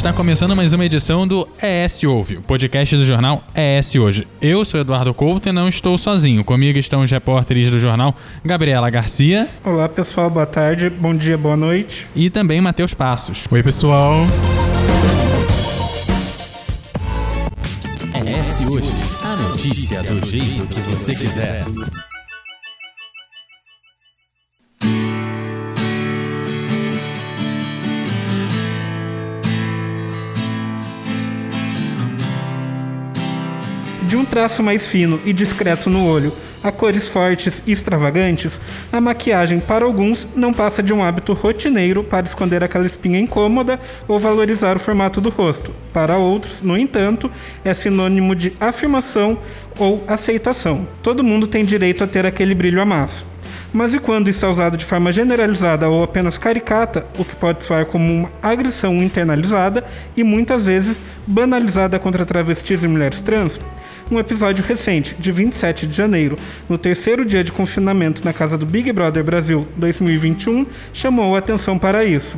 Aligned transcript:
Está 0.00 0.14
começando 0.14 0.56
mais 0.56 0.72
uma 0.72 0.86
edição 0.86 1.28
do 1.28 1.46
ES 1.62 2.04
Ouve, 2.04 2.38
o 2.38 2.40
podcast 2.40 2.96
do 2.96 3.04
jornal 3.04 3.44
ES 3.54 3.96
Hoje. 3.96 4.26
Eu 4.40 4.64
sou 4.64 4.80
Eduardo 4.80 5.12
Couto 5.12 5.50
e 5.50 5.52
não 5.52 5.68
estou 5.68 5.98
sozinho. 5.98 6.42
Comigo 6.42 6.78
estão 6.78 7.02
os 7.02 7.10
repórteres 7.10 7.70
do 7.70 7.78
jornal 7.78 8.16
Gabriela 8.42 8.88
Garcia. 8.88 9.46
Olá 9.62 9.90
pessoal, 9.90 10.30
boa 10.30 10.46
tarde, 10.46 10.88
bom 10.88 11.14
dia, 11.14 11.36
boa 11.36 11.54
noite. 11.54 12.08
E 12.16 12.30
também 12.30 12.62
Matheus 12.62 12.94
Passos. 12.94 13.44
Oi 13.50 13.62
pessoal. 13.62 14.14
ES 18.24 18.68
Hoje, 18.70 18.94
a 19.22 19.36
notícia 19.36 20.02
do 20.02 20.26
jeito 20.26 20.66
que 20.66 20.80
você 20.80 21.14
quiser. 21.14 21.62
De 34.10 34.16
um 34.16 34.24
traço 34.24 34.60
mais 34.60 34.88
fino 34.88 35.20
e 35.24 35.32
discreto 35.32 35.88
no 35.88 36.04
olho 36.04 36.32
a 36.64 36.72
cores 36.72 37.06
fortes 37.06 37.62
e 37.64 37.70
extravagantes, 37.70 38.60
a 38.92 39.00
maquiagem 39.00 39.60
para 39.60 39.84
alguns 39.84 40.26
não 40.34 40.52
passa 40.52 40.82
de 40.82 40.92
um 40.92 41.00
hábito 41.00 41.32
rotineiro 41.32 42.02
para 42.02 42.26
esconder 42.26 42.64
aquela 42.64 42.88
espinha 42.88 43.20
incômoda 43.20 43.78
ou 44.08 44.18
valorizar 44.18 44.76
o 44.76 44.80
formato 44.80 45.20
do 45.20 45.30
rosto. 45.30 45.72
Para 45.92 46.16
outros, 46.16 46.60
no 46.60 46.76
entanto, 46.76 47.30
é 47.64 47.72
sinônimo 47.72 48.34
de 48.34 48.52
afirmação 48.58 49.38
ou 49.78 50.02
aceitação. 50.08 50.88
Todo 51.04 51.22
mundo 51.22 51.46
tem 51.46 51.64
direito 51.64 52.02
a 52.02 52.06
ter 52.08 52.26
aquele 52.26 52.52
brilho 52.52 52.82
amasso. 52.82 53.24
Mas 53.72 53.94
e 53.94 54.00
quando 54.00 54.26
isso 54.26 54.44
é 54.44 54.48
usado 54.48 54.76
de 54.76 54.84
forma 54.84 55.12
generalizada 55.12 55.88
ou 55.88 56.02
apenas 56.02 56.36
caricata, 56.36 57.06
o 57.16 57.24
que 57.24 57.36
pode 57.36 57.62
soar 57.62 57.86
como 57.86 58.12
uma 58.12 58.32
agressão 58.42 58.96
internalizada 58.96 59.84
e 60.16 60.24
muitas 60.24 60.66
vezes 60.66 60.96
banalizada 61.24 61.96
contra 61.96 62.26
travestis 62.26 62.82
e 62.82 62.88
mulheres 62.88 63.20
trans? 63.20 63.60
Um 64.10 64.18
episódio 64.18 64.64
recente, 64.64 65.14
de 65.16 65.30
27 65.30 65.86
de 65.86 65.96
janeiro, 65.96 66.36
no 66.68 66.76
terceiro 66.76 67.24
dia 67.24 67.44
de 67.44 67.52
confinamento 67.52 68.24
na 68.24 68.32
casa 68.32 68.58
do 68.58 68.66
Big 68.66 68.92
Brother 68.92 69.22
Brasil 69.22 69.68
2021, 69.76 70.66
chamou 70.92 71.36
a 71.36 71.38
atenção 71.38 71.78
para 71.78 72.02
isso. 72.02 72.36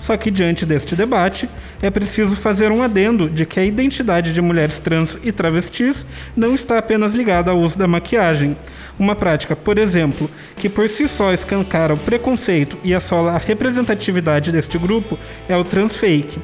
Só 0.00 0.16
que 0.16 0.32
diante 0.32 0.66
deste 0.66 0.96
debate, 0.96 1.48
é 1.80 1.88
preciso 1.90 2.34
fazer 2.34 2.72
um 2.72 2.82
adendo 2.82 3.30
de 3.30 3.46
que 3.46 3.60
a 3.60 3.64
identidade 3.64 4.34
de 4.34 4.42
mulheres 4.42 4.78
trans 4.80 5.16
e 5.22 5.30
travestis 5.30 6.04
não 6.36 6.56
está 6.56 6.76
apenas 6.76 7.12
ligada 7.12 7.52
ao 7.52 7.58
uso 7.60 7.78
da 7.78 7.86
maquiagem. 7.86 8.56
Uma 8.98 9.14
prática, 9.14 9.54
por 9.54 9.78
exemplo, 9.78 10.28
que 10.56 10.68
por 10.68 10.88
si 10.88 11.06
só 11.06 11.32
escancara 11.32 11.94
o 11.94 11.98
preconceito 11.98 12.76
e 12.82 12.92
assola 12.92 13.34
a 13.34 13.38
representatividade 13.38 14.50
deste 14.50 14.76
grupo 14.76 15.16
é 15.48 15.56
o 15.56 15.62
transfake 15.62 16.40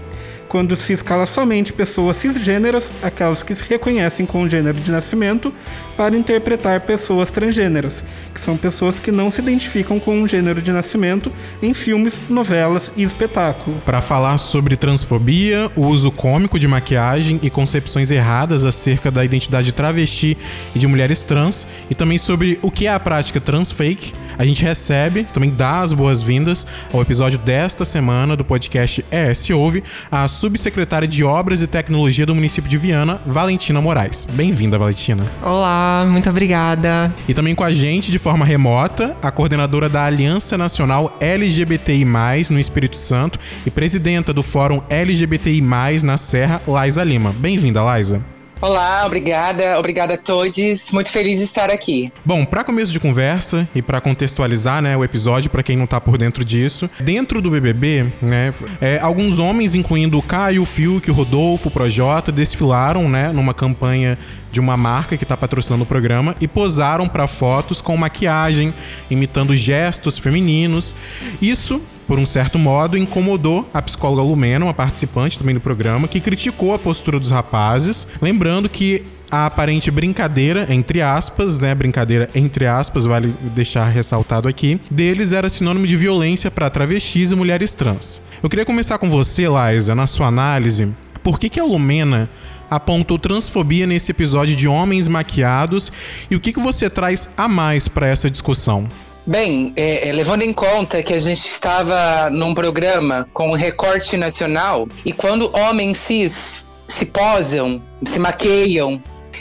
quando 0.48 0.74
se 0.76 0.92
escala 0.92 1.26
somente 1.26 1.72
pessoas 1.72 2.16
cisgêneras, 2.16 2.90
aquelas 3.02 3.42
que 3.42 3.54
se 3.54 3.62
reconhecem 3.62 4.24
com 4.24 4.42
o 4.42 4.48
gênero 4.48 4.80
de 4.80 4.90
nascimento, 4.90 5.52
para 5.98 6.16
interpretar 6.16 6.82
pessoas 6.82 7.28
transgêneras, 7.28 8.04
que 8.32 8.40
são 8.40 8.56
pessoas 8.56 9.00
que 9.00 9.10
não 9.10 9.32
se 9.32 9.40
identificam 9.40 9.98
com 9.98 10.22
um 10.22 10.28
gênero 10.28 10.62
de 10.62 10.70
nascimento 10.70 11.32
em 11.60 11.74
filmes, 11.74 12.20
novelas 12.30 12.92
e 12.96 13.02
espetáculo. 13.02 13.80
Para 13.84 14.00
falar 14.00 14.38
sobre 14.38 14.76
transfobia, 14.76 15.68
o 15.74 15.86
uso 15.88 16.12
cômico 16.12 16.56
de 16.56 16.68
maquiagem 16.68 17.40
e 17.42 17.50
concepções 17.50 18.12
erradas 18.12 18.64
acerca 18.64 19.10
da 19.10 19.24
identidade 19.24 19.72
travesti 19.72 20.38
e 20.72 20.78
de 20.78 20.86
mulheres 20.86 21.24
trans, 21.24 21.66
e 21.90 21.96
também 21.96 22.16
sobre 22.16 22.60
o 22.62 22.70
que 22.70 22.86
é 22.86 22.92
a 22.92 23.00
prática 23.00 23.40
transfake, 23.40 24.12
a 24.38 24.46
gente 24.46 24.62
recebe, 24.62 25.24
também 25.24 25.50
dá 25.50 25.80
as 25.80 25.92
boas-vindas 25.92 26.64
ao 26.94 27.02
episódio 27.02 27.40
desta 27.40 27.84
semana 27.84 28.36
do 28.36 28.44
podcast 28.44 29.04
ES 29.10 29.50
Ouve, 29.50 29.82
a 30.12 30.28
subsecretária 30.28 31.08
de 31.08 31.24
Obras 31.24 31.60
e 31.60 31.66
Tecnologia 31.66 32.24
do 32.24 32.36
município 32.36 32.70
de 32.70 32.78
Viana, 32.78 33.20
Valentina 33.26 33.80
Moraes. 33.80 34.28
Bem-vinda, 34.30 34.78
Valentina. 34.78 35.26
Olá, 35.42 35.87
muito 36.06 36.28
obrigada. 36.30 37.12
E 37.28 37.34
também 37.34 37.54
com 37.54 37.64
a 37.64 37.72
gente, 37.72 38.10
de 38.10 38.18
forma 38.18 38.44
remota, 38.44 39.16
a 39.22 39.30
coordenadora 39.30 39.88
da 39.88 40.04
Aliança 40.04 40.56
Nacional 40.56 41.16
LGBTI+, 41.20 42.04
no 42.50 42.58
Espírito 42.58 42.96
Santo 42.96 43.38
e 43.66 43.70
presidenta 43.70 44.32
do 44.32 44.42
Fórum 44.42 44.80
LGBTI+, 44.88 45.60
na 46.02 46.16
Serra, 46.16 46.62
Laisa 46.66 47.02
Lima. 47.04 47.34
Bem-vinda, 47.38 47.82
Laisa. 47.82 48.37
Olá, 48.60 49.06
obrigada, 49.06 49.78
obrigada 49.78 50.14
a 50.14 50.16
todos. 50.16 50.90
Muito 50.90 51.10
feliz 51.10 51.38
de 51.38 51.44
estar 51.44 51.70
aqui. 51.70 52.12
Bom, 52.24 52.44
para 52.44 52.64
começo 52.64 52.90
de 52.90 52.98
conversa 52.98 53.68
e 53.72 53.80
para 53.80 54.00
contextualizar, 54.00 54.82
né, 54.82 54.96
o 54.96 55.04
episódio 55.04 55.48
para 55.48 55.62
quem 55.62 55.76
não 55.76 55.86
tá 55.86 56.00
por 56.00 56.18
dentro 56.18 56.44
disso, 56.44 56.90
dentro 57.00 57.40
do 57.40 57.52
BBB, 57.52 58.06
né, 58.20 58.52
é, 58.80 58.98
alguns 58.98 59.38
homens, 59.38 59.76
incluindo 59.76 60.18
o 60.18 60.22
Caio, 60.22 60.62
o 60.62 60.66
Fiuk, 60.66 61.08
o 61.08 61.14
Rodolfo, 61.14 61.68
o 61.68 61.70
Projota, 61.70 62.32
desfilaram, 62.32 63.08
né, 63.08 63.30
numa 63.30 63.54
campanha 63.54 64.18
de 64.50 64.58
uma 64.58 64.76
marca 64.76 65.16
que 65.16 65.22
está 65.22 65.36
patrocinando 65.36 65.84
o 65.84 65.86
programa 65.86 66.34
e 66.40 66.48
posaram 66.48 67.06
para 67.06 67.28
fotos 67.28 67.80
com 67.80 67.96
maquiagem, 67.96 68.74
imitando 69.08 69.54
gestos 69.54 70.18
femininos. 70.18 70.96
Isso 71.40 71.80
por 72.08 72.18
um 72.18 72.24
certo 72.24 72.58
modo, 72.58 72.96
incomodou 72.96 73.68
a 73.72 73.82
psicóloga 73.82 74.22
Lumena, 74.22 74.64
uma 74.64 74.72
participante 74.72 75.38
também 75.38 75.54
do 75.54 75.60
programa, 75.60 76.08
que 76.08 76.18
criticou 76.18 76.72
a 76.74 76.78
postura 76.78 77.20
dos 77.20 77.30
rapazes, 77.30 78.08
lembrando 78.22 78.66
que 78.66 79.04
a 79.30 79.44
aparente 79.44 79.90
brincadeira, 79.90 80.66
entre 80.70 81.02
aspas, 81.02 81.58
né? 81.58 81.74
Brincadeira 81.74 82.30
entre 82.34 82.66
aspas, 82.66 83.04
vale 83.04 83.36
deixar 83.54 83.86
ressaltado 83.88 84.48
aqui, 84.48 84.80
deles 84.90 85.32
era 85.32 85.50
sinônimo 85.50 85.86
de 85.86 85.98
violência 85.98 86.50
para 86.50 86.70
travestis 86.70 87.30
e 87.30 87.36
mulheres 87.36 87.74
trans. 87.74 88.22
Eu 88.42 88.48
queria 88.48 88.64
começar 88.64 88.96
com 88.96 89.10
você, 89.10 89.44
Liza, 89.46 89.94
na 89.94 90.06
sua 90.06 90.28
análise. 90.28 90.88
Por 91.22 91.38
que, 91.38 91.50
que 91.50 91.60
a 91.60 91.64
Lumena 91.64 92.30
apontou 92.70 93.18
transfobia 93.18 93.86
nesse 93.86 94.12
episódio 94.12 94.56
de 94.56 94.66
Homens 94.66 95.08
Maquiados 95.08 95.92
e 96.30 96.36
o 96.36 96.40
que, 96.40 96.54
que 96.54 96.60
você 96.60 96.88
traz 96.88 97.28
a 97.36 97.46
mais 97.46 97.86
para 97.86 98.08
essa 98.08 98.30
discussão? 98.30 98.88
Bem, 99.28 99.74
é, 99.76 100.08
é, 100.08 100.12
levando 100.12 100.40
em 100.40 100.54
conta 100.54 101.02
que 101.02 101.12
a 101.12 101.20
gente 101.20 101.46
estava 101.46 102.30
num 102.30 102.54
programa 102.54 103.28
com 103.34 103.52
recorte 103.52 104.16
nacional 104.16 104.88
e 105.04 105.12
quando 105.12 105.54
homens 105.54 105.98
cis 105.98 106.64
se 106.88 107.04
posam, 107.04 107.82
se 108.06 108.18
maqueiam 108.18 108.98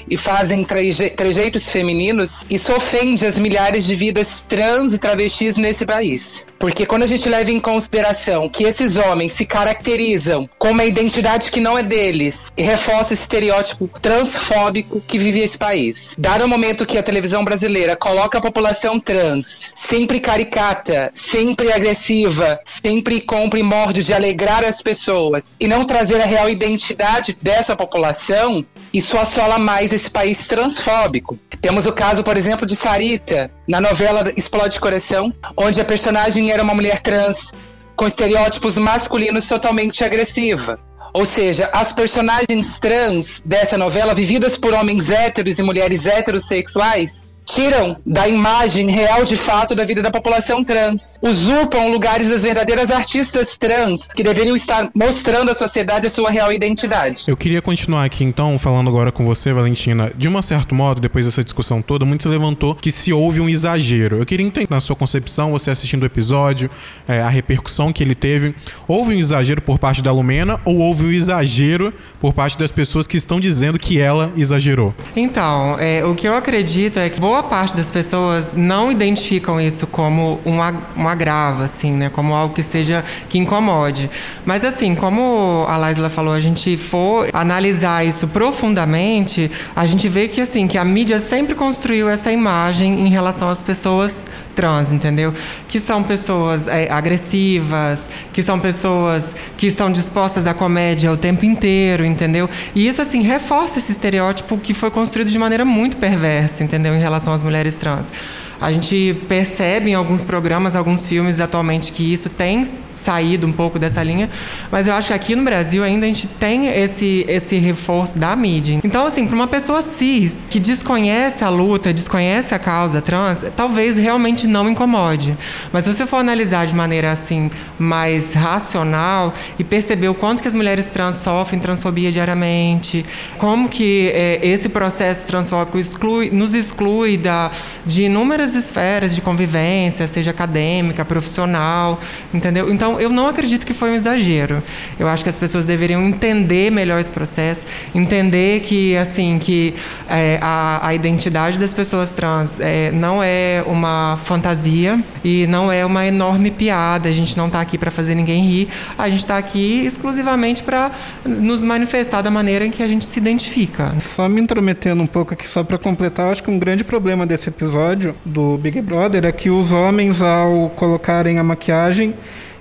e 0.10 0.18
fazem 0.18 0.66
treje 0.66 1.10
trejeitos 1.12 1.70
femininos, 1.70 2.44
isso 2.50 2.76
ofende 2.76 3.26
as 3.26 3.40
milhares 3.40 3.86
de 3.86 3.96
vidas 3.96 4.44
trans 4.50 4.94
e 4.94 5.00
travestis 5.00 5.56
nesse 5.56 5.86
país. 5.86 6.44
Porque 6.60 6.86
quando 6.86 7.04
a 7.04 7.08
gente 7.08 7.30
leva 7.30 7.52
em 7.52 7.60
consideração 7.60 8.50
que 8.50 8.64
esses 8.64 8.96
homens 8.96 9.34
se 9.34 9.46
caracterizam 9.46 10.50
com 10.58 10.72
uma 10.72 10.86
identidade 10.86 11.52
que 11.52 11.60
não 11.60 11.78
é 11.78 11.84
deles 11.84 12.46
reforça 12.58 13.14
esse 13.14 13.24
estereótipo 13.24 13.90
transfóbico 14.02 15.02
que 15.06 15.18
vive 15.18 15.42
esse 15.42 15.58
país. 15.58 16.12
Dado 16.18 16.46
o 16.46 16.48
momento 16.48 16.86
que 16.86 16.98
a 16.98 17.04
televisão 17.04 17.44
brasileira 17.44 17.96
coloca 17.96 18.38
a 18.38 18.42
população 18.42 19.00
trans 19.00 19.62
sempre 19.76 20.20
caricata, 20.20 21.12
sempre 21.14 21.72
agressiva, 21.72 22.60
sempre 22.66 23.22
com 23.22 23.50
primórdios 23.50 24.06
de 24.06 24.14
alegrar 24.14 24.64
as 24.64 24.82
pessoas 24.82 25.56
e 25.60 25.68
não 25.68 25.86
trazer 25.86 26.22
a 26.22 26.26
real 26.26 26.50
identidade 26.50 27.38
dessa 27.42 27.76
população, 27.76 28.66
isso 28.94 29.18
assola 29.18 29.60
mais 29.60 29.94
esse 29.94 30.10
país 30.10 30.46
transfóbico. 30.46 31.38
Temos 31.62 31.86
o 31.86 31.92
caso, 31.92 32.24
por 32.24 32.38
exemplo, 32.38 32.66
de 32.66 32.76
Sarita, 32.76 33.52
na 33.68 33.82
novela 33.82 34.24
Explode 34.38 34.80
Coração, 34.80 35.34
onde 35.58 35.82
a 35.82 35.86
personagem 35.86 36.47
era 36.52 36.64
uma 36.64 36.74
mulher 36.74 37.00
trans 37.00 37.52
com 37.96 38.08
estereótipos 38.08 38.78
masculinos 38.78 39.48
totalmente 39.48 40.04
agressiva. 40.04 40.80
Ou 41.14 41.26
seja, 41.26 41.70
as 41.74 41.92
personagens 41.92 42.78
trans 42.80 43.42
dessa 43.44 43.78
novela, 43.78 44.14
vividas 44.14 44.58
por 44.58 44.74
homens 44.74 45.10
héteros 45.10 45.58
e 45.58 45.64
mulheres 45.64 46.06
heterossexuais, 46.06 47.24
tiram 47.48 47.98
da 48.06 48.28
imagem 48.28 48.92
real 48.92 49.24
de 49.24 49.38
fato 49.38 49.74
da 49.74 49.86
vida 49.86 50.02
da 50.02 50.12
população 50.12 50.64
trans, 50.64 51.16
usurpam 51.22 51.90
lugares 51.90 52.30
das 52.30 52.44
verdadeiras 52.44 52.92
artistas 52.92 53.56
trans 53.58 54.08
que 54.14 54.22
deveriam 54.22 54.56
estar 54.56 54.90
mostrando 54.94 55.50
à 55.50 55.56
sociedade 55.56 56.08
a 56.08 56.10
sua 56.10 56.30
real 56.30 56.52
identidade. 56.52 57.24
Eu 57.28 57.38
queria 57.38 57.62
continuar 57.62 58.04
aqui 58.04 58.24
então 58.24 58.60
falando 58.60 58.90
agora 58.90 59.12
com 59.12 59.26
você, 59.26 59.54
Valentina. 59.54 60.12
De 60.16 60.28
um 60.28 60.42
certo 60.42 60.76
modo, 60.76 61.02
depois 61.02 61.26
dessa 61.26 61.44
discussão 61.44 61.82
toda, 61.82 62.06
muito 62.06 62.24
se 62.24 62.30
levantou 62.30 62.76
que 62.76 62.92
se 62.92 63.12
houve 63.12 63.40
um 63.40 63.50
exagero. 63.50 64.18
Eu 64.18 64.26
queria 64.26 64.46
entender 64.46 64.68
na 64.70 64.80
sua 64.80 64.96
concepção, 64.96 65.52
você 65.52 65.72
assistindo 65.72 66.04
o 66.04 66.06
episódio, 66.06 66.70
é, 67.08 67.22
a 67.22 67.30
repercussão 67.30 67.94
que 67.94 68.04
ele 68.04 68.14
teve, 68.14 68.54
houve 68.88 69.16
um 69.16 69.20
exagero 69.20 69.62
por 69.62 69.80
parte 69.80 70.02
da 70.02 70.12
Lumena 70.12 70.60
ou 70.66 70.78
houve 70.78 71.06
um 71.06 71.12
exagero 71.12 71.94
por 72.20 72.34
parte 72.34 72.58
das 72.58 72.72
pessoas 72.72 73.08
que 73.08 73.18
estão 73.18 73.40
dizendo 73.40 73.80
que 73.80 74.00
ela 74.00 74.32
exagerou? 74.36 74.94
Então, 75.16 75.78
é, 75.80 76.04
o 76.06 76.14
que 76.14 76.28
eu 76.28 76.36
acredito 76.36 77.00
é 77.00 77.10
que 77.10 77.20
boa 77.20 77.37
boa 77.38 77.44
parte 77.44 77.76
das 77.76 77.92
pessoas 77.92 78.54
não 78.56 78.92
identificam 78.92 79.62
isso 79.62 79.86
como 79.86 80.40
um, 80.44 80.58
um 81.00 81.08
agravo, 81.08 81.62
assim, 81.62 81.92
né? 81.92 82.10
Como 82.10 82.34
algo 82.34 82.56
que 82.56 82.62
esteja 82.62 83.06
que 83.30 83.38
incomode. 83.38 84.10
Mas 84.44 84.66
assim, 84.66 84.96
como 84.96 85.64
a 85.68 85.78
Laisla 85.78 86.10
falou, 86.10 86.34
a 86.34 86.40
gente 86.40 86.76
for 86.78 87.30
analisar 87.32 88.04
isso 88.04 88.28
profundamente, 88.28 89.52
a 89.76 89.86
gente 89.86 90.10
vê 90.10 90.28
que 90.28 90.42
assim 90.42 90.68
que 90.68 90.80
a 90.80 90.86
mídia 90.86 91.20
sempre 91.20 91.54
construiu 91.54 92.10
essa 92.10 92.32
imagem 92.32 93.02
em 93.06 93.10
relação 93.10 93.50
às 93.50 93.62
pessoas 93.62 94.26
trans, 94.58 94.92
entendeu? 94.92 95.32
Que 95.68 95.80
são 95.80 96.02
pessoas 96.02 96.68
é, 96.68 96.92
agressivas, 96.92 98.02
que 98.34 98.42
são 98.42 98.60
pessoas 98.60 99.24
que 99.56 99.68
estão 99.68 99.92
dispostas 99.92 100.48
à 100.48 100.54
comédia 100.54 101.12
o 101.12 101.16
tempo 101.16 101.46
inteiro, 101.46 102.04
entendeu? 102.04 102.50
E 102.74 102.88
isso, 102.88 103.00
assim, 103.00 103.22
reforça 103.22 103.78
esse 103.78 103.92
estereótipo 103.92 104.58
que 104.58 104.74
foi 104.74 104.90
construído 104.90 105.30
de 105.30 105.38
maneira 105.38 105.64
muito 105.64 105.98
perversa, 105.98 106.64
entendeu? 106.64 106.96
Em 106.96 107.00
relação 107.00 107.32
às 107.32 107.44
mulheres 107.44 107.76
trans. 107.76 108.12
A 108.60 108.72
gente 108.72 109.16
percebe 109.28 109.92
em 109.92 109.94
alguns 109.94 110.24
programas, 110.24 110.76
alguns 110.76 111.06
filmes 111.06 111.40
atualmente 111.40 111.92
que 111.92 112.14
isso 112.14 112.30
tem 112.30 112.66
saído 112.98 113.46
um 113.48 113.52
pouco 113.52 113.78
dessa 113.78 114.02
linha, 114.04 114.30
mas 114.72 114.88
eu 114.88 114.94
acho 114.94 115.10
que 115.10 115.14
aqui 115.14 115.36
no 115.36 115.44
Brasil 115.44 115.84
ainda 115.84 116.06
a 116.06 116.10
gente 116.10 116.28
tem 116.28 116.68
esse, 116.68 117.26
esse 117.28 117.58
reforço 117.58 118.18
da 118.18 118.36
mídia. 118.36 118.80
Então, 118.84 119.06
assim, 119.06 119.28
para 119.28 119.36
uma 119.36 119.48
pessoa 119.48 119.82
cis 119.82 120.36
que 120.50 120.60
desconhece 120.60 121.44
a 121.44 121.50
luta, 121.50 121.94
desconhece 121.94 122.54
a 122.54 122.60
causa 122.60 123.02
trans, 123.02 123.46
talvez 123.56 123.96
realmente 123.96 124.48
não 124.48 124.70
incomode. 124.70 125.38
Mas 125.72 125.86
se 125.86 125.94
você 125.94 126.06
for 126.06 126.18
analisar 126.18 126.66
de 126.66 126.74
maneira 126.74 127.12
assim 127.12 127.52
mais 127.78 128.34
racional 128.34 129.34
e 129.60 129.64
perceber 129.64 130.10
o 130.10 130.16
quanto 130.16 130.42
que 130.42 130.48
as 130.48 130.56
mulheres 130.56 130.90
trans 130.90 131.18
sofrem 131.18 131.60
transfobia 131.60 132.12
diariamente, 132.12 133.06
como 133.38 133.70
que 133.70 134.12
é, 134.14 134.40
esse 134.42 134.70
processo 134.70 135.28
transfóbico 135.28 135.78
exclui, 135.78 136.30
nos 136.32 136.54
exclui 136.56 137.18
da, 137.18 137.52
de 137.86 138.04
inúmeras 138.04 138.47
várias 138.48 138.56
esferas 138.56 139.16
de 139.16 139.22
convivência, 139.22 140.08
seja 140.08 140.32
acadêmica, 140.32 141.04
profissional, 141.04 142.00
entendeu? 142.34 142.70
Então, 142.72 143.00
eu 143.00 143.10
não 143.10 143.28
acredito 143.28 143.66
que 143.66 143.74
foi 143.74 143.92
um 143.92 143.96
exagero. 143.96 144.64
Eu 145.00 145.08
acho 145.08 145.24
que 145.24 145.30
as 145.30 145.40
pessoas 145.40 145.66
deveriam 145.66 146.02
entender 146.04 146.72
melhor 146.72 147.00
esse 147.00 147.12
processo, 147.12 147.66
entender 147.94 148.62
que, 148.62 148.96
assim, 148.96 149.40
que 149.40 149.74
é, 150.10 150.40
a, 150.42 150.88
a, 150.88 150.96
identidade 150.96 151.58
das 151.60 151.74
pessoas 151.74 152.12
trans 152.12 152.60
é, 152.60 152.92
não 152.92 153.22
é 153.22 153.64
uma 153.66 154.18
fantasia 154.24 155.00
e 155.24 155.46
não 155.48 155.72
é 155.72 155.86
uma 155.86 156.06
enorme 156.06 156.52
piada. 156.52 157.10
A 157.10 157.12
gente 157.12 157.36
não 157.38 157.48
está 157.48 157.60
aqui 157.60 157.78
para 157.78 157.92
fazer 157.92 158.16
ninguém 158.16 158.44
rir. 158.44 158.70
A 158.98 159.10
gente 159.10 159.20
está 159.20 159.38
aqui 159.38 159.86
exclusivamente 159.86 160.64
para 160.64 160.92
nos 161.26 161.64
manifestar 161.64 162.22
da 162.22 162.32
maneira 162.32 162.66
em 162.66 162.72
que 162.72 162.84
a 162.84 162.88
gente 162.88 163.06
se 163.06 163.20
identifica. 163.20 163.94
Só 164.00 164.30
me 164.30 164.40
intrometendo 164.40 165.02
um 165.02 165.08
pouco 165.08 165.34
aqui, 165.34 165.48
só 165.48 165.64
para 165.64 165.78
completar, 165.78 166.32
acho 166.32 166.44
que 166.44 166.50
um 166.50 166.60
grande 166.60 166.84
problema 166.84 167.26
desse 167.26 167.50
episódio 167.50 168.16
do 168.38 168.56
Big 168.56 168.80
Brother 168.82 169.26
é 169.26 169.32
que 169.32 169.50
os 169.50 169.72
homens, 169.72 170.22
ao 170.22 170.70
colocarem 170.70 171.40
a 171.40 171.44
maquiagem, 171.44 172.14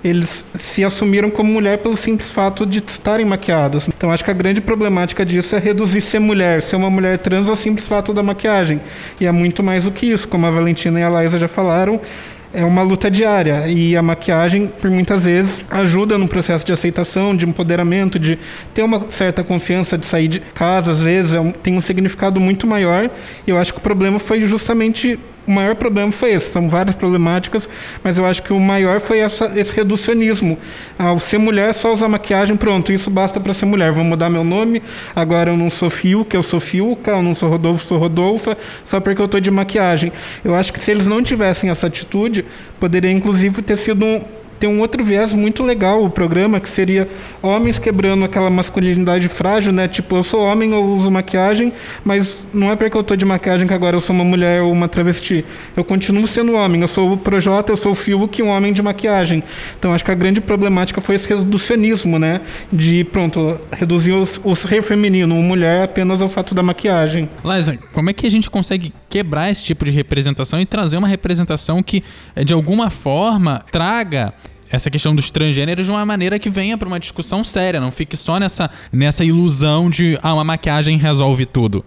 eles 0.03 0.43
se 0.57 0.83
assumiram 0.83 1.29
como 1.29 1.53
mulher 1.53 1.77
pelo 1.77 1.95
simples 1.95 2.31
fato 2.31 2.65
de 2.65 2.79
estarem 2.79 3.23
maquiados. 3.23 3.87
Então 3.87 4.11
acho 4.11 4.25
que 4.25 4.31
a 4.31 4.33
grande 4.33 4.59
problemática 4.59 5.23
disso 5.23 5.55
é 5.55 5.59
reduzir 5.59 6.01
ser 6.01 6.17
mulher, 6.17 6.63
ser 6.63 6.77
uma 6.77 6.89
mulher 6.89 7.19
trans 7.19 7.47
ao 7.47 7.55
simples 7.55 7.87
fato 7.87 8.11
da 8.11 8.23
maquiagem. 8.23 8.81
E 9.21 9.27
é 9.27 9.31
muito 9.31 9.61
mais 9.61 9.83
do 9.83 9.91
que 9.91 10.07
isso, 10.07 10.27
como 10.27 10.47
a 10.47 10.49
Valentina 10.49 10.99
e 10.99 11.03
a 11.03 11.09
Laísa 11.09 11.37
já 11.37 11.47
falaram, 11.47 12.01
é 12.51 12.65
uma 12.65 12.81
luta 12.81 13.11
diária 13.11 13.67
e 13.67 13.95
a 13.95 14.01
maquiagem, 14.01 14.65
por 14.65 14.89
muitas 14.89 15.25
vezes, 15.25 15.63
ajuda 15.69 16.17
no 16.17 16.27
processo 16.27 16.65
de 16.65 16.73
aceitação, 16.73 17.35
de 17.35 17.45
empoderamento, 17.45 18.17
de 18.17 18.39
ter 18.73 18.81
uma 18.81 19.11
certa 19.11 19.43
confiança 19.43 19.95
de 19.95 20.07
sair 20.07 20.27
de 20.27 20.39
casa, 20.39 20.91
às 20.91 21.01
vezes, 21.01 21.35
é 21.35 21.39
um, 21.39 21.51
tem 21.51 21.75
um 21.75 21.81
significado 21.81 22.39
muito 22.39 22.65
maior. 22.65 23.11
E 23.45 23.51
eu 23.51 23.59
acho 23.59 23.73
que 23.73 23.79
o 23.79 23.83
problema 23.83 24.17
foi 24.17 24.41
justamente 24.41 25.19
o 25.47 25.51
maior 25.51 25.75
problema 25.75 26.11
foi 26.11 26.33
esse. 26.33 26.51
São 26.51 26.69
várias 26.69 26.95
problemáticas, 26.95 27.69
mas 28.03 28.17
eu 28.17 28.25
acho 28.25 28.43
que 28.43 28.51
o 28.51 28.59
maior 28.59 28.99
foi 28.99 29.19
essa, 29.19 29.51
esse 29.55 29.73
reducionismo. 29.73 30.57
Ao 30.99 31.17
ser 31.19 31.37
mulher, 31.37 31.73
só 31.73 31.93
usar 31.93 32.09
maquiagem, 32.09 32.57
pronto, 32.57 32.91
isso 32.91 33.09
basta 33.09 33.39
para 33.39 33.53
ser 33.53 33.65
mulher. 33.65 33.91
Vou 33.91 34.03
mudar 34.03 34.29
meu 34.29 34.43
nome, 34.43 34.83
agora 35.15 35.51
eu 35.51 35.57
não 35.57 35.69
sou 35.69 35.89
que 36.29 36.35
eu 36.35 36.43
sou 36.43 36.59
Fiuca, 36.59 37.11
eu 37.11 37.23
não 37.23 37.33
sou 37.33 37.49
Rodolfo, 37.49 37.85
sou 37.85 37.97
Rodolfa, 37.97 38.57
só 38.83 38.99
porque 38.99 39.21
eu 39.21 39.25
estou 39.25 39.39
de 39.39 39.49
maquiagem. 39.49 40.11
Eu 40.43 40.53
acho 40.53 40.73
que 40.73 40.79
se 40.79 40.91
eles 40.91 41.07
não 41.07 41.23
tivessem 41.23 41.69
essa 41.69 41.87
atitude, 41.87 42.45
poderia 42.79 43.11
inclusive 43.11 43.61
ter 43.61 43.77
sido 43.77 44.05
um, 44.05 44.21
tem 44.59 44.69
um 44.69 44.79
outro 44.79 45.03
viés 45.03 45.33
muito 45.33 45.63
legal 45.63 46.03
o 46.03 46.09
programa, 46.09 46.59
que 46.59 46.69
seria 46.69 47.07
homens 47.41 47.77
quebrando 47.79 48.25
aquela 48.25 48.49
masculinidade 48.49 49.27
frágil, 49.27 49.71
né? 49.71 49.87
Tipo, 49.87 50.17
eu 50.17 50.23
sou 50.23 50.43
homem, 50.43 50.71
eu 50.71 50.83
uso 50.83 51.09
maquiagem, 51.11 51.71
mas 52.03 52.35
não 52.53 52.71
é 52.71 52.75
porque 52.75 52.97
eu 52.97 53.03
tô 53.03 53.15
de 53.15 53.25
maquiagem 53.25 53.67
que 53.67 53.73
agora 53.73 53.95
eu 53.95 54.01
sou 54.01 54.15
uma 54.15 54.25
mulher 54.25 54.61
ou 54.61 54.71
uma 54.71 54.87
travesti. 54.87 55.45
Eu 55.75 55.83
continuo 55.83 56.27
sendo 56.27 56.55
homem, 56.55 56.81
eu 56.81 56.87
sou 56.87 57.13
o 57.13 57.17
Projota, 57.17 57.71
eu 57.71 57.77
sou 57.77 57.91
o 57.91 57.95
Fiuk, 57.95 58.41
um 58.41 58.49
homem 58.49 58.73
de 58.73 58.81
maquiagem. 58.81 59.43
Então 59.77 59.93
acho 59.93 60.03
que 60.03 60.11
a 60.11 60.15
grande 60.15 60.41
problemática 60.41 61.01
foi 61.01 61.15
esse 61.15 61.27
reducionismo, 61.27 62.17
né? 62.17 62.41
De, 62.71 63.03
pronto, 63.03 63.59
reduzir 63.71 64.13
os, 64.13 64.39
o 64.43 64.55
ser 64.55 64.81
feminino, 64.81 65.35
mulher 65.35 65.83
apenas 65.83 66.21
ao 66.21 66.29
fato 66.29 66.53
da 66.55 66.63
maquiagem. 66.63 67.29
Liza, 67.43 67.77
como 67.93 68.09
é 68.09 68.13
que 68.13 68.25
a 68.25 68.31
gente 68.31 68.49
consegue 68.49 68.93
quebrar 69.09 69.49
esse 69.49 69.63
tipo 69.63 69.85
de 69.85 69.91
representação 69.91 70.59
e 70.59 70.65
trazer 70.65 70.97
uma 70.97 71.07
representação 71.07 71.81
que, 71.81 72.03
de 72.43 72.53
alguma 72.53 72.89
forma, 72.89 73.63
traga 73.71 74.33
essa 74.69 74.89
questão 74.89 75.15
dos 75.15 75.31
transgêneros 75.31 75.85
de 75.85 75.91
uma 75.91 76.05
maneira 76.05 76.39
que 76.39 76.49
venha 76.49 76.77
para 76.77 76.87
uma 76.87 76.99
discussão 76.99 77.43
séria, 77.43 77.79
não 77.79 77.91
fique 77.91 78.17
só 78.17 78.39
nessa, 78.39 78.69
nessa 78.91 79.23
ilusão 79.23 79.89
de 79.89 80.17
ah, 80.21 80.33
uma 80.33 80.43
maquiagem 80.43 80.97
resolve 80.97 81.45
tudo. 81.45 81.83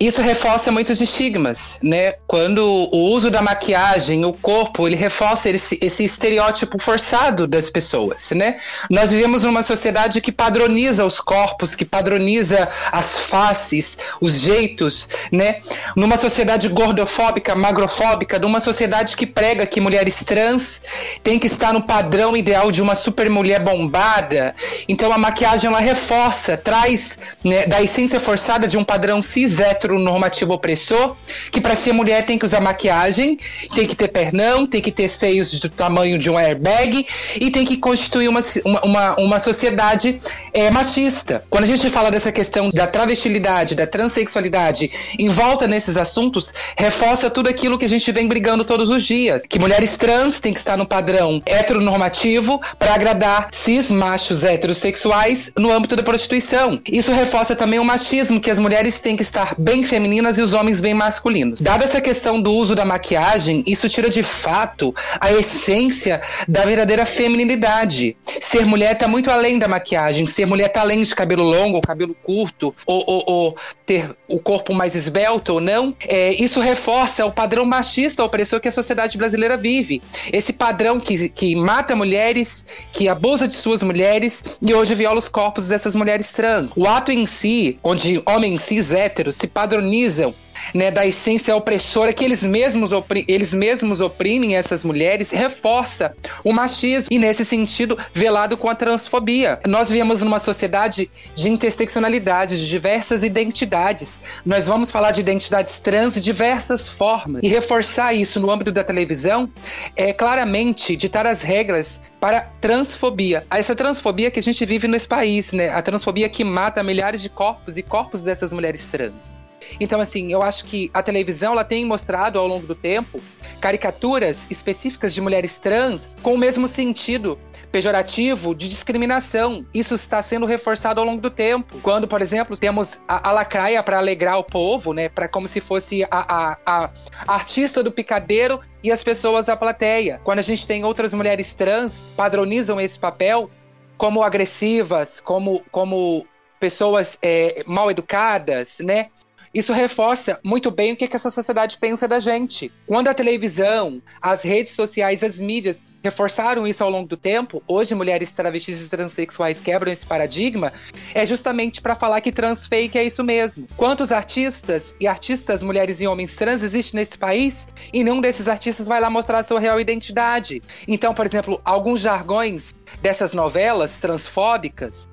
Isso 0.00 0.22
reforça 0.22 0.72
muitos 0.72 0.98
estigmas, 1.02 1.78
né? 1.82 2.14
Quando 2.26 2.64
o 2.64 3.12
uso 3.12 3.30
da 3.30 3.42
maquiagem, 3.42 4.24
o 4.24 4.32
corpo, 4.32 4.88
ele 4.88 4.96
reforça 4.96 5.50
esse, 5.50 5.78
esse 5.82 6.02
estereótipo 6.02 6.80
forçado 6.80 7.46
das 7.46 7.68
pessoas, 7.68 8.30
né? 8.30 8.56
Nós 8.88 9.10
vivemos 9.10 9.42
numa 9.42 9.62
sociedade 9.62 10.22
que 10.22 10.32
padroniza 10.32 11.04
os 11.04 11.20
corpos, 11.20 11.74
que 11.74 11.84
padroniza 11.84 12.66
as 12.90 13.18
faces, 13.18 13.98
os 14.22 14.40
jeitos, 14.40 15.06
né? 15.30 15.56
Numa 15.94 16.16
sociedade 16.16 16.66
gordofóbica, 16.68 17.54
magrofóbica, 17.54 18.38
numa 18.38 18.58
sociedade 18.58 19.14
que 19.14 19.26
prega 19.26 19.66
que 19.66 19.82
mulheres 19.82 20.24
trans 20.24 20.80
têm 21.22 21.38
que 21.38 21.46
estar 21.46 21.74
no 21.74 21.82
padrão 21.82 22.34
ideal 22.34 22.70
de 22.70 22.80
uma 22.80 22.94
super 22.94 23.28
mulher 23.28 23.60
bombada. 23.60 24.54
Então 24.88 25.12
a 25.12 25.18
maquiagem 25.18 25.68
ela 25.68 25.78
reforça, 25.78 26.56
traz 26.56 27.18
né, 27.44 27.66
da 27.66 27.82
essência 27.82 28.18
forçada 28.18 28.66
de 28.66 28.78
um 28.78 28.84
padrão 28.84 29.22
cis 29.22 29.58
hétero 29.58 29.89
normativo 29.98 30.52
opressor, 30.52 31.16
que 31.50 31.60
para 31.60 31.74
ser 31.74 31.92
mulher 31.92 32.24
tem 32.24 32.38
que 32.38 32.44
usar 32.44 32.60
maquiagem, 32.60 33.38
tem 33.74 33.86
que 33.86 33.96
ter 33.96 34.08
pernão, 34.08 34.66
tem 34.66 34.80
que 34.80 34.92
ter 34.92 35.08
seios 35.08 35.58
do 35.58 35.68
tamanho 35.68 36.18
de 36.18 36.30
um 36.30 36.38
airbag 36.38 37.06
e 37.40 37.50
tem 37.50 37.64
que 37.64 37.76
constituir 37.76 38.28
uma, 38.28 38.40
uma, 38.84 39.16
uma 39.16 39.40
sociedade 39.40 40.20
é, 40.52 40.70
machista. 40.70 41.44
Quando 41.50 41.64
a 41.64 41.66
gente 41.66 41.88
fala 41.90 42.10
dessa 42.10 42.32
questão 42.32 42.70
da 42.70 42.86
travestilidade, 42.86 43.74
da 43.74 43.86
transexualidade, 43.86 44.90
em 45.18 45.28
volta 45.28 45.66
nesses 45.66 45.96
assuntos, 45.96 46.52
reforça 46.76 47.30
tudo 47.30 47.48
aquilo 47.48 47.78
que 47.78 47.84
a 47.84 47.88
gente 47.88 48.10
vem 48.12 48.28
brigando 48.28 48.64
todos 48.64 48.90
os 48.90 49.02
dias, 49.04 49.44
que 49.48 49.58
mulheres 49.58 49.96
trans 49.96 50.40
têm 50.40 50.52
que 50.52 50.60
estar 50.60 50.76
no 50.76 50.86
padrão 50.86 51.42
heteronormativo 51.46 52.60
para 52.78 52.94
agradar 52.94 53.48
cis 53.52 53.90
machos 53.90 54.44
heterossexuais 54.44 55.52
no 55.56 55.72
âmbito 55.72 55.96
da 55.96 56.02
prostituição. 56.02 56.80
Isso 56.90 57.12
reforça 57.12 57.54
também 57.54 57.78
o 57.78 57.84
machismo, 57.84 58.40
que 58.40 58.50
as 58.50 58.58
mulheres 58.58 59.00
têm 59.00 59.16
que 59.16 59.22
estar 59.22 59.54
bem 59.58 59.79
bem 59.80 59.84
femininas 59.84 60.36
e 60.36 60.42
os 60.42 60.52
homens 60.52 60.80
bem 60.80 60.92
masculinos. 60.92 61.60
Dada 61.60 61.84
essa 61.84 62.00
questão 62.00 62.40
do 62.40 62.52
uso 62.52 62.74
da 62.74 62.84
maquiagem, 62.84 63.64
isso 63.66 63.88
tira 63.88 64.10
de 64.10 64.22
fato 64.22 64.94
a 65.18 65.32
essência 65.32 66.20
da 66.46 66.64
verdadeira 66.64 67.06
feminilidade. 67.06 68.16
Ser 68.40 68.66
mulher 68.66 68.92
está 68.92 69.08
muito 69.08 69.30
além 69.30 69.58
da 69.58 69.66
maquiagem, 69.66 70.26
ser 70.26 70.46
mulher 70.46 70.66
está 70.66 70.82
além 70.82 71.02
de 71.02 71.14
cabelo 71.14 71.42
longo 71.42 71.76
ou 71.76 71.80
cabelo 71.80 72.14
curto, 72.22 72.74
ou, 72.86 73.04
ou, 73.06 73.24
ou 73.26 73.56
ter 73.86 74.14
o 74.28 74.38
corpo 74.38 74.74
mais 74.74 74.94
esbelto 74.94 75.54
ou 75.54 75.60
não. 75.60 75.94
É, 76.06 76.34
isso 76.34 76.60
reforça 76.60 77.24
o 77.24 77.32
padrão 77.32 77.64
machista 77.64 78.22
opressor 78.22 78.60
que 78.60 78.68
a 78.68 78.72
sociedade 78.72 79.16
brasileira 79.16 79.56
vive. 79.56 80.02
Esse 80.32 80.52
padrão 80.52 81.00
que, 81.00 81.28
que 81.30 81.56
mata 81.56 81.96
mulheres, 81.96 82.66
que 82.92 83.08
abusa 83.08 83.48
de 83.48 83.54
suas 83.54 83.82
mulheres 83.82 84.44
e 84.60 84.74
hoje 84.74 84.94
viola 84.94 85.18
os 85.18 85.28
corpos 85.28 85.66
dessas 85.66 85.94
mulheres 85.94 86.32
trans. 86.32 86.70
O 86.76 86.86
ato 86.86 87.10
em 87.10 87.24
si, 87.24 87.78
onde 87.82 88.22
homens 88.26 88.62
cis 88.62 88.92
héteros 88.92 89.36
se 89.36 89.46
padronizam 89.46 89.69
padronizam 89.70 90.34
né, 90.74 90.90
da 90.90 91.06
essência 91.06 91.54
opressora 91.54 92.12
que 92.12 92.24
eles 92.24 92.42
mesmos, 92.42 92.90
eles 93.26 93.54
mesmos 93.54 94.00
oprimem 94.00 94.56
essas 94.56 94.84
mulheres, 94.84 95.30
reforça 95.30 96.14
o 96.44 96.52
machismo 96.52 97.08
e, 97.10 97.18
nesse 97.18 97.44
sentido, 97.44 97.96
velado 98.12 98.56
com 98.56 98.68
a 98.68 98.74
transfobia. 98.74 99.58
Nós 99.66 99.88
vivemos 99.88 100.20
numa 100.20 100.40
sociedade 100.40 101.10
de 101.34 101.48
interseccionalidade, 101.48 102.58
de 102.58 102.68
diversas 102.68 103.22
identidades. 103.22 104.20
Nós 104.44 104.66
vamos 104.66 104.90
falar 104.90 105.12
de 105.12 105.20
identidades 105.20 105.80
trans 105.80 106.14
de 106.14 106.20
diversas 106.20 106.88
formas. 106.88 107.40
E 107.42 107.48
reforçar 107.48 108.12
isso 108.12 108.38
no 108.38 108.50
âmbito 108.50 108.72
da 108.72 108.84
televisão 108.84 109.50
é 109.96 110.12
claramente 110.12 110.94
ditar 110.96 111.26
as 111.26 111.42
regras 111.42 112.00
para 112.20 112.42
transfobia. 112.60 113.46
Essa 113.50 113.74
transfobia 113.74 114.30
que 114.30 114.40
a 114.40 114.42
gente 114.42 114.64
vive 114.66 114.86
nesse 114.86 115.08
país, 115.08 115.52
né? 115.52 115.70
A 115.70 115.80
transfobia 115.80 116.28
que 116.28 116.44
mata 116.44 116.82
milhares 116.82 117.22
de 117.22 117.30
corpos 117.30 117.76
e 117.76 117.82
corpos 117.82 118.22
dessas 118.22 118.52
mulheres 118.52 118.86
trans. 118.86 119.39
Então, 119.78 120.00
assim, 120.00 120.32
eu 120.32 120.42
acho 120.42 120.64
que 120.64 120.90
a 120.92 121.02
televisão 121.02 121.52
ela 121.52 121.64
tem 121.64 121.84
mostrado 121.84 122.38
ao 122.38 122.46
longo 122.46 122.66
do 122.66 122.74
tempo 122.74 123.20
caricaturas 123.60 124.46
específicas 124.50 125.14
de 125.14 125.20
mulheres 125.20 125.58
trans 125.58 126.16
com 126.22 126.34
o 126.34 126.38
mesmo 126.38 126.66
sentido 126.66 127.38
pejorativo 127.70 128.54
de 128.54 128.68
discriminação. 128.68 129.64
Isso 129.72 129.94
está 129.94 130.22
sendo 130.22 130.46
reforçado 130.46 131.00
ao 131.00 131.06
longo 131.06 131.20
do 131.20 131.30
tempo. 131.30 131.78
Quando, 131.82 132.08
por 132.08 132.20
exemplo, 132.20 132.56
temos 132.56 133.00
a, 133.06 133.28
a 133.28 133.32
lacraia 133.32 133.82
para 133.82 133.98
alegrar 133.98 134.38
o 134.38 134.44
povo, 134.44 134.92
né? 134.92 135.08
Para 135.08 135.28
como 135.28 135.46
se 135.46 135.60
fosse 135.60 136.04
a, 136.04 136.08
a, 136.10 136.58
a 136.66 136.90
artista 137.28 137.82
do 137.82 137.92
picadeiro 137.92 138.60
e 138.82 138.90
as 138.90 139.04
pessoas 139.04 139.46
da 139.46 139.56
plateia. 139.56 140.20
Quando 140.24 140.38
a 140.38 140.42
gente 140.42 140.66
tem 140.66 140.84
outras 140.84 141.14
mulheres 141.14 141.54
trans 141.54 142.06
padronizam 142.16 142.80
esse 142.80 142.98
papel 142.98 143.50
como 143.96 144.22
agressivas, 144.22 145.20
como, 145.20 145.62
como 145.70 146.26
pessoas 146.58 147.18
é, 147.22 147.62
mal 147.66 147.90
educadas, 147.90 148.78
né? 148.80 149.10
Isso 149.52 149.72
reforça 149.72 150.38
muito 150.44 150.70
bem 150.70 150.92
o 150.92 150.96
que, 150.96 151.08
que 151.08 151.16
essa 151.16 151.30
sociedade 151.30 151.76
pensa 151.78 152.06
da 152.06 152.20
gente. 152.20 152.72
Quando 152.86 153.08
a 153.08 153.14
televisão, 153.14 154.00
as 154.22 154.42
redes 154.42 154.74
sociais, 154.74 155.24
as 155.24 155.38
mídias 155.38 155.82
reforçaram 156.02 156.66
isso 156.66 156.82
ao 156.82 156.90
longo 156.90 157.08
do 157.08 157.16
tempo, 157.16 157.62
hoje 157.68 157.94
mulheres 157.94 158.32
travestis 158.32 158.86
e 158.86 158.88
transexuais 158.88 159.60
quebram 159.60 159.92
esse 159.92 160.06
paradigma, 160.06 160.72
é 161.14 161.26
justamente 161.26 161.80
para 161.80 161.94
falar 161.94 162.20
que 162.20 162.32
trans 162.32 162.66
fake 162.66 162.98
é 162.98 163.04
isso 163.04 163.22
mesmo. 163.22 163.66
Quantos 163.76 164.10
artistas 164.12 164.94
e 164.98 165.06
artistas, 165.06 165.62
mulheres 165.62 166.00
e 166.00 166.06
homens 166.06 166.36
trans 166.36 166.62
existem 166.62 167.00
nesse 167.00 167.18
país 167.18 167.68
e 167.92 168.02
nenhum 168.02 168.20
desses 168.20 168.48
artistas 168.48 168.86
vai 168.86 169.00
lá 169.00 169.10
mostrar 169.10 169.40
a 169.40 169.44
sua 169.44 169.60
real 169.60 169.80
identidade? 169.80 170.62
Então, 170.88 171.12
por 171.12 171.26
exemplo, 171.26 171.60
alguns 171.64 172.00
jargões 172.00 172.72
dessas 173.02 173.34
novelas 173.34 173.98
transfóbicas 173.98 175.08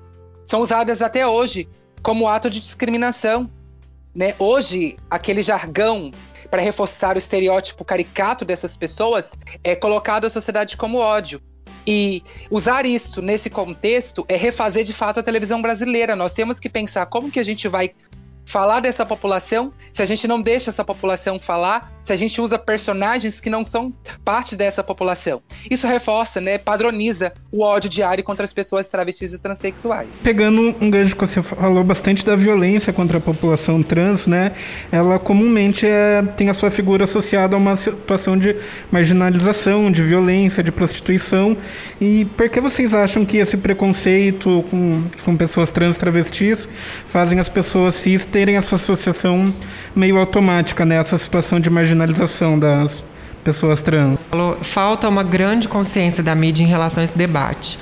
são 0.46 0.60
usadas 0.60 1.02
até 1.02 1.26
hoje 1.26 1.68
como 2.02 2.28
ato 2.28 2.48
de 2.48 2.60
discriminação. 2.60 3.50
Né? 4.14 4.34
Hoje, 4.38 4.96
aquele 5.10 5.42
jargão 5.42 6.10
para 6.50 6.62
reforçar 6.62 7.16
o 7.16 7.18
estereótipo 7.18 7.84
caricato 7.84 8.44
dessas 8.44 8.76
pessoas 8.76 9.36
é 9.62 9.76
colocado 9.76 10.26
a 10.26 10.30
sociedade 10.30 10.76
como 10.76 10.98
ódio. 10.98 11.40
E 11.86 12.22
usar 12.50 12.84
isso 12.84 13.22
nesse 13.22 13.48
contexto 13.48 14.24
é 14.28 14.36
refazer 14.36 14.84
de 14.84 14.92
fato 14.92 15.20
a 15.20 15.22
televisão 15.22 15.62
brasileira. 15.62 16.14
Nós 16.14 16.32
temos 16.32 16.60
que 16.60 16.68
pensar 16.68 17.06
como 17.06 17.30
que 17.30 17.40
a 17.40 17.44
gente 17.44 17.66
vai 17.66 17.90
falar 18.44 18.80
dessa 18.80 19.04
população, 19.04 19.72
se 19.92 20.02
a 20.02 20.06
gente 20.06 20.26
não 20.26 20.40
deixa 20.40 20.70
essa 20.70 20.82
população 20.82 21.38
falar, 21.38 21.92
se 22.08 22.12
a 22.12 22.16
gente 22.16 22.40
usa 22.40 22.58
personagens 22.58 23.38
que 23.38 23.50
não 23.50 23.66
são 23.66 23.92
parte 24.24 24.56
dessa 24.56 24.82
população. 24.82 25.42
Isso 25.70 25.86
reforça, 25.86 26.40
né, 26.40 26.56
padroniza 26.56 27.32
o 27.52 27.62
ódio 27.62 27.90
diário 27.90 28.24
contra 28.24 28.44
as 28.44 28.52
pessoas 28.54 28.88
travestis 28.88 29.34
e 29.34 29.38
transexuais. 29.38 30.22
Pegando 30.22 30.74
um 30.80 30.90
gancho 30.90 31.14
que 31.14 31.26
você 31.26 31.42
falou 31.42 31.84
bastante 31.84 32.24
da 32.24 32.34
violência 32.34 32.94
contra 32.94 33.18
a 33.18 33.20
população 33.20 33.82
trans, 33.82 34.26
né? 34.26 34.52
Ela 34.90 35.18
comumente 35.18 35.86
é, 35.86 36.22
tem 36.34 36.48
a 36.48 36.54
sua 36.54 36.70
figura 36.70 37.04
associada 37.04 37.54
a 37.54 37.58
uma 37.58 37.76
situação 37.76 38.38
de 38.38 38.56
marginalização, 38.90 39.92
de 39.92 40.02
violência, 40.02 40.62
de 40.62 40.72
prostituição. 40.72 41.56
E 42.00 42.24
por 42.36 42.48
que 42.48 42.60
vocês 42.60 42.94
acham 42.94 43.24
que 43.24 43.36
esse 43.36 43.58
preconceito 43.58 44.64
com, 44.70 45.04
com 45.24 45.36
pessoas 45.36 45.70
trans 45.70 45.98
travestis 45.98 46.66
fazem 47.04 47.38
as 47.38 47.50
pessoas 47.50 47.94
cis 47.94 48.24
terem 48.24 48.56
essa 48.56 48.76
associação 48.76 49.54
meio 49.94 50.16
automática 50.16 50.86
né? 50.86 50.98
situação 51.18 51.60
de 51.60 51.68
marginalização 51.68 51.97
das 52.58 53.02
pessoas 53.44 53.80
trans. 53.80 54.18
Falta 54.60 55.08
uma 55.08 55.22
grande 55.22 55.68
consciência 55.68 56.22
da 56.22 56.34
mídia 56.34 56.62
em 56.62 56.66
relação 56.66 57.00
a 57.00 57.04
esse 57.04 57.16
debate. 57.16 57.78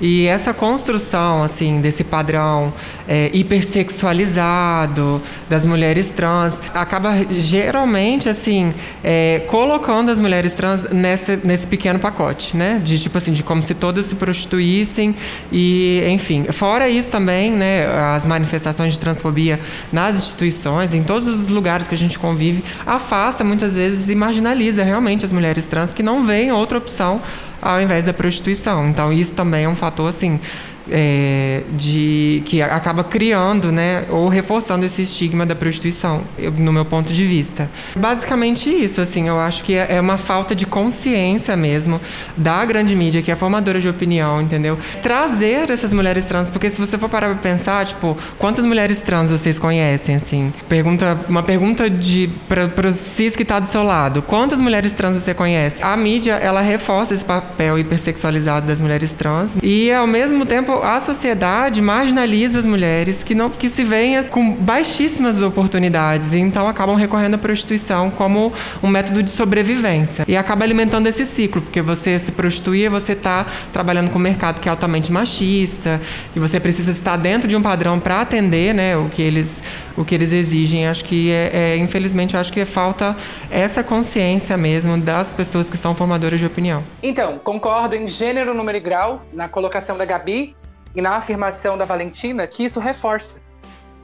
E 0.00 0.26
essa 0.26 0.52
construção, 0.52 1.42
assim, 1.42 1.80
desse 1.80 2.02
padrão 2.02 2.72
é, 3.08 3.30
hipersexualizado 3.32 5.20
das 5.48 5.64
mulheres 5.64 6.08
trans, 6.10 6.54
acaba 6.72 7.12
geralmente, 7.30 8.28
assim, 8.28 8.72
é, 9.02 9.42
colocando 9.46 10.10
as 10.10 10.18
mulheres 10.20 10.54
trans 10.54 10.90
nesse, 10.90 11.38
nesse 11.44 11.66
pequeno 11.66 11.98
pacote, 11.98 12.56
né? 12.56 12.80
De 12.82 12.98
tipo 12.98 13.18
assim, 13.18 13.32
de 13.32 13.42
como 13.42 13.62
se 13.62 13.74
todas 13.74 14.06
se 14.06 14.14
prostituíssem 14.14 15.14
e, 15.52 16.02
enfim. 16.08 16.44
Fora 16.44 16.88
isso 16.88 17.10
também, 17.10 17.50
né? 17.50 17.86
As 18.14 18.24
manifestações 18.24 18.94
de 18.94 19.00
transfobia 19.00 19.60
nas 19.92 20.16
instituições, 20.16 20.94
em 20.94 21.02
todos 21.02 21.28
os 21.28 21.48
lugares 21.48 21.86
que 21.86 21.94
a 21.94 21.98
gente 21.98 22.18
convive, 22.18 22.64
afasta 22.86 23.44
muitas 23.44 23.74
vezes 23.74 24.08
e 24.08 24.14
marginaliza 24.14 24.82
realmente 24.82 25.24
as 25.24 25.32
mulheres 25.32 25.66
trans 25.66 25.92
que 25.92 26.02
não 26.02 26.24
veem 26.24 26.52
outra 26.52 26.78
opção 26.78 27.20
ao 27.60 27.80
invés 27.80 28.04
da 28.04 28.12
prostituição. 28.12 28.88
Então, 28.88 29.10
isso 29.10 29.32
também 29.32 29.64
é 29.64 29.68
um 29.68 29.74
fator, 29.74 30.10
assim, 30.10 30.38
é, 30.90 31.62
de 31.72 32.42
que 32.44 32.60
acaba 32.62 33.02
criando, 33.02 33.72
né, 33.72 34.04
ou 34.10 34.28
reforçando 34.28 34.84
esse 34.84 35.02
estigma 35.02 35.46
da 35.46 35.54
prostituição, 35.54 36.22
no 36.56 36.72
meu 36.72 36.84
ponto 36.84 37.12
de 37.12 37.24
vista. 37.24 37.70
Basicamente 37.96 38.68
isso, 38.68 39.00
assim, 39.00 39.28
eu 39.28 39.38
acho 39.38 39.64
que 39.64 39.74
é, 39.74 39.96
é 39.96 40.00
uma 40.00 40.16
falta 40.16 40.54
de 40.54 40.66
consciência 40.66 41.56
mesmo 41.56 42.00
da 42.36 42.64
grande 42.64 42.94
mídia, 42.94 43.22
que 43.22 43.30
é 43.30 43.36
formadora 43.36 43.80
de 43.80 43.88
opinião, 43.88 44.40
entendeu? 44.40 44.78
Trazer 45.02 45.70
essas 45.70 45.92
mulheres 45.92 46.24
trans, 46.24 46.48
porque 46.48 46.70
se 46.70 46.80
você 46.80 46.98
for 46.98 47.08
parar 47.08 47.28
pra 47.28 47.36
pensar, 47.36 47.86
tipo, 47.86 48.16
quantas 48.38 48.64
mulheres 48.64 49.00
trans 49.00 49.30
vocês 49.30 49.58
conhecem, 49.58 50.16
assim? 50.16 50.52
Pergunta, 50.68 51.18
uma 51.28 51.42
pergunta 51.42 51.88
de 51.88 52.30
para 52.48 52.92
cis 52.92 53.36
que 53.36 53.44
tá 53.44 53.58
do 53.58 53.66
seu 53.66 53.82
lado. 53.82 54.22
Quantas 54.22 54.60
mulheres 54.60 54.92
trans 54.92 55.14
você 55.14 55.34
conhece? 55.34 55.76
A 55.80 55.96
mídia, 55.96 56.32
ela 56.34 56.60
reforça 56.60 57.14
esse 57.14 57.24
papel 57.24 57.78
hipersexualizado 57.78 58.66
das 58.66 58.80
mulheres 58.80 59.12
trans 59.12 59.52
e 59.62 59.92
ao 59.92 60.06
mesmo 60.06 60.44
tempo 60.44 60.73
a 60.82 61.00
sociedade 61.00 61.80
marginaliza 61.80 62.58
as 62.58 62.66
mulheres 62.66 63.22
que 63.22 63.34
não 63.34 63.50
que 63.50 63.68
se 63.68 63.84
veem 63.84 64.22
com 64.24 64.52
baixíssimas 64.52 65.40
oportunidades 65.40 66.32
e 66.32 66.38
então 66.38 66.68
acabam 66.68 66.96
recorrendo 66.96 67.34
à 67.34 67.38
prostituição 67.38 68.10
como 68.10 68.52
um 68.82 68.88
método 68.88 69.22
de 69.22 69.30
sobrevivência. 69.30 70.24
E 70.26 70.36
acaba 70.36 70.64
alimentando 70.64 71.06
esse 71.06 71.26
ciclo 71.26 71.60
porque 71.60 71.82
você 71.82 72.18
se 72.18 72.32
prostitui 72.32 72.88
você 72.88 73.12
está 73.12 73.46
trabalhando 73.72 74.10
com 74.10 74.18
um 74.18 74.22
mercado 74.22 74.60
que 74.60 74.68
é 74.68 74.70
altamente 74.70 75.12
machista 75.12 76.00
e 76.34 76.38
você 76.38 76.58
precisa 76.58 76.90
estar 76.90 77.16
dentro 77.16 77.48
de 77.48 77.56
um 77.56 77.62
padrão 77.62 78.00
para 78.00 78.20
atender 78.20 78.74
né 78.74 78.96
o 78.96 79.08
que 79.08 79.22
eles 79.22 79.60
o 79.96 80.04
que 80.04 80.14
eles 80.14 80.32
exigem. 80.32 80.86
Acho 80.86 81.04
que 81.04 81.30
é, 81.30 81.50
é 81.52 81.76
infelizmente 81.76 82.36
acho 82.36 82.52
que 82.52 82.64
falta 82.64 83.16
essa 83.50 83.82
consciência 83.82 84.56
mesmo 84.56 84.98
das 84.98 85.32
pessoas 85.32 85.70
que 85.70 85.78
são 85.78 85.94
formadoras 85.94 86.40
de 86.40 86.46
opinião. 86.46 86.82
Então 87.02 87.38
concordo 87.38 87.94
em 87.94 88.08
gênero 88.08 88.54
número 88.54 88.78
e 88.78 88.80
grau 88.80 89.22
na 89.32 89.48
colocação 89.48 89.96
da 89.96 90.04
Gabi 90.04 90.56
e 90.94 91.00
na 91.00 91.16
afirmação 91.16 91.76
da 91.76 91.84
Valentina 91.84 92.46
que 92.46 92.64
isso 92.64 92.80
reforça. 92.80 93.40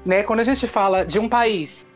Né? 0.04 0.22
Quando 0.22 0.40
a 0.40 0.44
gente 0.44 0.66
fala 0.66 1.04
de 1.04 1.18
um 1.18 1.28
país 1.28 1.86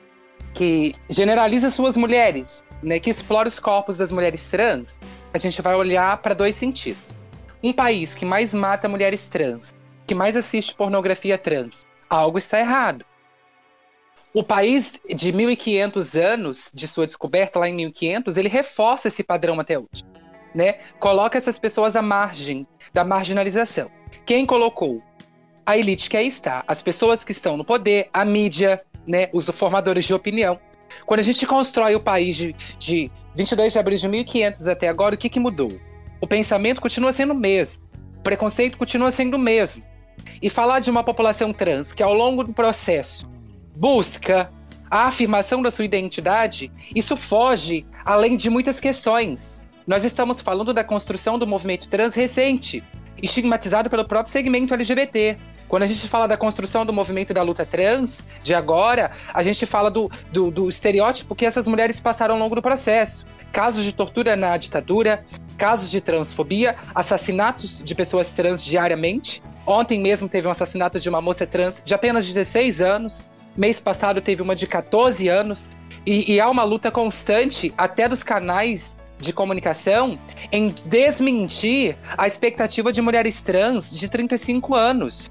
que 0.53 0.95
generaliza 1.09 1.71
suas 1.71 1.97
mulheres, 1.97 2.65
né, 2.83 3.01
que 3.01 3.11
explora 3.11 3.49
os 3.49 3.59
corpos 3.59 3.97
das 3.97 4.13
mulheres 4.13 4.47
trans, 4.49 5.01
a 5.33 5.39
gente 5.39 5.61
vai 5.61 5.75
olhar 5.75 6.19
para 6.19 6.35
dois 6.35 6.55
sentidos. 6.55 7.03
Um 7.63 7.73
país 7.73 8.15
que 8.15 8.25
mais 8.25 8.55
mata 8.55 8.89
mulheres 8.89 9.29
trans, 9.29 9.73
que 10.07 10.15
mais 10.15 10.37
assiste 10.37 10.75
pornografia 10.75 11.37
trans, 11.39 11.85
algo 12.09 12.39
está 12.39 12.61
errado. 12.61 13.05
O 14.35 14.43
país 14.43 15.01
de 15.15 15.33
1500 15.33 16.15
anos 16.15 16.71
de 16.75 16.87
sua 16.87 17.07
descoberta, 17.07 17.59
lá 17.59 17.69
em 17.69 17.75
1500, 17.75 18.37
ele 18.37 18.49
reforça 18.49 19.09
esse 19.09 19.23
padrão 19.25 19.59
até 19.59 19.79
hoje. 19.79 20.05
Né? 20.55 20.75
Coloca 21.01 21.39
essas 21.39 21.59
pessoas 21.59 21.97
à 21.97 22.03
margem 22.03 22.67
da 22.93 23.05
marginalização. 23.05 23.91
Quem 24.27 24.47
colocou? 24.47 25.03
A 25.67 25.77
elite 25.77 26.09
que 26.09 26.17
aí 26.17 26.27
está, 26.27 26.65
as 26.67 26.83
pessoas 26.83 27.25
que 27.25 27.33
estão 27.33 27.57
no 27.57 27.65
poder, 27.65 28.09
a 28.13 28.25
mídia, 28.25 28.83
né, 29.07 29.29
os 29.33 29.49
formadores 29.51 30.05
de 30.05 30.15
opinião. 30.15 30.59
Quando 31.07 31.21
a 31.21 31.23
gente 31.23 31.47
constrói 31.47 31.95
o 31.95 32.01
país 32.01 32.37
de, 32.37 32.55
de 32.79 33.11
22 33.35 33.73
de 33.73 33.79
abril 33.79 33.99
de 33.99 34.09
1500 34.09 34.67
até 34.67 34.89
agora, 34.89 35.15
o 35.15 35.19
que, 35.19 35.29
que 35.29 35.41
mudou? 35.41 35.73
O 36.21 36.27
pensamento 36.27 36.81
continua 36.81 37.13
sendo 37.13 37.33
o 37.33 37.37
mesmo, 37.37 37.83
o 38.19 38.23
preconceito 38.23 38.79
continua 38.79 39.13
sendo 39.13 39.35
o 39.35 39.39
mesmo. 39.39 39.83
E 40.41 40.49
falar 40.49 40.81
de 40.81 40.91
uma 40.91 41.03
população 41.03 41.53
trans 41.53 41.93
que 41.93 42.03
ao 42.03 42.15
longo 42.15 42.45
do 42.45 42.53
processo 42.53 43.29
busca 43.77 44.51
a 44.91 45.09
afirmação 45.09 45.61
da 45.61 45.71
sua 45.71 45.85
identidade, 45.85 46.71
isso 46.95 47.17
foge 47.17 47.87
além 48.05 48.37
de 48.37 48.49
muitas 48.49 48.81
questões. 48.81 49.61
Nós 49.87 50.05
estamos 50.05 50.41
falando 50.41 50.73
da 50.73 50.85
construção 50.85 51.39
do 51.39 51.47
movimento 51.47 51.89
trans 51.89 52.15
recente, 52.15 52.83
estigmatizado 53.23 53.89
pelo 53.89 54.05
próprio 54.05 54.33
segmento 54.33 54.75
LGBT. 54.75 55.37
Quando 55.69 55.83
a 55.83 55.87
gente 55.87 56.07
fala 56.09 56.29
da 56.29 56.37
construção 56.37 56.85
do 56.85 56.93
movimento 56.93 57.33
da 57.33 57.43
luta 57.43 57.65
trans, 57.65 58.23
de 58.43 58.55
agora, 58.55 59.11
a 59.33 59.43
gente 59.43 59.67
fala 59.67 59.91
do, 59.91 60.11
do, 60.31 60.51
do 60.51 60.69
estereótipo 60.69 61.35
que 61.35 61.47
essas 61.47 61.67
mulheres 61.67 62.01
passaram 62.01 62.35
ao 62.35 62.41
longo 62.41 62.55
do 62.55 62.63
processo. 62.63 63.27
Casos 63.53 63.85
de 63.85 63.93
tortura 63.93 64.37
na 64.37 64.57
ditadura, 64.57 65.25
casos 65.57 65.91
de 65.91 66.01
transfobia, 66.01 66.77
assassinatos 66.95 67.83
de 67.83 67.95
pessoas 67.95 68.33
trans 68.33 68.65
diariamente. 68.65 69.43
Ontem 69.67 70.01
mesmo 70.01 70.29
teve 70.29 70.47
um 70.47 70.51
assassinato 70.51 71.01
de 71.01 71.09
uma 71.09 71.21
moça 71.21 71.47
trans 71.47 71.81
de 71.85 71.95
apenas 71.95 72.27
16 72.27 72.81
anos. 72.81 73.23
Mês 73.57 73.81
passado 73.81 74.21
teve 74.21 74.43
uma 74.43 74.55
de 74.55 74.67
14 74.67 75.29
anos. 75.29 75.71
E, 76.05 76.35
e 76.35 76.41
há 76.41 76.51
uma 76.51 76.65
luta 76.65 76.91
constante, 76.91 77.73
até 77.79 78.09
dos 78.09 78.23
canais 78.23 78.97
de 79.25 79.33
comunicação 79.33 80.19
em 80.53 80.75
desmentir 80.87 81.97
a 82.17 82.27
expectativa 82.27 82.93
de 82.93 83.01
mulheres 83.01 83.43
trans 83.43 83.93
de 83.93 84.09
35 84.09 84.75
anos. 84.75 85.31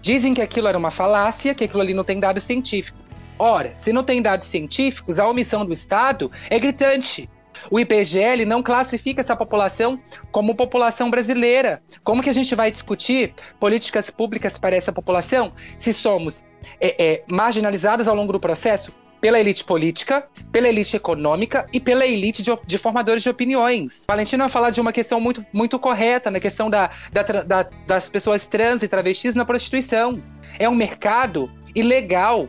Dizem 0.00 0.34
que 0.34 0.42
aquilo 0.42 0.68
era 0.68 0.78
uma 0.78 0.90
falácia, 0.90 1.54
que 1.54 1.64
aquilo 1.64 1.82
ali 1.82 1.94
não 1.94 2.04
tem 2.04 2.18
dado 2.18 2.40
científico. 2.40 2.98
Ora, 3.38 3.74
se 3.74 3.92
não 3.92 4.02
tem 4.02 4.22
dados 4.22 4.46
científicos, 4.46 5.18
a 5.18 5.28
omissão 5.28 5.64
do 5.64 5.72
Estado 5.72 6.30
é 6.50 6.58
gritante. 6.58 7.28
O 7.70 7.78
IBGE 7.78 8.44
não 8.46 8.62
classifica 8.62 9.20
essa 9.20 9.36
população 9.36 10.00
como 10.30 10.54
população 10.54 11.10
brasileira. 11.10 11.82
Como 12.02 12.22
que 12.22 12.30
a 12.30 12.34
gente 12.34 12.54
vai 12.54 12.70
discutir 12.70 13.34
políticas 13.60 14.10
públicas 14.10 14.58
para 14.58 14.76
essa 14.76 14.92
população 14.92 15.52
se 15.76 15.92
somos 15.92 16.44
é, 16.80 17.04
é, 17.04 17.24
marginalizados 17.30 18.08
ao 18.08 18.14
longo 18.14 18.32
do 18.32 18.40
processo? 18.40 18.92
Pela 19.22 19.40
elite 19.40 19.64
política, 19.64 20.28
pela 20.50 20.68
elite 20.68 20.96
econômica 20.96 21.66
e 21.72 21.80
pela 21.80 22.04
elite 22.04 22.42
de, 22.42 22.50
de 22.66 22.76
formadores 22.76 23.22
de 23.22 23.30
opiniões. 23.30 24.04
Valentina 24.08 24.44
vai 24.44 24.50
falar 24.50 24.70
de 24.70 24.80
uma 24.80 24.92
questão 24.92 25.20
muito, 25.20 25.46
muito 25.52 25.78
correta 25.78 26.30
na 26.30 26.40
questão 26.40 26.68
da, 26.68 26.90
da, 27.10 27.22
da, 27.22 27.62
das 27.86 28.10
pessoas 28.10 28.46
trans 28.46 28.82
e 28.82 28.88
travestis 28.88 29.34
na 29.34 29.44
prostituição. 29.44 30.22
É 30.58 30.68
um 30.68 30.74
mercado 30.74 31.50
ilegal 31.74 32.48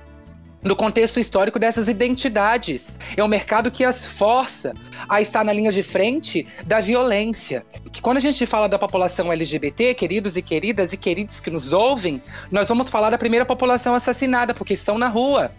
no 0.64 0.76
contexto 0.76 1.20
histórico 1.20 1.60
dessas 1.60 1.88
identidades. 1.88 2.92
É 3.16 3.24
um 3.24 3.28
mercado 3.28 3.70
que 3.70 3.84
as 3.84 4.06
força 4.06 4.74
a 5.08 5.22
estar 5.22 5.44
na 5.44 5.54
linha 5.54 5.72
de 5.72 5.84
frente 5.84 6.48
da 6.66 6.80
violência. 6.80 7.66
Que 7.92 8.02
quando 8.02 8.18
a 8.18 8.22
gente 8.22 8.46
fala 8.46 8.70
da 8.70 8.80
população 8.80 9.32
LGBT, 9.32 9.94
queridos 9.94 10.38
e 10.38 10.42
queridas 10.42 10.94
e 10.94 10.98
queridos 10.98 11.40
que 11.40 11.52
nos 11.52 11.74
ouvem, 11.74 12.22
nós 12.50 12.68
vamos 12.68 12.90
falar 12.90 13.10
da 13.10 13.18
primeira 13.18 13.46
população 13.46 13.94
assassinada, 13.94 14.54
porque 14.54 14.74
estão 14.74 14.98
na 14.98 15.08
rua. 15.08 15.52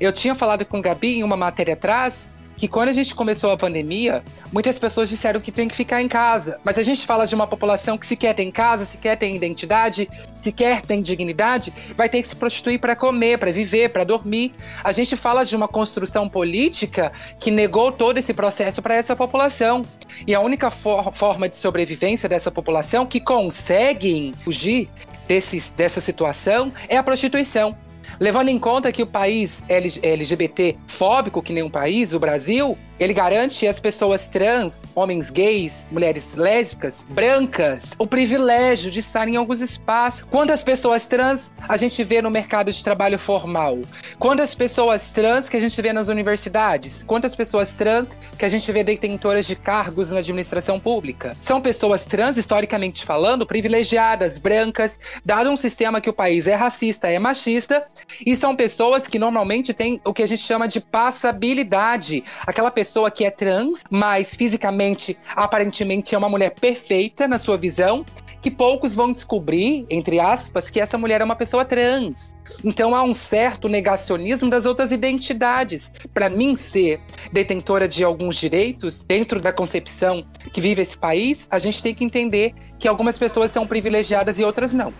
Eu 0.00 0.12
tinha 0.12 0.34
falado 0.34 0.64
com 0.64 0.80
Gabi 0.80 1.18
em 1.18 1.22
uma 1.22 1.36
matéria 1.36 1.74
atrás 1.74 2.28
que 2.58 2.66
quando 2.66 2.88
a 2.88 2.92
gente 2.92 3.14
começou 3.14 3.52
a 3.52 3.56
pandemia, 3.56 4.22
muitas 4.52 4.78
pessoas 4.78 5.08
disseram 5.08 5.40
que 5.40 5.52
tem 5.52 5.68
que 5.68 5.76
ficar 5.76 6.02
em 6.02 6.08
casa. 6.08 6.60
Mas 6.64 6.76
a 6.76 6.82
gente 6.82 7.06
fala 7.06 7.24
de 7.24 7.34
uma 7.34 7.46
população 7.46 7.96
que 7.96 8.04
sequer 8.04 8.34
tem 8.34 8.50
casa, 8.50 8.84
sequer 8.84 9.16
tem 9.16 9.36
identidade, 9.36 10.10
sequer 10.34 10.82
tem 10.82 11.00
dignidade, 11.00 11.72
vai 11.96 12.08
ter 12.08 12.20
que 12.20 12.26
se 12.26 12.34
prostituir 12.34 12.80
para 12.80 12.96
comer, 12.96 13.38
para 13.38 13.52
viver, 13.52 13.90
para 13.90 14.02
dormir. 14.02 14.52
A 14.82 14.90
gente 14.90 15.16
fala 15.16 15.44
de 15.44 15.54
uma 15.54 15.68
construção 15.68 16.28
política 16.28 17.12
que 17.38 17.50
negou 17.50 17.92
todo 17.92 18.18
esse 18.18 18.34
processo 18.34 18.82
para 18.82 18.96
essa 18.96 19.14
população. 19.14 19.84
E 20.26 20.34
a 20.34 20.40
única 20.40 20.68
for 20.68 21.14
forma 21.14 21.48
de 21.48 21.56
sobrevivência 21.56 22.28
dessa 22.28 22.50
população 22.50 23.06
que 23.06 23.20
conseguem 23.20 24.32
fugir 24.32 24.90
desses, 25.28 25.70
dessa 25.70 26.00
situação 26.00 26.72
é 26.88 26.96
a 26.96 27.04
prostituição. 27.04 27.76
Levando 28.20 28.48
em 28.48 28.58
conta 28.58 28.92
que 28.92 29.02
o 29.02 29.06
país 29.06 29.62
LGBT 29.68 30.78
fóbico, 30.86 31.42
que 31.42 31.52
nem 31.52 31.62
um 31.62 31.70
país, 31.70 32.12
o 32.12 32.20
Brasil, 32.20 32.76
ele 32.98 33.14
garante 33.14 33.66
às 33.66 33.80
pessoas 33.80 34.28
trans, 34.28 34.82
homens 34.94 35.30
gays, 35.30 35.86
mulheres 35.90 36.34
lésbicas, 36.34 37.06
brancas, 37.08 37.92
o 37.98 38.06
privilégio 38.06 38.90
de 38.90 39.00
estar 39.00 39.28
em 39.28 39.36
alguns 39.36 39.60
espaços. 39.60 40.24
Quantas 40.30 40.62
pessoas 40.62 41.06
trans 41.06 41.52
a 41.68 41.76
gente 41.76 42.02
vê 42.02 42.20
no 42.20 42.30
mercado 42.30 42.72
de 42.72 42.82
trabalho 42.82 43.18
formal? 43.18 43.78
Quantas 44.18 44.54
pessoas 44.54 45.10
trans 45.10 45.48
que 45.48 45.56
a 45.56 45.60
gente 45.60 45.80
vê 45.80 45.92
nas 45.92 46.08
universidades? 46.08 47.04
Quantas 47.04 47.36
pessoas 47.36 47.74
trans 47.74 48.18
que 48.36 48.44
a 48.44 48.48
gente 48.48 48.70
vê 48.72 48.82
detentoras 48.82 49.46
de 49.46 49.54
cargos 49.54 50.10
na 50.10 50.18
administração 50.18 50.80
pública? 50.80 51.36
São 51.40 51.60
pessoas 51.60 52.04
trans, 52.04 52.36
historicamente 52.36 53.04
falando, 53.04 53.46
privilegiadas, 53.46 54.38
brancas, 54.38 54.98
dado 55.24 55.50
um 55.50 55.56
sistema 55.56 56.00
que 56.00 56.10
o 56.10 56.12
país 56.12 56.46
é 56.46 56.54
racista, 56.54 57.08
é 57.08 57.18
machista, 57.18 57.86
e 58.26 58.34
são 58.34 58.56
pessoas 58.56 59.06
que 59.06 59.18
normalmente 59.18 59.72
têm 59.72 60.00
o 60.04 60.12
que 60.12 60.22
a 60.22 60.28
gente 60.28 60.42
chama 60.42 60.66
de 60.66 60.80
passabilidade. 60.80 62.24
Aquela 62.46 62.70
pessoa 62.70 62.87
pessoa 62.88 63.10
que 63.10 63.24
é 63.24 63.30
trans, 63.30 63.84
mas 63.90 64.34
fisicamente, 64.34 65.18
aparentemente, 65.36 66.14
é 66.14 66.18
uma 66.18 66.28
mulher 66.28 66.54
perfeita 66.58 67.28
na 67.28 67.38
sua 67.38 67.58
visão, 67.58 68.02
que 68.40 68.50
poucos 68.50 68.94
vão 68.94 69.12
descobrir, 69.12 69.84
entre 69.90 70.18
aspas, 70.18 70.70
que 70.70 70.80
essa 70.80 70.96
mulher 70.96 71.20
é 71.20 71.24
uma 71.24 71.36
pessoa 71.36 71.66
trans. 71.66 72.34
Então 72.64 72.94
há 72.94 73.02
um 73.02 73.12
certo 73.12 73.68
negacionismo 73.68 74.48
das 74.48 74.64
outras 74.64 74.90
identidades. 74.90 75.92
Para 76.14 76.30
mim, 76.30 76.56
ser 76.56 76.98
detentora 77.30 77.86
de 77.86 78.02
alguns 78.02 78.36
direitos 78.36 79.02
dentro 79.02 79.38
da 79.38 79.52
concepção 79.52 80.24
que 80.50 80.60
vive 80.60 80.80
esse 80.80 80.96
país, 80.96 81.46
a 81.50 81.58
gente 81.58 81.82
tem 81.82 81.94
que 81.94 82.04
entender 82.04 82.54
que 82.78 82.88
algumas 82.88 83.18
pessoas 83.18 83.50
são 83.50 83.66
privilegiadas 83.66 84.38
e 84.38 84.44
outras 84.44 84.72
não 84.72 84.94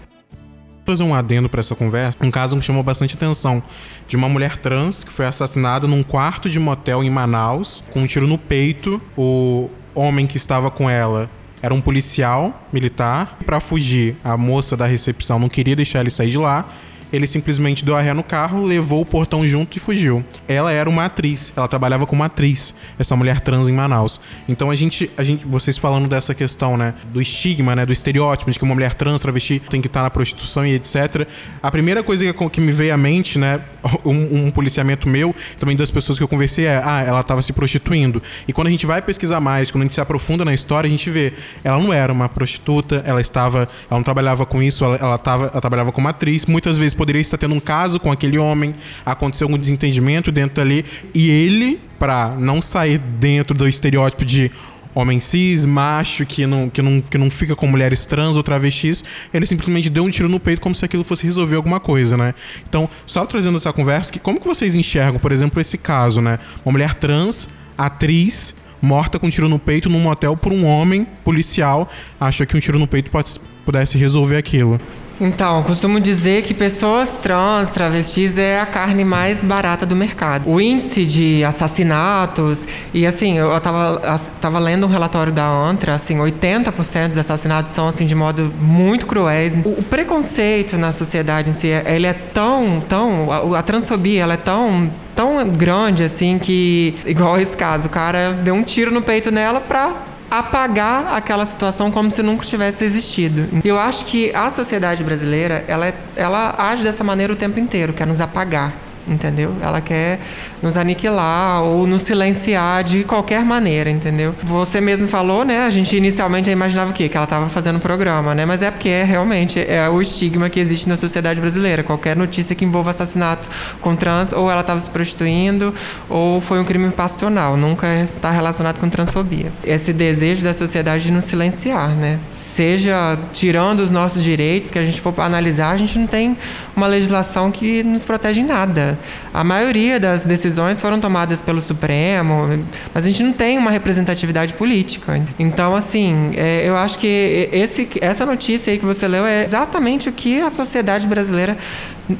trazer 0.88 1.04
um 1.04 1.14
adendo 1.14 1.50
para 1.50 1.60
essa 1.60 1.74
conversa, 1.74 2.16
um 2.22 2.30
caso 2.30 2.56
que 2.56 2.64
chamou 2.64 2.82
bastante 2.82 3.14
atenção 3.14 3.62
de 4.06 4.16
uma 4.16 4.26
mulher 4.26 4.56
trans 4.56 5.04
que 5.04 5.12
foi 5.12 5.26
assassinada 5.26 5.86
num 5.86 6.02
quarto 6.02 6.48
de 6.48 6.58
motel 6.58 7.04
em 7.04 7.10
Manaus 7.10 7.84
com 7.90 8.00
um 8.00 8.06
tiro 8.06 8.26
no 8.26 8.38
peito. 8.38 9.00
O 9.14 9.68
homem 9.94 10.26
que 10.26 10.38
estava 10.38 10.70
com 10.70 10.88
ela 10.88 11.30
era 11.60 11.74
um 11.74 11.80
policial 11.80 12.66
militar. 12.72 13.36
Para 13.44 13.60
fugir, 13.60 14.16
a 14.24 14.36
moça 14.36 14.78
da 14.78 14.86
recepção 14.86 15.38
não 15.38 15.48
queria 15.48 15.76
deixar 15.76 16.00
ele 16.00 16.10
sair 16.10 16.30
de 16.30 16.38
lá 16.38 16.66
ele 17.12 17.26
simplesmente 17.26 17.84
deu 17.84 17.96
a 17.96 18.00
ré 18.00 18.12
no 18.12 18.22
carro, 18.22 18.62
levou 18.62 19.00
o 19.00 19.06
portão 19.06 19.46
junto 19.46 19.76
e 19.76 19.80
fugiu. 19.80 20.24
Ela 20.46 20.72
era 20.72 20.88
uma 20.88 21.04
atriz, 21.04 21.52
ela 21.56 21.68
trabalhava 21.68 22.06
como 22.06 22.22
atriz, 22.22 22.74
essa 22.98 23.16
mulher 23.16 23.40
trans 23.40 23.68
em 23.68 23.72
Manaus. 23.72 24.20
Então 24.48 24.70
a 24.70 24.74
gente, 24.74 25.10
a 25.16 25.24
gente 25.24 25.46
vocês 25.46 25.76
falando 25.76 26.08
dessa 26.08 26.34
questão, 26.34 26.76
né, 26.76 26.94
do 27.12 27.20
estigma, 27.20 27.74
né, 27.74 27.86
do 27.86 27.92
estereótipo 27.92 28.50
de 28.50 28.58
que 28.58 28.64
uma 28.64 28.74
mulher 28.74 28.94
trans, 28.94 29.20
travesti, 29.20 29.60
tem 29.70 29.80
que 29.80 29.86
estar 29.86 30.02
na 30.02 30.10
prostituição 30.10 30.66
e 30.66 30.74
etc. 30.74 31.26
A 31.62 31.70
primeira 31.70 32.02
coisa 32.02 32.32
que, 32.32 32.50
que 32.50 32.60
me 32.60 32.72
veio 32.72 32.94
à 32.94 32.96
mente, 32.96 33.38
né, 33.38 33.60
um, 34.04 34.46
um, 34.46 34.50
policiamento 34.50 35.08
meu, 35.08 35.34
também 35.58 35.76
das 35.76 35.90
pessoas 35.90 36.18
que 36.18 36.24
eu 36.24 36.28
conversei 36.28 36.66
é, 36.66 36.80
ah, 36.84 37.02
ela 37.06 37.20
estava 37.20 37.42
se 37.42 37.52
prostituindo. 37.52 38.22
E 38.46 38.52
quando 38.52 38.68
a 38.68 38.70
gente 38.70 38.86
vai 38.86 39.00
pesquisar 39.00 39.40
mais, 39.40 39.70
quando 39.70 39.82
a 39.82 39.84
gente 39.84 39.94
se 39.94 40.00
aprofunda 40.00 40.44
na 40.44 40.52
história, 40.52 40.86
a 40.86 40.90
gente 40.90 41.10
vê, 41.10 41.32
ela 41.62 41.78
não 41.78 41.92
era 41.92 42.12
uma 42.12 42.28
prostituta, 42.28 43.02
ela 43.06 43.20
estava, 43.20 43.68
ela 43.90 43.98
não 43.98 44.02
trabalhava 44.02 44.44
com 44.44 44.62
isso, 44.62 44.84
ela, 44.84 44.96
ela, 44.96 45.18
tava, 45.18 45.46
ela 45.46 45.60
trabalhava 45.60 45.92
como 45.92 46.08
atriz, 46.08 46.46
muitas 46.46 46.76
vezes 46.76 46.94
poderia 46.98 47.20
estar 47.20 47.38
tendo 47.38 47.54
um 47.54 47.60
caso 47.60 47.98
com 47.98 48.12
aquele 48.12 48.36
homem, 48.36 48.74
aconteceu 49.06 49.46
algum 49.46 49.56
desentendimento 49.56 50.30
dentro 50.30 50.56
dali, 50.56 50.84
e 51.14 51.30
ele, 51.30 51.80
para 51.98 52.30
não 52.30 52.60
sair 52.60 52.98
dentro 52.98 53.56
do 53.56 53.66
estereótipo 53.66 54.24
de 54.24 54.50
homem 54.94 55.20
cis, 55.20 55.64
macho, 55.64 56.26
que 56.26 56.44
não, 56.44 56.68
que, 56.68 56.82
não, 56.82 57.00
que 57.00 57.16
não 57.16 57.30
fica 57.30 57.54
com 57.54 57.66
mulheres 57.66 58.04
trans 58.04 58.36
ou 58.36 58.42
travestis, 58.42 59.04
ele 59.32 59.46
simplesmente 59.46 59.88
deu 59.88 60.04
um 60.04 60.10
tiro 60.10 60.28
no 60.28 60.40
peito 60.40 60.60
como 60.60 60.74
se 60.74 60.84
aquilo 60.84 61.04
fosse 61.04 61.24
resolver 61.24 61.54
alguma 61.54 61.78
coisa, 61.78 62.16
né? 62.16 62.34
Então, 62.68 62.90
só 63.06 63.24
trazendo 63.24 63.56
essa 63.56 63.72
conversa, 63.72 64.12
que 64.12 64.18
como 64.18 64.40
que 64.40 64.46
vocês 64.46 64.74
enxergam, 64.74 65.20
por 65.20 65.30
exemplo, 65.30 65.60
esse 65.60 65.78
caso, 65.78 66.20
né? 66.20 66.38
Uma 66.64 66.72
mulher 66.72 66.94
trans, 66.94 67.48
atriz, 67.76 68.56
morta 68.82 69.18
com 69.18 69.28
um 69.28 69.30
tiro 69.30 69.48
no 69.48 69.58
peito 69.58 69.88
num 69.88 70.00
motel 70.00 70.36
por 70.36 70.52
um 70.52 70.64
homem 70.64 71.06
policial, 71.24 71.88
acha 72.18 72.44
que 72.44 72.56
um 72.56 72.60
tiro 72.60 72.78
no 72.78 72.88
peito 72.88 73.10
pode, 73.10 73.38
pudesse 73.64 73.96
resolver 73.96 74.36
aquilo. 74.36 74.80
Então, 75.20 75.64
costumo 75.64 75.98
dizer 75.98 76.44
que 76.44 76.54
pessoas 76.54 77.18
trans, 77.20 77.70
travestis 77.70 78.38
é 78.38 78.60
a 78.60 78.66
carne 78.66 79.04
mais 79.04 79.42
barata 79.42 79.84
do 79.84 79.96
mercado. 79.96 80.48
O 80.48 80.60
índice 80.60 81.04
de 81.04 81.42
assassinatos, 81.42 82.62
e 82.94 83.04
assim, 83.04 83.36
eu 83.36 83.60
tava, 83.60 84.20
tava 84.40 84.58
lendo 84.60 84.86
um 84.86 84.90
relatório 84.90 85.32
da 85.32 85.46
ANTRA, 85.48 85.94
assim, 85.94 86.18
80% 86.18 87.08
dos 87.08 87.18
assassinatos 87.18 87.72
são 87.72 87.88
assim 87.88 88.06
de 88.06 88.14
modo 88.14 88.52
muito 88.60 89.06
cruéis. 89.06 89.54
O, 89.64 89.80
o, 89.80 89.82
preconceito 89.82 90.78
na 90.78 90.92
sociedade 90.92 91.50
em 91.50 91.52
si, 91.52 91.66
ele 91.66 92.06
é 92.06 92.14
tão, 92.14 92.80
tão, 92.88 93.28
a, 93.32 93.58
a 93.58 93.62
transfobia, 93.62 94.22
ela 94.22 94.34
é 94.34 94.38
tão 94.38 94.90
tão 95.16 95.44
grande 95.48 96.04
assim 96.04 96.38
que 96.38 96.94
igual 97.04 97.40
esse 97.40 97.56
caso, 97.56 97.88
o 97.88 97.90
cara 97.90 98.34
deu 98.34 98.54
um 98.54 98.62
tiro 98.62 98.92
no 98.92 99.02
peito 99.02 99.32
nela 99.32 99.60
pra 99.60 99.92
apagar 100.30 101.14
aquela 101.14 101.46
situação 101.46 101.90
como 101.90 102.10
se 102.10 102.22
nunca 102.22 102.44
tivesse 102.44 102.84
existido. 102.84 103.48
Eu 103.64 103.78
acho 103.78 104.04
que 104.04 104.34
a 104.34 104.50
sociedade 104.50 105.02
brasileira, 105.02 105.64
ela, 105.66 105.86
é, 105.86 105.94
ela 106.16 106.54
age 106.58 106.82
dessa 106.82 107.02
maneira 107.02 107.32
o 107.32 107.36
tempo 107.36 107.58
inteiro, 107.58 107.92
quer 107.92 108.06
nos 108.06 108.20
apagar 108.20 108.88
entendeu? 109.08 109.56
Ela 109.60 109.80
quer 109.80 110.20
nos 110.62 110.76
aniquilar 110.76 111.62
ou 111.62 111.86
nos 111.86 112.02
silenciar 112.02 112.82
de 112.82 113.04
qualquer 113.04 113.44
maneira, 113.44 113.90
entendeu? 113.90 114.34
Você 114.44 114.80
mesmo 114.80 115.08
falou, 115.08 115.44
né? 115.44 115.64
A 115.64 115.70
gente 115.70 115.96
inicialmente 115.96 116.50
imaginava 116.50 116.90
o 116.90 116.94
quê? 116.94 117.08
Que 117.08 117.16
ela 117.16 117.24
estava 117.24 117.48
fazendo 117.48 117.78
programa, 117.78 118.34
né? 118.34 118.44
Mas 118.44 118.62
é 118.62 118.70
porque 118.70 118.88
é 118.88 119.04
realmente 119.04 119.60
é 119.60 119.88
o 119.88 120.00
estigma 120.00 120.48
que 120.50 120.58
existe 120.58 120.88
na 120.88 120.96
sociedade 120.96 121.40
brasileira. 121.40 121.82
Qualquer 121.82 122.16
notícia 122.16 122.54
que 122.54 122.64
envolva 122.64 122.90
assassinato 122.90 123.48
com 123.80 123.94
trans, 123.94 124.32
ou 124.32 124.50
ela 124.50 124.62
estava 124.62 124.80
se 124.80 124.90
prostituindo, 124.90 125.72
ou 126.08 126.40
foi 126.40 126.58
um 126.60 126.64
crime 126.64 126.90
passional. 126.90 127.56
Nunca 127.56 127.86
está 128.02 128.30
relacionado 128.30 128.78
com 128.78 128.88
transfobia. 128.88 129.52
Esse 129.64 129.92
desejo 129.92 130.42
da 130.42 130.54
sociedade 130.54 131.04
de 131.04 131.12
nos 131.12 131.24
silenciar, 131.24 131.90
né? 131.90 132.18
Seja 132.30 133.18
tirando 133.32 133.80
os 133.80 133.90
nossos 133.90 134.22
direitos, 134.22 134.70
que 134.70 134.78
a 134.78 134.84
gente 134.84 135.00
for 135.00 135.14
analisar, 135.18 135.70
a 135.70 135.76
gente 135.76 135.98
não 135.98 136.06
tem 136.06 136.36
uma 136.76 136.86
legislação 136.86 137.50
que 137.50 137.82
nos 137.82 138.04
protege 138.04 138.40
em 138.40 138.44
nada. 138.44 138.98
A 139.32 139.44
maioria 139.44 140.00
das 140.00 140.22
decisões 140.22 140.47
foram 140.80 141.00
tomadas 141.00 141.42
pelo 141.42 141.60
Supremo, 141.60 142.64
mas 142.94 143.04
a 143.04 143.08
gente 143.08 143.22
não 143.22 143.32
tem 143.32 143.58
uma 143.58 143.70
representatividade 143.70 144.54
política. 144.54 145.22
Então, 145.38 145.74
assim, 145.74 146.32
é, 146.36 146.68
eu 146.68 146.76
acho 146.76 146.98
que 146.98 147.48
esse, 147.52 147.88
essa 148.00 148.24
notícia 148.24 148.72
aí 148.72 148.78
que 148.78 148.84
você 148.84 149.06
leu 149.08 149.24
é 149.24 149.44
exatamente 149.44 150.08
o 150.08 150.12
que 150.12 150.40
a 150.40 150.50
sociedade 150.50 151.06
brasileira 151.06 151.56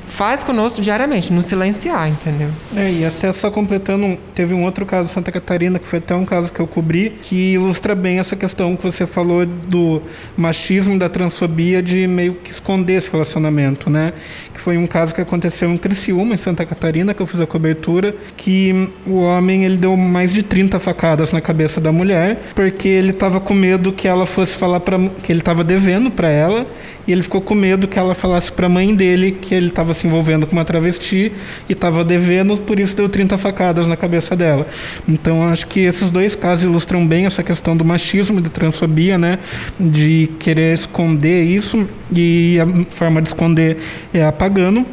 faz 0.04 0.42
conosco 0.42 0.80
diariamente, 0.80 1.32
nos 1.32 1.46
silenciar, 1.46 2.08
entendeu? 2.08 2.48
É, 2.76 2.90
e 2.90 3.04
até 3.04 3.32
só 3.32 3.50
completando, 3.50 4.18
teve 4.34 4.54
um 4.54 4.64
outro 4.64 4.84
caso 4.84 5.08
Santa 5.08 5.32
Catarina, 5.32 5.78
que 5.78 5.86
foi 5.86 5.98
até 5.98 6.14
um 6.14 6.24
caso 6.24 6.52
que 6.52 6.60
eu 6.60 6.66
cobri, 6.66 7.18
que 7.22 7.54
ilustra 7.54 7.94
bem 7.94 8.18
essa 8.18 8.36
questão 8.36 8.76
que 8.76 8.82
você 8.82 9.06
falou 9.06 9.46
do 9.46 10.02
machismo, 10.36 10.98
da 10.98 11.08
transfobia, 11.08 11.82
de 11.82 12.06
meio 12.06 12.34
que 12.34 12.50
esconder 12.50 12.94
esse 12.94 13.10
relacionamento, 13.10 13.88
né? 13.88 14.12
que 14.58 14.62
foi 14.62 14.76
um 14.76 14.86
caso 14.86 15.14
que 15.14 15.20
aconteceu 15.20 15.70
em 15.70 15.78
Criciúma, 15.78 16.34
em 16.34 16.36
Santa 16.36 16.66
Catarina, 16.66 17.14
que 17.14 17.22
eu 17.22 17.26
fiz 17.26 17.40
a 17.40 17.46
cobertura, 17.46 18.14
que 18.36 18.90
o 19.06 19.20
homem 19.20 19.64
ele 19.64 19.76
deu 19.76 19.96
mais 19.96 20.32
de 20.32 20.42
30 20.42 20.80
facadas 20.80 21.32
na 21.32 21.40
cabeça 21.40 21.80
da 21.80 21.92
mulher, 21.92 22.40
porque 22.54 22.88
ele 22.88 23.10
estava 23.10 23.40
com 23.40 23.54
medo 23.54 23.92
que 23.92 24.08
ela 24.08 24.26
fosse 24.26 24.54
falar 24.54 24.80
para 24.80 24.98
que 25.22 25.30
ele 25.32 25.38
estava 25.40 25.62
devendo 25.62 26.10
para 26.10 26.28
ela, 26.28 26.66
e 27.08 27.12
ele 27.12 27.22
ficou 27.22 27.40
com 27.40 27.54
medo 27.54 27.88
que 27.88 27.98
ela 27.98 28.14
falasse 28.14 28.52
para 28.52 28.66
a 28.66 28.68
mãe 28.68 28.94
dele 28.94 29.32
que 29.32 29.54
ele 29.54 29.68
estava 29.68 29.94
se 29.94 30.06
envolvendo 30.06 30.46
com 30.46 30.52
uma 30.52 30.64
travesti 30.64 31.32
e 31.66 31.72
estava 31.72 32.04
devendo, 32.04 32.58
por 32.58 32.78
isso 32.78 32.94
deu 32.94 33.08
30 33.08 33.38
facadas 33.38 33.88
na 33.88 33.96
cabeça 33.96 34.36
dela. 34.36 34.68
Então 35.08 35.42
acho 35.48 35.66
que 35.66 35.80
esses 35.80 36.10
dois 36.10 36.34
casos 36.34 36.64
ilustram 36.64 37.06
bem 37.06 37.24
essa 37.24 37.42
questão 37.42 37.74
do 37.74 37.82
machismo, 37.82 38.42
de 38.42 38.50
transfobia, 38.50 39.16
né, 39.16 39.38
de 39.80 40.28
querer 40.38 40.74
esconder 40.74 41.44
isso 41.44 41.88
e 42.14 42.58
a 42.60 42.94
forma 42.94 43.22
de 43.22 43.28
esconder 43.28 43.78
é 44.12 44.22
apagando. 44.22 44.84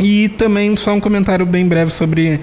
E 0.00 0.28
também 0.30 0.74
só 0.74 0.92
um 0.92 1.00
comentário 1.00 1.46
bem 1.46 1.66
breve 1.66 1.92
sobre 1.92 2.40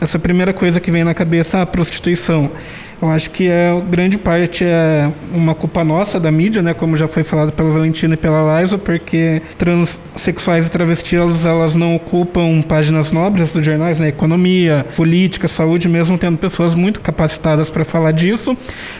essa 0.00 0.18
primeira 0.18 0.54
coisa 0.54 0.80
que 0.80 0.90
vem 0.90 1.04
na 1.04 1.12
cabeça, 1.12 1.60
a 1.60 1.66
prostituição. 1.66 2.50
Eu 3.00 3.10
acho 3.10 3.30
que 3.30 3.48
é 3.48 3.70
grande 3.90 4.16
parte 4.16 4.64
é 4.64 5.10
uma 5.32 5.54
culpa 5.54 5.84
nossa 5.84 6.18
da 6.18 6.30
mídia, 6.30 6.62
né, 6.62 6.72
como 6.72 6.96
já 6.96 7.06
foi 7.06 7.22
falado 7.22 7.52
pela 7.52 7.68
Valentina 7.68 8.14
e 8.14 8.16
pela 8.16 8.60
Liza, 8.60 8.78
porque 8.78 9.42
transexuais 9.58 10.66
e 10.66 10.70
travestis 10.70 11.44
elas 11.44 11.74
não 11.74 11.94
ocupam 11.94 12.62
páginas 12.62 13.12
nobres 13.12 13.52
dos 13.52 13.64
jornais, 13.64 13.98
né, 13.98 14.08
economia, 14.08 14.86
política, 14.96 15.46
saúde, 15.46 15.88
mesmo 15.88 16.16
tendo 16.18 16.38
pessoas 16.38 16.74
muito 16.74 17.00
capacitadas 17.00 17.68
para 17.68 17.84
falar 17.84 18.12
disso. 18.12 18.56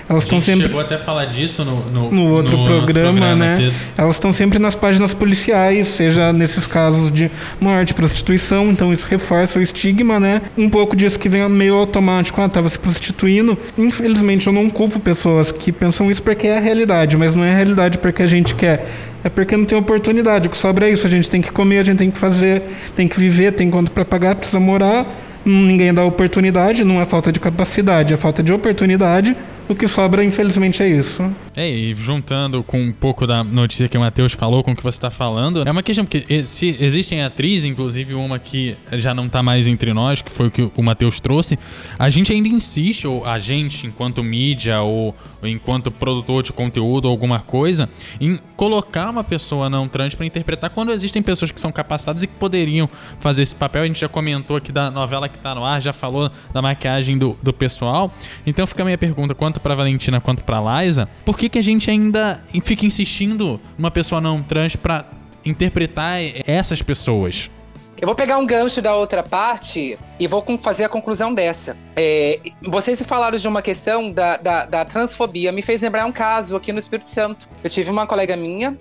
Elas 0.08 0.24
estão 0.24 0.40
sempre 0.40 0.66
chegou 0.66 0.80
até 0.80 0.96
a 0.96 0.98
falar 0.98 1.26
disso 1.26 1.64
no, 1.64 1.90
no, 1.90 2.10
no 2.10 2.28
outro 2.30 2.56
no 2.56 2.66
programa, 2.66 3.12
programa 3.12 3.34
né? 3.34 3.54
aqui. 3.54 3.72
Elas 3.96 4.16
estão 4.16 4.32
sempre 4.32 4.58
nas 4.58 4.74
páginas 4.74 5.14
policiais, 5.14 5.88
seja 5.88 6.32
nesses 6.32 6.66
casos 6.66 7.10
de 7.12 7.30
morte, 7.60 7.94
prostituição, 7.94 8.70
então 8.70 8.92
isso 8.92 9.06
reforça 9.08 9.58
o 9.58 9.62
estigma, 9.62 10.20
né? 10.20 10.42
Um 10.56 10.68
pouco 10.68 10.94
disso 10.94 11.18
que 11.18 11.28
vem 11.28 11.48
meio 11.48 11.76
automático, 11.76 12.40
ah, 12.40 12.48
tava 12.48 12.68
se 12.68 12.78
prostituindo. 12.78 13.56
Infelizmente 13.86 14.46
eu 14.46 14.52
não 14.52 14.68
culpo 14.68 14.98
pessoas 14.98 15.52
que 15.52 15.70
pensam 15.70 16.10
isso 16.10 16.22
porque 16.22 16.48
é 16.48 16.58
a 16.58 16.60
realidade, 16.60 17.16
mas 17.16 17.36
não 17.36 17.44
é 17.44 17.52
a 17.52 17.54
realidade 17.54 17.98
porque 17.98 18.22
a 18.22 18.26
gente 18.26 18.54
quer. 18.54 18.84
É 19.22 19.28
porque 19.28 19.56
não 19.56 19.64
tem 19.64 19.78
oportunidade. 19.78 20.48
O 20.48 20.50
que 20.50 20.56
sobra 20.56 20.88
é 20.88 20.92
isso, 20.92 21.06
a 21.06 21.10
gente 21.10 21.30
tem 21.30 21.40
que 21.40 21.52
comer, 21.52 21.78
a 21.78 21.84
gente 21.84 21.98
tem 21.98 22.10
que 22.10 22.18
fazer, 22.18 22.62
tem 22.96 23.06
que 23.06 23.18
viver, 23.18 23.52
tem 23.52 23.70
conta 23.70 23.90
para 23.90 24.04
pagar, 24.04 24.34
precisa 24.34 24.58
morar. 24.58 25.06
Ninguém 25.44 25.94
dá 25.94 26.04
oportunidade, 26.04 26.82
não 26.82 27.00
é 27.00 27.06
falta 27.06 27.30
de 27.30 27.38
capacidade, 27.38 28.12
é 28.12 28.16
falta 28.16 28.42
de 28.42 28.52
oportunidade. 28.52 29.36
O 29.68 29.74
que 29.74 29.88
sobra, 29.88 30.24
infelizmente, 30.24 30.80
é 30.80 30.88
isso. 30.88 31.28
É, 31.56 31.68
e 31.68 31.92
juntando 31.92 32.62
com 32.62 32.80
um 32.80 32.92
pouco 32.92 33.26
da 33.26 33.42
notícia 33.42 33.88
que 33.88 33.98
o 33.98 34.00
Matheus 34.00 34.32
falou 34.32 34.62
com 34.62 34.70
o 34.70 34.76
que 34.76 34.82
você 34.82 34.96
está 34.96 35.10
falando, 35.10 35.66
é 35.66 35.70
uma 35.70 35.82
questão, 35.82 36.04
porque 36.04 36.44
se 36.44 36.76
existem 36.78 37.24
atrizes, 37.24 37.64
inclusive 37.64 38.14
uma 38.14 38.38
que 38.38 38.76
já 38.92 39.12
não 39.12 39.26
está 39.26 39.42
mais 39.42 39.66
entre 39.66 39.92
nós, 39.92 40.22
que 40.22 40.30
foi 40.30 40.46
o 40.46 40.50
que 40.52 40.70
o 40.76 40.82
Matheus 40.82 41.18
trouxe, 41.18 41.58
a 41.98 42.08
gente 42.08 42.32
ainda 42.32 42.48
insiste, 42.48 43.08
ou 43.08 43.26
a 43.26 43.40
gente, 43.40 43.88
enquanto 43.88 44.22
mídia, 44.22 44.82
ou, 44.82 45.12
enquanto 45.42 45.90
produtor 45.90 46.44
de 46.44 46.52
conteúdo, 46.52 47.06
ou 47.06 47.10
alguma 47.10 47.40
coisa, 47.40 47.88
em 48.20 48.38
colocar 48.56 49.10
uma 49.10 49.24
pessoa 49.24 49.68
não 49.68 49.88
trans 49.88 50.14
para 50.14 50.26
interpretar 50.26 50.70
quando 50.70 50.92
existem 50.92 51.20
pessoas 51.22 51.50
que 51.50 51.58
são 51.58 51.72
capacitadas 51.72 52.22
e 52.22 52.28
que 52.28 52.34
poderiam 52.34 52.88
fazer 53.18 53.42
esse 53.42 53.54
papel. 53.54 53.82
A 53.82 53.86
gente 53.86 54.00
já 54.00 54.08
comentou 54.08 54.56
aqui 54.56 54.70
da 54.70 54.92
novela 54.92 55.28
que 55.28 55.38
tá 55.38 55.56
no 55.56 55.64
ar, 55.64 55.82
já 55.82 55.92
falou 55.92 56.30
da 56.52 56.62
maquiagem 56.62 57.18
do, 57.18 57.36
do 57.42 57.52
pessoal. 57.52 58.14
Então 58.46 58.64
fica 58.64 58.82
a 58.82 58.84
minha 58.84 58.98
pergunta, 58.98 59.34
quanto 59.34 59.55
pra 59.60 59.74
Valentina 59.74 60.20
quanto 60.20 60.44
pra 60.44 60.82
Liza, 60.82 61.08
por 61.24 61.36
que, 61.36 61.48
que 61.48 61.58
a 61.58 61.62
gente 61.62 61.90
ainda 61.90 62.40
fica 62.62 62.86
insistindo 62.86 63.60
numa 63.76 63.90
pessoa 63.90 64.20
não 64.20 64.42
trans 64.42 64.76
pra 64.76 65.04
interpretar 65.44 66.20
essas 66.46 66.82
pessoas? 66.82 67.50
Eu 67.98 68.06
vou 68.06 68.14
pegar 68.14 68.36
um 68.36 68.46
gancho 68.46 68.82
da 68.82 68.94
outra 68.94 69.22
parte 69.22 69.98
e 70.20 70.26
vou 70.26 70.44
fazer 70.60 70.84
a 70.84 70.88
conclusão 70.88 71.32
dessa. 71.32 71.74
É, 71.94 72.38
vocês 72.62 73.00
falaram 73.02 73.38
de 73.38 73.48
uma 73.48 73.62
questão 73.62 74.12
da, 74.12 74.36
da, 74.36 74.66
da 74.66 74.84
transfobia. 74.84 75.50
Me 75.50 75.62
fez 75.62 75.80
lembrar 75.80 76.04
um 76.04 76.12
caso 76.12 76.56
aqui 76.56 76.72
no 76.72 76.78
Espírito 76.78 77.08
Santo. 77.08 77.48
Eu 77.64 77.70
tive 77.70 77.90
uma 77.90 78.06
colega 78.06 78.36
minha, 78.36 78.72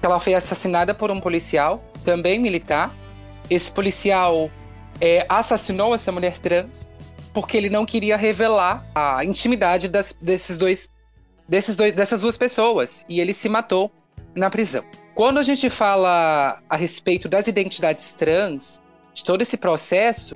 que 0.00 0.06
ela 0.06 0.18
foi 0.18 0.34
assassinada 0.34 0.92
por 0.92 1.12
um 1.12 1.20
policial, 1.20 1.80
também 2.02 2.40
militar. 2.40 2.92
Esse 3.48 3.70
policial 3.70 4.50
é, 5.00 5.24
assassinou 5.28 5.94
essa 5.94 6.10
mulher 6.10 6.36
trans 6.38 6.88
porque 7.36 7.54
ele 7.54 7.68
não 7.68 7.84
queria 7.84 8.16
revelar 8.16 8.82
a 8.94 9.22
intimidade 9.22 9.88
das- 9.88 10.16
desses 10.22 10.56
dois, 10.56 10.88
desses 11.46 11.76
dois, 11.76 11.92
dessas 11.92 12.22
duas 12.22 12.38
pessoas. 12.38 13.04
E 13.10 13.20
ele 13.20 13.34
se 13.34 13.46
matou 13.46 13.92
na 14.34 14.48
prisão. 14.48 14.82
Quando 15.14 15.36
a 15.36 15.42
gente 15.42 15.68
fala 15.68 16.62
a 16.66 16.76
respeito 16.76 17.28
das 17.28 17.46
identidades 17.46 18.14
trans, 18.14 18.80
de 19.12 19.22
todo 19.22 19.42
esse 19.42 19.58
processo, 19.58 20.34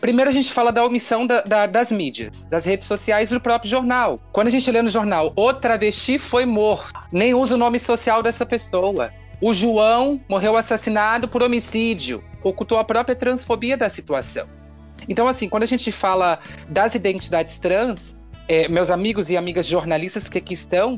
primeiro 0.00 0.30
a 0.30 0.32
gente 0.32 0.50
fala 0.50 0.72
da 0.72 0.82
omissão 0.82 1.26
da- 1.26 1.42
da- 1.42 1.66
das 1.66 1.92
mídias, 1.92 2.46
das 2.46 2.64
redes 2.64 2.86
sociais 2.86 3.30
e 3.30 3.34
do 3.34 3.40
próprio 3.40 3.70
jornal. 3.70 4.18
Quando 4.32 4.48
a 4.48 4.50
gente 4.50 4.70
lê 4.70 4.80
no 4.80 4.88
jornal, 4.88 5.34
o 5.36 5.52
travesti 5.52 6.18
foi 6.18 6.46
morto, 6.46 6.98
nem 7.12 7.34
usa 7.34 7.54
o 7.54 7.58
nome 7.58 7.78
social 7.78 8.22
dessa 8.22 8.46
pessoa. 8.46 9.12
O 9.42 9.52
João 9.52 10.18
morreu 10.26 10.56
assassinado 10.56 11.28
por 11.28 11.42
homicídio, 11.42 12.24
ocultou 12.42 12.78
a 12.78 12.84
própria 12.84 13.14
transfobia 13.14 13.76
da 13.76 13.90
situação. 13.90 14.48
Então, 15.10 15.26
assim, 15.28 15.48
quando 15.48 15.64
a 15.64 15.66
gente 15.66 15.90
fala 15.92 16.38
das 16.68 16.94
identidades 16.94 17.58
trans, 17.58 18.16
é, 18.48 18.68
meus 18.68 18.90
amigos 18.90 19.28
e 19.28 19.36
amigas 19.36 19.66
jornalistas 19.66 20.28
que 20.28 20.38
aqui 20.38 20.54
estão, 20.54 20.96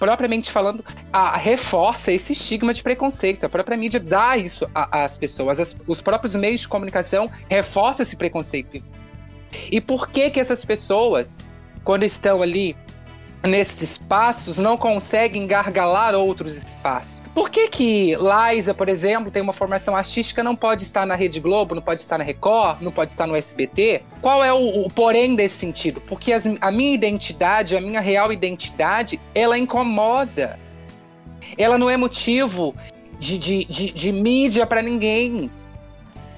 propriamente 0.00 0.50
falando, 0.50 0.82
a- 1.12 1.36
reforça 1.36 2.10
esse 2.10 2.32
estigma 2.32 2.72
de 2.74 2.82
preconceito. 2.82 3.44
A 3.46 3.48
própria 3.48 3.76
mídia 3.76 4.00
dá 4.00 4.36
isso 4.36 4.68
às 4.74 5.16
pessoas. 5.18 5.60
As- 5.60 5.76
os 5.86 6.02
próprios 6.02 6.34
meios 6.34 6.62
de 6.62 6.68
comunicação 6.68 7.30
reforçam 7.48 8.02
esse 8.02 8.16
preconceito. 8.16 8.82
E 9.70 9.80
por 9.80 10.08
que 10.08 10.30
que 10.30 10.40
essas 10.40 10.64
pessoas, 10.64 11.38
quando 11.84 12.04
estão 12.04 12.42
ali 12.42 12.74
nesses 13.44 13.82
espaços, 13.82 14.58
não 14.58 14.76
conseguem 14.76 15.46
gargalar 15.46 16.14
outros 16.14 16.56
espaços? 16.56 17.20
Por 17.34 17.48
que 17.48 17.68
que 17.68 18.14
Liza, 18.16 18.74
por 18.74 18.88
exemplo, 18.88 19.30
tem 19.30 19.42
uma 19.42 19.54
formação 19.54 19.96
artística, 19.96 20.42
não 20.42 20.54
pode 20.54 20.82
estar 20.82 21.06
na 21.06 21.14
Rede 21.14 21.40
Globo, 21.40 21.74
não 21.74 21.80
pode 21.80 22.02
estar 22.02 22.18
na 22.18 22.24
Record, 22.24 22.82
não 22.82 22.92
pode 22.92 23.12
estar 23.12 23.26
no 23.26 23.34
SBT? 23.34 24.02
Qual 24.20 24.44
é 24.44 24.52
o, 24.52 24.84
o 24.86 24.90
porém 24.90 25.34
desse 25.34 25.56
sentido? 25.56 26.00
Porque 26.02 26.32
as- 26.32 26.44
a 26.60 26.70
minha 26.70 26.92
identidade, 26.94 27.74
a 27.76 27.80
minha 27.80 28.00
real 28.00 28.32
identidade, 28.32 29.18
ela 29.34 29.56
incomoda. 29.58 30.60
Ela 31.56 31.78
não 31.78 31.88
é 31.88 31.96
motivo 31.96 32.74
de, 33.18 33.38
de, 33.38 33.64
de, 33.64 33.90
de 33.92 34.12
mídia 34.12 34.66
para 34.66 34.82
ninguém. 34.82 35.50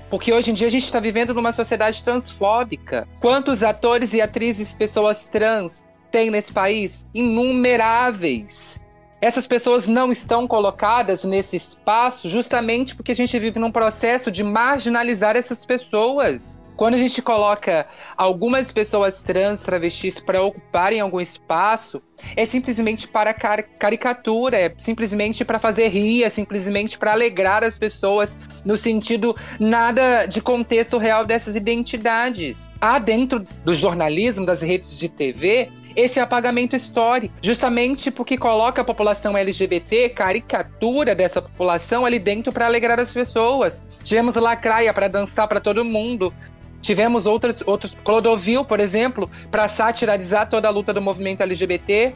Porque 0.08 0.32
hoje 0.32 0.52
em 0.52 0.54
dia 0.54 0.68
a 0.68 0.70
gente 0.70 0.84
está 0.84 1.00
vivendo 1.00 1.34
numa 1.34 1.52
sociedade 1.52 2.04
transfóbica. 2.04 3.08
Quantos 3.20 3.64
atores 3.64 4.12
e 4.12 4.20
atrizes, 4.20 4.72
pessoas 4.72 5.24
trans, 5.24 5.82
tem 6.14 6.31
nesse 6.31 6.53
país? 6.53 7.05
Inumeráveis. 7.12 8.79
Essas 9.20 9.48
pessoas 9.48 9.88
não 9.88 10.12
estão 10.12 10.46
colocadas 10.46 11.24
nesse 11.24 11.57
espaço 11.57 12.31
justamente 12.31 12.94
porque 12.94 13.11
a 13.11 13.16
gente 13.16 13.37
vive 13.37 13.59
num 13.59 13.72
processo 13.72 14.31
de 14.31 14.44
marginalizar 14.44 15.35
essas 15.35 15.66
pessoas. 15.66 16.57
Quando 16.77 16.94
a 16.94 16.98
gente 16.98 17.22
coloca 17.22 17.87
algumas 18.16 18.72
pessoas 18.72 19.22
trans, 19.22 19.62
travestis 19.62 20.20
para 20.20 20.42
ocuparem 20.42 21.00
algum 21.00 21.20
espaço, 21.20 22.03
é 22.37 22.44
simplesmente 22.44 23.07
para 23.07 23.33
car- 23.33 23.64
caricatura, 23.79 24.57
é 24.57 24.74
simplesmente 24.77 25.44
para 25.44 25.59
fazer 25.59 25.88
rir, 25.88 26.24
é 26.24 26.31
simplesmente 26.31 26.98
para 26.98 27.12
alegrar 27.12 27.62
as 27.62 27.79
pessoas, 27.79 28.37
no 28.64 28.77
sentido 28.77 29.37
nada 29.61 30.27
de 30.27 30.40
contexto 30.40 30.98
real 30.98 31.24
dessas 31.24 31.55
identidades. 31.55 32.66
Há 32.81 32.98
dentro 32.98 33.44
do 33.64 33.72
jornalismo, 33.72 34.44
das 34.44 34.61
redes 34.61 34.98
de 34.98 35.09
TV, 35.09 35.70
esse 35.96 36.18
apagamento 36.18 36.74
histórico, 36.74 37.35
justamente 37.40 38.11
porque 38.11 38.37
coloca 38.37 38.83
a 38.83 38.85
população 38.85 39.37
LGBT, 39.37 40.09
caricatura 40.11 41.14
dessa 41.14 41.40
população 41.40 42.04
ali 42.04 42.18
dentro 42.18 42.52
para 42.52 42.66
alegrar 42.66 42.98
as 42.98 43.11
pessoas. 43.11 43.83
Tivemos 44.02 44.35
Lacraia 44.35 44.92
para 44.92 45.09
dançar 45.09 45.46
para 45.46 45.61
todo 45.61 45.85
mundo. 45.85 46.35
Tivemos 46.80 47.24
outros, 47.24 47.62
outros 47.64 47.96
Clodovil, 48.04 48.64
por 48.64 48.78
exemplo, 48.80 49.30
para 49.50 49.68
satirizar 49.68 50.50
toda 50.50 50.68
a 50.68 50.70
luta 50.70 50.92
do 50.92 51.00
movimento 51.00 51.42
LGBT. 51.42 52.14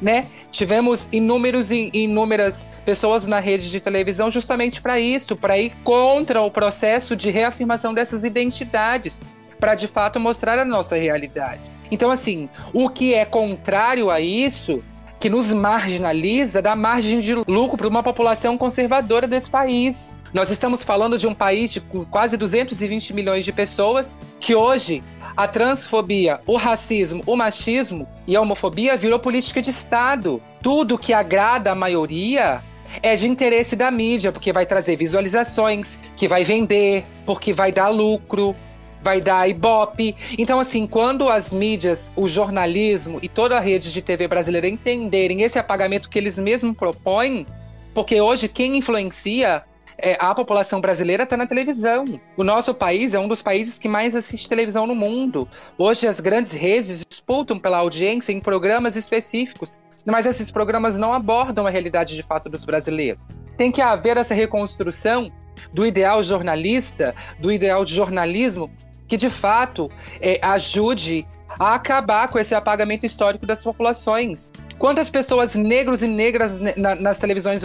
Né? 0.00 0.26
Tivemos 0.50 1.08
inúmeros 1.10 1.70
e 1.70 1.90
inúmeras 1.94 2.68
pessoas 2.84 3.26
na 3.26 3.40
rede 3.40 3.70
de 3.70 3.80
televisão 3.80 4.30
justamente 4.30 4.80
para 4.80 5.00
isso, 5.00 5.34
para 5.34 5.58
ir 5.58 5.74
contra 5.82 6.42
o 6.42 6.50
processo 6.50 7.16
de 7.16 7.30
reafirmação 7.30 7.94
dessas 7.94 8.22
identidades, 8.22 9.18
para 9.58 9.74
de 9.74 9.88
fato 9.88 10.20
mostrar 10.20 10.58
a 10.58 10.66
nossa 10.66 10.96
realidade. 10.96 11.75
Então, 11.90 12.10
assim, 12.10 12.48
o 12.72 12.88
que 12.88 13.14
é 13.14 13.24
contrário 13.24 14.10
a 14.10 14.20
isso, 14.20 14.82
que 15.18 15.30
nos 15.30 15.52
marginaliza, 15.52 16.60
dá 16.60 16.76
margem 16.76 17.20
de 17.20 17.34
lucro 17.34 17.76
para 17.76 17.88
uma 17.88 18.02
população 18.02 18.58
conservadora 18.58 19.26
desse 19.26 19.50
país. 19.50 20.16
Nós 20.32 20.50
estamos 20.50 20.82
falando 20.82 21.16
de 21.16 21.26
um 21.26 21.34
país 21.34 21.70
de 21.70 21.80
quase 22.10 22.36
220 22.36 23.14
milhões 23.14 23.44
de 23.44 23.52
pessoas 23.52 24.18
que 24.38 24.54
hoje 24.54 25.02
a 25.36 25.46
transfobia, 25.48 26.40
o 26.46 26.56
racismo, 26.56 27.22
o 27.26 27.36
machismo 27.36 28.06
e 28.26 28.36
a 28.36 28.40
homofobia 28.40 28.96
virou 28.96 29.18
política 29.18 29.62
de 29.62 29.70
Estado. 29.70 30.42
Tudo 30.62 30.98
que 30.98 31.12
agrada 31.12 31.72
a 31.72 31.74
maioria 31.74 32.62
é 33.02 33.16
de 33.16 33.28
interesse 33.28 33.76
da 33.76 33.90
mídia, 33.90 34.32
porque 34.32 34.52
vai 34.52 34.64
trazer 34.64 34.96
visualizações, 34.96 35.98
que 36.16 36.28
vai 36.28 36.44
vender, 36.44 37.04
porque 37.24 37.52
vai 37.52 37.72
dar 37.72 37.88
lucro, 37.88 38.54
vai 39.02 39.20
dar 39.20 39.48
ibope. 39.48 40.14
Então, 40.38 40.58
assim, 40.58 40.86
quando 40.86 41.28
as 41.28 41.52
mídias, 41.52 42.12
o 42.16 42.28
jornalismo 42.28 43.18
e 43.22 43.28
toda 43.28 43.56
a 43.56 43.60
rede 43.60 43.92
de 43.92 44.02
TV 44.02 44.26
brasileira 44.28 44.68
entenderem 44.68 45.42
esse 45.42 45.58
apagamento 45.58 46.08
que 46.08 46.18
eles 46.18 46.38
mesmos 46.38 46.76
propõem, 46.76 47.46
porque 47.94 48.20
hoje 48.20 48.48
quem 48.48 48.76
influencia 48.76 49.62
é, 49.98 50.16
a 50.20 50.34
população 50.34 50.80
brasileira 50.80 51.22
está 51.22 51.36
na 51.36 51.46
televisão. 51.46 52.04
O 52.36 52.44
nosso 52.44 52.74
país 52.74 53.14
é 53.14 53.18
um 53.18 53.28
dos 53.28 53.42
países 53.42 53.78
que 53.78 53.88
mais 53.88 54.14
assiste 54.14 54.48
televisão 54.48 54.86
no 54.86 54.94
mundo. 54.94 55.48
Hoje 55.78 56.06
as 56.06 56.20
grandes 56.20 56.52
redes 56.52 57.04
disputam 57.08 57.58
pela 57.58 57.78
audiência 57.78 58.32
em 58.32 58.40
programas 58.40 58.96
específicos, 58.96 59.78
mas 60.04 60.26
esses 60.26 60.50
programas 60.50 60.96
não 60.96 61.12
abordam 61.12 61.66
a 61.66 61.70
realidade 61.70 62.14
de 62.14 62.22
fato 62.22 62.48
dos 62.48 62.64
brasileiros. 62.64 63.22
Tem 63.56 63.72
que 63.72 63.80
haver 63.80 64.16
essa 64.18 64.34
reconstrução 64.34 65.32
do 65.72 65.86
ideal 65.86 66.22
jornalista, 66.22 67.14
do 67.40 67.50
ideal 67.50 67.84
de 67.84 67.94
jornalismo 67.94 68.70
que 69.08 69.16
de 69.16 69.30
fato 69.30 69.90
é, 70.20 70.38
ajude 70.42 71.26
a 71.58 71.74
acabar 71.74 72.28
com 72.28 72.38
esse 72.38 72.54
apagamento 72.54 73.06
histórico 73.06 73.46
das 73.46 73.62
populações. 73.62 74.52
Quantas 74.78 75.08
pessoas 75.08 75.54
negros 75.54 76.02
e 76.02 76.06
negras 76.06 76.52
na, 76.76 76.94
nas 76.96 77.18
televisões 77.18 77.62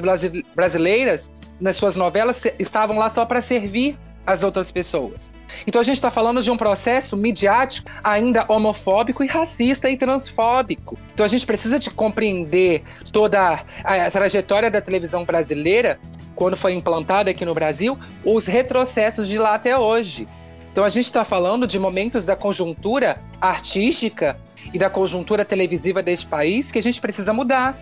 brasileiras, 0.55 1.29
nas 1.59 1.75
suas 1.75 1.95
novelas, 1.95 2.43
estavam 2.57 2.97
lá 2.97 3.09
só 3.09 3.25
para 3.25 3.41
servir 3.41 3.97
as 4.25 4.43
outras 4.43 4.71
pessoas? 4.71 5.29
Então 5.67 5.81
a 5.81 5.83
gente 5.83 5.95
está 5.95 6.09
falando 6.09 6.41
de 6.41 6.49
um 6.49 6.55
processo 6.55 7.17
midiático 7.17 7.91
ainda 8.01 8.45
homofóbico 8.47 9.23
e 9.23 9.27
racista 9.27 9.89
e 9.89 9.97
transfóbico. 9.97 10.97
Então 11.13 11.25
a 11.25 11.29
gente 11.29 11.45
precisa 11.45 11.77
de 11.77 11.89
compreender 11.89 12.83
toda 13.11 13.61
a, 13.83 14.05
a 14.05 14.11
trajetória 14.11 14.71
da 14.71 14.79
televisão 14.79 15.25
brasileira 15.25 15.99
quando 16.33 16.55
foi 16.55 16.73
implantada 16.73 17.29
aqui 17.29 17.45
no 17.45 17.53
Brasil, 17.53 17.99
os 18.25 18.45
retrocessos 18.45 19.27
de 19.27 19.37
lá 19.37 19.53
até 19.53 19.77
hoje. 19.77 20.27
Então 20.71 20.83
a 20.83 20.89
gente 20.89 21.05
está 21.05 21.25
falando 21.25 21.67
de 21.67 21.77
momentos 21.77 22.25
da 22.25 22.35
conjuntura 22.35 23.21
artística 23.39 24.39
e 24.73 24.79
da 24.79 24.89
conjuntura 24.89 25.43
televisiva 25.43 26.01
deste 26.01 26.27
país 26.27 26.71
que 26.71 26.79
a 26.79 26.83
gente 26.83 27.01
precisa 27.01 27.33
mudar. 27.33 27.77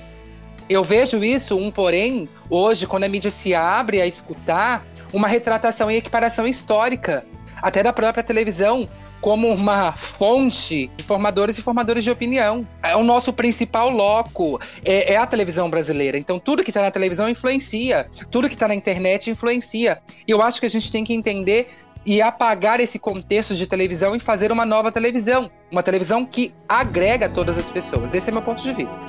Eu 0.69 0.83
vejo 0.83 1.23
isso, 1.23 1.57
um 1.57 1.71
porém, 1.71 2.29
hoje, 2.49 2.85
quando 2.85 3.03
a 3.03 3.09
mídia 3.09 3.31
se 3.31 3.55
abre 3.55 4.01
a 4.01 4.07
escutar 4.07 4.85
uma 5.11 5.27
retratação 5.27 5.89
e 5.89 5.97
equiparação 5.97 6.47
histórica, 6.47 7.25
até 7.61 7.81
da 7.81 7.91
própria 7.91 8.23
televisão, 8.23 8.87
como 9.21 9.49
uma 9.49 9.91
fonte 9.93 10.89
de 10.95 11.03
formadores 11.03 11.57
e 11.57 11.61
formadores 11.61 12.03
de 12.03 12.09
opinião. 12.09 12.67
É 12.81 12.95
o 12.95 13.03
nosso 13.03 13.33
principal 13.33 13.89
loco, 13.89 14.59
é, 14.85 15.13
é 15.13 15.17
a 15.17 15.25
televisão 15.25 15.69
brasileira. 15.69 16.17
Então, 16.17 16.39
tudo 16.39 16.63
que 16.63 16.69
está 16.69 16.81
na 16.81 16.91
televisão 16.91 17.27
influencia, 17.27 18.07
tudo 18.31 18.47
que 18.47 18.55
está 18.55 18.67
na 18.67 18.75
internet 18.75 19.29
influencia. 19.29 19.99
E 20.27 20.31
eu 20.31 20.41
acho 20.41 20.59
que 20.59 20.65
a 20.65 20.69
gente 20.69 20.91
tem 20.91 21.03
que 21.03 21.13
entender 21.13 21.69
e 22.09 22.23
apagar 22.23 22.79
esse 22.79 22.97
contexto 22.97 23.53
de 23.53 23.67
televisão 23.67 24.15
e 24.15 24.19
fazer 24.19 24.51
uma 24.51 24.65
nova 24.65 24.91
televisão. 24.91 25.49
Uma 25.71 25.83
televisão 25.83 26.25
que 26.25 26.55
agrega 26.67 27.29
todas 27.29 27.55
as 27.55 27.65
pessoas. 27.65 28.15
Esse 28.15 28.29
é 28.29 28.33
meu 28.33 28.41
ponto 28.41 28.63
de 28.63 28.71
vista. 28.73 29.05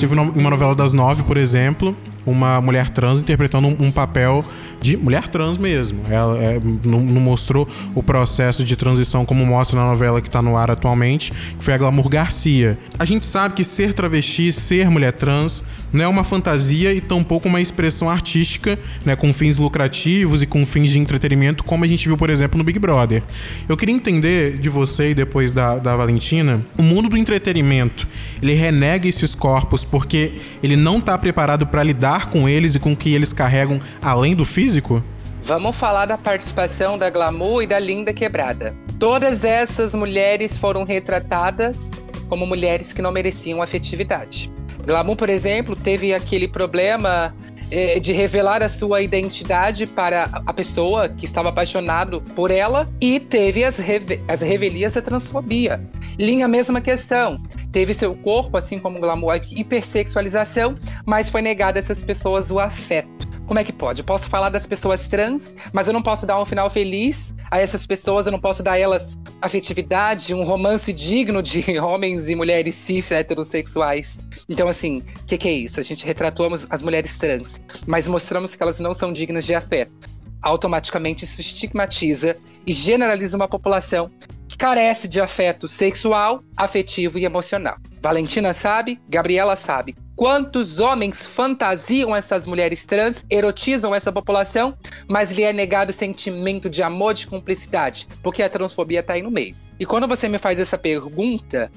Teve 0.00 0.14
uma 0.14 0.50
novela 0.50 0.74
das 0.74 0.94
nove, 0.94 1.22
por 1.24 1.36
exemplo, 1.36 1.94
uma 2.24 2.58
mulher 2.60 2.88
trans 2.88 3.20
interpretando 3.20 3.68
um, 3.68 3.90
papel 3.90 4.42
de 4.80 4.96
mulher 4.96 5.28
trans 5.28 5.58
mesmo. 5.58 6.00
Ela 6.08 6.38
é, 6.38 6.60
não, 6.86 7.00
não, 7.00 7.20
mostrou 7.20 7.68
o 7.94 8.02
processo 8.02 8.64
de 8.64 8.76
transição 8.76 9.26
como 9.26 9.44
mostra 9.44 9.78
na 9.78 9.86
novela 9.86 10.22
que 10.22 10.28
está 10.28 10.40
no 10.40 10.56
ar 10.56 10.70
atualmente, 10.70 11.32
que 11.32 11.62
foi 11.62 11.74
a 11.74 11.78
Glamour 11.78 12.08
Garcia. 12.08 12.78
A 12.98 13.04
gente 13.04 13.26
sabe 13.26 13.54
que 13.54 13.62
ser 13.62 13.92
travesti, 13.92 14.50
ser 14.52 14.88
mulher 14.88 15.12
trans, 15.12 15.62
não 15.92 16.04
é 16.04 16.08
uma 16.08 16.24
fantasia 16.24 16.92
e 16.92 17.00
tampouco 17.00 17.48
uma 17.48 17.60
expressão 17.60 18.08
artística, 18.08 18.78
né, 19.04 19.16
com 19.16 19.32
fins 19.32 19.58
lucrativos 19.58 20.42
e 20.42 20.46
com 20.46 20.64
fins 20.64 20.90
de 20.90 20.98
entretenimento, 20.98 21.64
como 21.64 21.84
a 21.84 21.88
gente 21.88 22.06
viu, 22.06 22.16
por 22.16 22.30
exemplo, 22.30 22.58
no 22.58 22.64
Big 22.64 22.78
Brother. 22.78 23.22
Eu 23.68 23.76
queria 23.76 23.94
entender 23.94 24.58
de 24.58 24.68
você 24.68 25.10
e 25.10 25.14
depois 25.14 25.52
da, 25.52 25.76
da 25.78 25.96
Valentina, 25.96 26.64
o 26.78 26.82
mundo 26.82 27.08
do 27.08 27.16
entretenimento, 27.16 28.06
ele 28.42 28.54
renega 28.54 29.08
esses 29.08 29.34
corpos 29.34 29.84
porque 29.84 30.32
ele 30.62 30.76
não 30.76 30.98
está 30.98 31.16
preparado 31.18 31.66
para 31.66 31.82
lidar 31.82 32.30
com 32.30 32.48
eles 32.48 32.74
e 32.74 32.78
com 32.78 32.92
o 32.92 32.96
que 32.96 33.14
eles 33.14 33.32
carregam 33.32 33.78
além 34.00 34.34
do 34.34 34.44
físico? 34.44 35.02
Vamos 35.42 35.74
falar 35.76 36.06
da 36.06 36.18
participação 36.18 36.98
da 36.98 37.08
Glamour 37.10 37.62
e 37.62 37.66
da 37.66 37.78
Linda 37.78 38.12
Quebrada. 38.12 38.74
Todas 38.98 39.42
essas 39.42 39.94
mulheres 39.94 40.56
foram 40.56 40.84
retratadas 40.84 41.92
como 42.28 42.46
mulheres 42.46 42.92
que 42.92 43.02
não 43.02 43.10
mereciam 43.10 43.62
afetividade. 43.62 44.52
Glamour, 44.84 45.16
por 45.16 45.28
exemplo, 45.28 45.76
teve 45.76 46.14
aquele 46.14 46.48
problema 46.48 47.34
eh, 47.70 48.00
de 48.00 48.12
revelar 48.12 48.62
a 48.62 48.68
sua 48.68 49.02
identidade 49.02 49.86
para 49.86 50.28
a 50.46 50.52
pessoa 50.52 51.08
que 51.08 51.24
estava 51.24 51.50
apaixonado 51.50 52.20
por 52.34 52.50
ela 52.50 52.88
e 53.00 53.20
teve 53.20 53.64
as, 53.64 53.78
reve 53.78 54.20
as 54.28 54.40
revelias 54.40 54.94
da 54.94 55.02
transfobia. 55.02 55.80
Linha, 56.18 56.48
mesma 56.48 56.80
questão. 56.80 57.40
Teve 57.72 57.94
seu 57.94 58.14
corpo, 58.14 58.56
assim 58.56 58.78
como 58.78 59.00
Glamour, 59.00 59.40
hipersexualização, 59.50 60.74
mas 61.06 61.30
foi 61.30 61.40
negado 61.42 61.78
a 61.78 61.80
essas 61.80 62.02
pessoas 62.02 62.50
o 62.50 62.58
afeto. 62.58 63.09
Como 63.50 63.58
é 63.58 63.64
que 63.64 63.72
pode? 63.72 64.00
Eu 64.00 64.04
posso 64.04 64.28
falar 64.28 64.48
das 64.48 64.64
pessoas 64.64 65.08
trans, 65.08 65.56
mas 65.72 65.88
eu 65.88 65.92
não 65.92 66.00
posso 66.00 66.24
dar 66.24 66.40
um 66.40 66.46
final 66.46 66.70
feliz 66.70 67.34
a 67.50 67.58
essas 67.58 67.84
pessoas, 67.84 68.24
eu 68.24 68.30
não 68.30 68.38
posso 68.38 68.62
dar 68.62 68.74
a 68.74 68.78
elas 68.78 69.18
afetividade, 69.42 70.32
um 70.32 70.44
romance 70.44 70.92
digno 70.92 71.42
de 71.42 71.64
homens 71.82 72.28
e 72.28 72.36
mulheres 72.36 72.76
cis 72.76 73.10
heterossexuais. 73.10 74.18
Então, 74.48 74.68
assim, 74.68 74.98
o 75.22 75.24
que, 75.24 75.36
que 75.36 75.48
é 75.48 75.52
isso? 75.52 75.80
A 75.80 75.82
gente 75.82 76.06
retratou 76.06 76.48
as 76.70 76.80
mulheres 76.80 77.18
trans, 77.18 77.60
mas 77.88 78.06
mostramos 78.06 78.54
que 78.54 78.62
elas 78.62 78.78
não 78.78 78.94
são 78.94 79.12
dignas 79.12 79.44
de 79.44 79.52
afeto. 79.52 80.08
Automaticamente 80.40 81.24
isso 81.24 81.40
estigmatiza 81.40 82.36
e 82.64 82.72
generaliza 82.72 83.36
uma 83.36 83.48
população 83.48 84.12
que 84.46 84.56
carece 84.56 85.08
de 85.08 85.20
afeto 85.20 85.68
sexual, 85.68 86.44
afetivo 86.56 87.18
e 87.18 87.24
emocional. 87.24 87.78
Valentina 88.00 88.54
sabe, 88.54 89.00
Gabriela 89.08 89.56
sabe. 89.56 89.96
Quantos 90.20 90.78
homens 90.78 91.24
fantasiam 91.24 92.14
essas 92.14 92.46
mulheres 92.46 92.84
trans, 92.84 93.24
erotizam 93.30 93.94
essa 93.94 94.12
população, 94.12 94.76
mas 95.08 95.32
lhe 95.32 95.42
é 95.42 95.50
negado 95.50 95.92
o 95.92 95.94
sentimento 95.94 96.68
de 96.68 96.82
amor, 96.82 97.14
de 97.14 97.26
cumplicidade, 97.26 98.06
porque 98.22 98.42
a 98.42 98.48
transfobia 98.50 99.00
está 99.00 99.14
aí 99.14 99.22
no 99.22 99.30
meio. 99.30 99.56
E 99.78 99.86
quando 99.86 100.06
você 100.06 100.28
me 100.28 100.36
faz 100.36 100.60
essa 100.60 100.76
pergunta, 100.76 101.72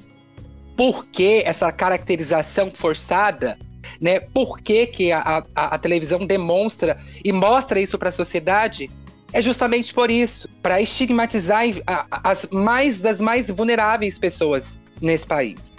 por 0.76 1.06
que 1.06 1.42
essa 1.46 1.72
caracterização 1.72 2.70
forçada? 2.70 3.58
Né? 3.98 4.20
Por 4.20 4.60
que, 4.60 4.88
que 4.88 5.10
a, 5.10 5.42
a, 5.56 5.64
a 5.76 5.78
televisão 5.78 6.26
demonstra 6.26 6.98
e 7.24 7.32
mostra 7.32 7.80
isso 7.80 7.98
para 7.98 8.10
a 8.10 8.12
sociedade? 8.12 8.90
É 9.32 9.40
justamente 9.40 9.94
por 9.94 10.10
isso, 10.10 10.50
para 10.62 10.82
estigmatizar 10.82 11.64
as 12.10 12.46
mais 12.52 12.98
das 12.98 13.22
mais 13.22 13.48
vulneráveis 13.48 14.18
pessoas 14.18 14.78
nesse 15.00 15.26
país. 15.26 15.73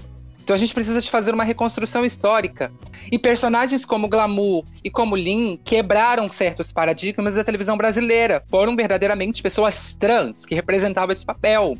Então 0.45 0.55
a 0.55 0.59
gente 0.59 0.75
precisa 0.75 1.01
de 1.01 1.09
fazer 1.09 1.33
uma 1.33 1.43
reconstrução 1.43 2.05
histórica. 2.05 2.71
E 3.11 3.17
personagens 3.17 3.83
como 3.83 4.07
Glamour 4.07 4.63
e 4.83 4.91
como 4.91 5.15
Lin 5.15 5.59
quebraram 5.63 6.29
certos 6.29 6.71
paradigmas 6.71 7.33
da 7.33 7.43
televisão 7.43 7.75
brasileira. 7.75 8.43
Foram 8.47 8.75
verdadeiramente 8.75 9.41
pessoas 9.41 9.95
trans 9.95 10.45
que 10.45 10.53
representavam 10.53 11.15
esse 11.15 11.25
papel. 11.25 11.75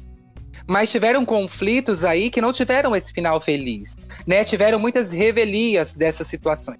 Mas 0.66 0.90
tiveram 0.90 1.24
conflitos 1.24 2.04
aí 2.04 2.32
que 2.32 2.42
não 2.42 2.52
tiveram 2.52 2.96
esse 2.96 3.14
final 3.14 3.40
feliz, 3.40 3.96
né? 4.26 4.44
Tiveram 4.44 4.80
muitas 4.80 5.14
revelias 5.14 5.94
dessas 5.94 6.26
situações. 6.26 6.80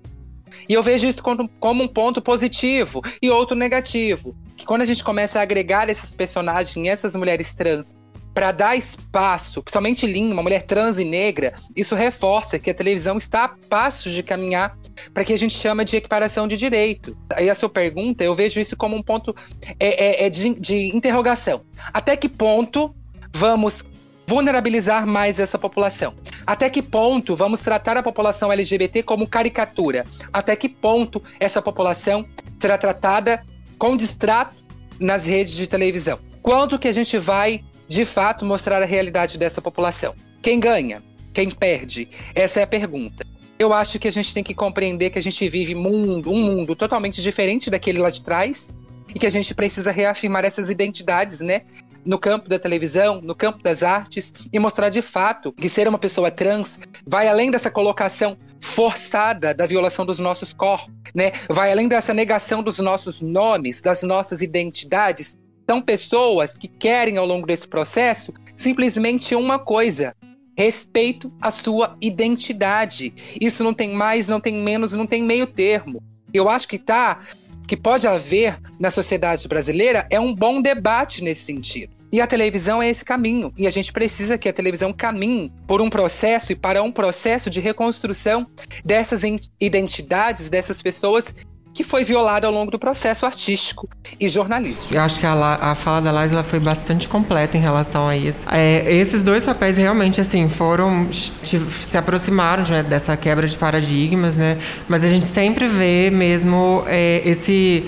E 0.68 0.74
eu 0.74 0.82
vejo 0.82 1.06
isso 1.06 1.22
como, 1.22 1.84
um 1.84 1.88
ponto 1.88 2.20
positivo 2.20 3.00
e 3.22 3.30
outro 3.30 3.56
negativo. 3.56 4.36
Que 4.58 4.66
quando 4.66 4.82
a 4.82 4.88
gente 4.88 5.04
começa 5.04 5.38
a 5.38 5.44
agregar 5.44 5.88
esses 5.88 6.16
personagens, 6.16 6.88
essas 6.88 7.16
mulheres 7.16 7.54
trans, 7.54 7.96
para 8.36 8.52
dar 8.52 8.76
espaço, 8.76 9.64
principalmente 9.64 10.06
Lin, 10.06 10.30
uma 10.30 10.44
mulher 10.44 10.64
trans 10.64 11.00
e 11.00 11.06
negra, 11.06 11.54
isso 11.74 11.96
reforça 11.96 12.60
que 12.60 12.70
a 12.70 12.74
televisão 12.74 13.18
está 13.18 13.46
a 13.46 13.48
passos 13.48 14.12
de 14.12 14.22
caminhar 14.22 14.78
para 15.14 15.24
que 15.24 15.32
a 15.32 15.38
gente 15.40 15.58
chama 15.58 15.86
de 15.86 15.96
equiparação 15.96 16.46
de 16.46 16.58
direito. 16.58 17.18
Aí 17.34 17.50
a 17.50 17.56
sua 17.56 17.70
pergunta, 17.70 18.26
eu 18.26 18.36
vejo 18.36 18.60
isso 18.60 18.76
como 18.76 18.94
um 18.94 19.02
ponto 19.02 19.34
é, 19.80 20.24
é, 20.24 20.26
é 20.26 20.30
de, 20.30 20.54
de 20.56 20.94
interrogação. 20.94 21.62
Até 21.94 22.18
que 22.18 22.28
ponto 22.28 22.94
vamos 23.34 23.86
vulnerabilizar 24.28 25.08
mais 25.08 25.40
essa 25.40 25.58
população? 25.58 26.14
Até 26.46 26.70
que 26.70 26.82
ponto 26.82 27.38
vamos 27.38 27.62
tratar 27.62 27.96
a 27.96 28.04
população 28.04 28.52
LGBT 28.52 29.02
como 29.04 29.30
caricatura? 29.30 30.06
Até 30.34 30.58
que 30.58 30.68
ponto 30.68 31.24
essa 31.40 31.62
população 31.62 32.28
será 32.60 32.78
tratada 32.78 33.42
com 33.78 33.96
distrato 33.96 34.56
nas 35.00 35.24
redes 35.24 35.54
de 35.54 35.68
televisão? 35.68 36.20
Quanto 36.42 36.78
que 36.78 36.90
a 36.90 36.94
gente 36.94 37.18
vai 37.18 37.64
de 37.88 38.06
fato 38.06 38.46
mostrar 38.46 38.82
a 38.82 38.86
realidade 38.86 39.38
dessa 39.38 39.62
população. 39.62 40.14
Quem 40.42 40.60
ganha? 40.60 41.04
Quem 41.34 41.50
perde? 41.50 42.08
Essa 42.34 42.62
é 42.62 42.64
a 42.64 42.68
pergunta. 42.68 43.26
Eu 43.58 43.74
acho 43.74 44.00
que 44.00 44.08
a 44.08 44.12
gente 44.12 44.34
tem 44.34 44.44
que 44.44 44.54
compreender 44.54 45.10
que 45.10 45.20
a 45.20 45.24
gente 45.24 45.48
vive 45.48 45.74
mundo, 45.74 46.32
um 46.32 46.44
mundo 46.44 46.76
totalmente 46.76 47.22
diferente 47.22 47.70
daquele 47.70 48.00
lá 48.00 48.10
de 48.10 48.24
trás 48.24 48.68
e 49.14 49.20
que 49.20 49.26
a 49.26 49.30
gente 49.30 49.56
precisa 49.56 49.92
reafirmar 49.92 50.44
essas 50.44 50.70
identidades, 50.70 51.40
né? 51.40 51.62
No 52.06 52.20
campo 52.20 52.50
da 52.50 52.60
televisão, 52.60 53.22
no 53.22 53.34
campo 53.34 53.64
das 53.64 53.82
artes 53.82 54.32
e 54.52 54.60
mostrar 54.60 54.90
de 54.90 55.02
fato 55.02 55.52
que 55.54 55.70
ser 55.70 55.88
uma 55.88 55.98
pessoa 55.98 56.30
trans 56.30 56.78
vai 57.08 57.28
além 57.28 57.50
dessa 57.50 57.72
colocação 57.72 58.38
forçada 58.60 59.54
da 59.54 59.66
violação 59.66 60.06
dos 60.06 60.20
nossos 60.20 60.54
corpos, 60.54 60.94
né? 61.14 61.32
Vai 61.50 61.72
além 61.72 61.88
dessa 61.88 62.14
negação 62.14 62.62
dos 62.62 62.78
nossos 62.80 63.22
nomes, 63.22 63.82
das 63.82 64.04
nossas 64.04 64.42
identidades. 64.42 65.36
São 65.70 65.82
pessoas 65.82 66.58
que 66.58 66.68
querem 66.68 67.18
ao 67.18 67.26
longo 67.26 67.48
desse 67.48 67.68
processo 67.68 68.34
simplesmente 68.56 69.36
uma 69.36 69.60
coisa: 69.60 70.16
respeito 70.58 71.32
à 71.42 71.52
sua 71.52 71.98
identidade. 72.02 73.14
Isso 73.40 73.64
não 73.64 73.74
tem 73.74 73.94
mais, 73.94 74.28
não 74.28 74.40
tem 74.40 74.56
menos, 74.56 74.94
não 74.94 75.08
tem 75.08 75.24
meio 75.24 75.48
termo. 75.48 76.02
Eu 76.34 76.50
acho 76.50 76.68
que 76.68 76.78
tá 76.78 77.20
que 77.68 77.76
pode 77.76 78.08
haver 78.08 78.60
na 78.80 78.92
sociedade 78.92 79.48
brasileira 79.48 80.08
é 80.12 80.20
um 80.20 80.34
bom 80.34 80.62
debate 80.62 81.24
nesse 81.24 81.46
sentido. 81.46 81.96
E 82.12 82.22
a 82.22 82.28
televisão 82.28 82.82
é 82.82 82.90
esse 82.90 83.04
caminho. 83.04 83.52
E 83.58 83.68
a 83.68 83.72
gente 83.72 83.92
precisa 83.92 84.38
que 84.38 84.48
a 84.48 84.54
televisão 84.54 84.94
caminhe 84.94 85.52
por 85.68 85.82
um 85.82 85.90
processo 85.90 86.52
e 86.52 86.56
para 86.56 86.82
um 86.82 86.92
processo 86.92 87.50
de 87.50 87.60
reconstrução 87.60 88.48
dessas 88.86 89.22
identidades, 89.60 90.48
dessas 90.48 90.82
pessoas 90.82 91.34
que 91.76 91.84
foi 91.84 92.06
violada 92.06 92.48
ao 92.48 92.54
longo 92.54 92.72
do 92.72 92.80
processo 92.80 93.26
artístico 93.26 93.88
e 94.18 94.30
jornalístico. 94.30 94.94
Eu 94.94 95.02
acho 95.02 95.20
que 95.20 95.26
a, 95.26 95.34
a 95.34 95.76
fala 95.76 96.02
da 96.02 96.10
Lais 96.10 96.32
foi 96.46 96.60
bastante 96.60 97.10
completa 97.10 97.58
em 97.58 97.60
relação 97.60 98.08
a 98.08 98.16
isso. 98.16 98.48
É, 98.50 98.90
esses 98.90 99.26
dois 99.26 99.44
papéis 99.44 99.76
realmente 99.76 100.22
assim 100.22 100.48
foram 100.48 101.10
se 101.12 101.98
aproximaram 101.98 102.64
né, 102.64 102.82
dessa 102.82 103.18
quebra 103.18 103.46
de 103.46 103.58
paradigmas, 103.58 104.38
né? 104.38 104.58
Mas 104.88 105.04
a 105.04 105.10
gente 105.10 105.26
sempre 105.26 105.68
vê 105.68 106.10
mesmo 106.10 106.86
é, 106.88 107.22
esse 107.26 107.86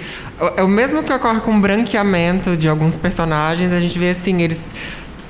é 0.57 0.63
o 0.63 0.67
mesmo 0.67 1.01
que 1.01 1.13
ocorre 1.13 1.39
com 1.39 1.55
o 1.55 1.61
branqueamento 1.61 2.57
de 2.57 2.67
alguns 2.67 2.97
personagens. 2.97 3.71
A 3.71 3.79
gente 3.79 3.97
vê 3.97 4.09
assim 4.09 4.41
eles 4.41 4.59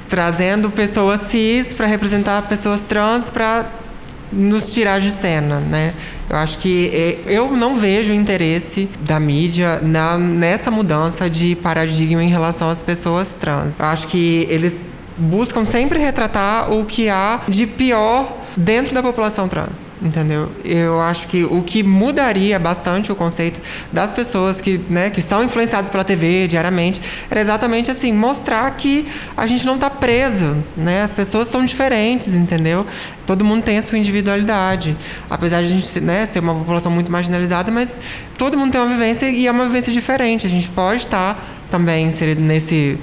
trazendo 0.09 0.71
pessoas 0.71 1.21
cis 1.29 1.73
para 1.73 1.85
representar 1.85 2.41
pessoas 2.47 2.81
trans 2.81 3.29
para 3.29 3.67
nos 4.31 4.73
tirar 4.73 4.99
de 4.99 5.11
cena, 5.11 5.59
né? 5.59 5.93
Eu 6.29 6.35
acho 6.35 6.59
que 6.59 6.89
é, 6.93 7.19
eu 7.25 7.51
não 7.51 7.75
vejo 7.75 8.11
interesse 8.11 8.89
da 9.01 9.19
mídia 9.19 9.79
na, 9.81 10.17
nessa 10.17 10.69
mudança 10.69 11.29
de 11.29 11.55
paradigma 11.55 12.23
em 12.23 12.29
relação 12.29 12.69
às 12.69 12.83
pessoas 12.83 13.33
trans. 13.33 13.73
Eu 13.77 13.85
acho 13.85 14.07
que 14.07 14.45
eles 14.49 14.83
buscam 15.17 15.65
sempre 15.65 15.99
retratar 15.99 16.71
o 16.71 16.85
que 16.85 17.09
há 17.09 17.41
de 17.47 17.65
pior 17.65 18.36
dentro 18.57 18.91
da 18.91 19.03
população 19.03 19.47
trans, 19.47 19.87
entendeu? 20.01 20.51
Eu 20.65 20.99
acho 20.99 21.27
que 21.27 21.45
o 21.45 21.61
que 21.61 21.83
mudaria 21.83 22.57
bastante 22.57 23.11
o 23.11 23.15
conceito 23.15 23.61
das 23.93 24.11
pessoas 24.11 24.59
que, 24.59 24.81
né, 24.89 25.11
que 25.11 25.21
são 25.21 25.43
influenciadas 25.43 25.91
pela 25.91 26.03
TV 26.03 26.47
diariamente 26.47 26.99
era 27.29 27.39
exatamente 27.39 27.91
assim, 27.91 28.11
mostrar 28.11 28.69
que 28.71 29.07
a 29.37 29.45
gente 29.45 29.63
não 29.63 29.75
está 29.75 29.91
preso, 29.91 30.57
né? 30.75 31.03
As 31.03 31.13
pessoas 31.13 31.47
são 31.49 31.63
diferentes, 31.63 32.29
entendeu? 32.33 32.83
Todo 33.27 33.45
mundo 33.45 33.61
tem 33.61 33.77
a 33.77 33.83
sua 33.83 33.99
individualidade. 33.99 34.97
Apesar 35.29 35.61
de 35.61 35.67
a 35.67 35.69
gente 35.69 35.99
né, 35.99 36.25
ser 36.25 36.39
uma 36.39 36.55
população 36.55 36.91
muito 36.91 37.11
marginalizada, 37.11 37.71
mas 37.71 37.95
todo 38.39 38.57
mundo 38.57 38.71
tem 38.71 38.81
uma 38.81 38.89
vivência 38.89 39.29
e 39.29 39.45
é 39.45 39.51
uma 39.51 39.65
vivência 39.65 39.93
diferente. 39.93 40.47
A 40.47 40.49
gente 40.49 40.67
pode 40.69 41.01
estar 41.01 41.35
tá 41.35 41.41
também 41.69 42.07
inserido 42.07 42.41
nesse 42.41 42.97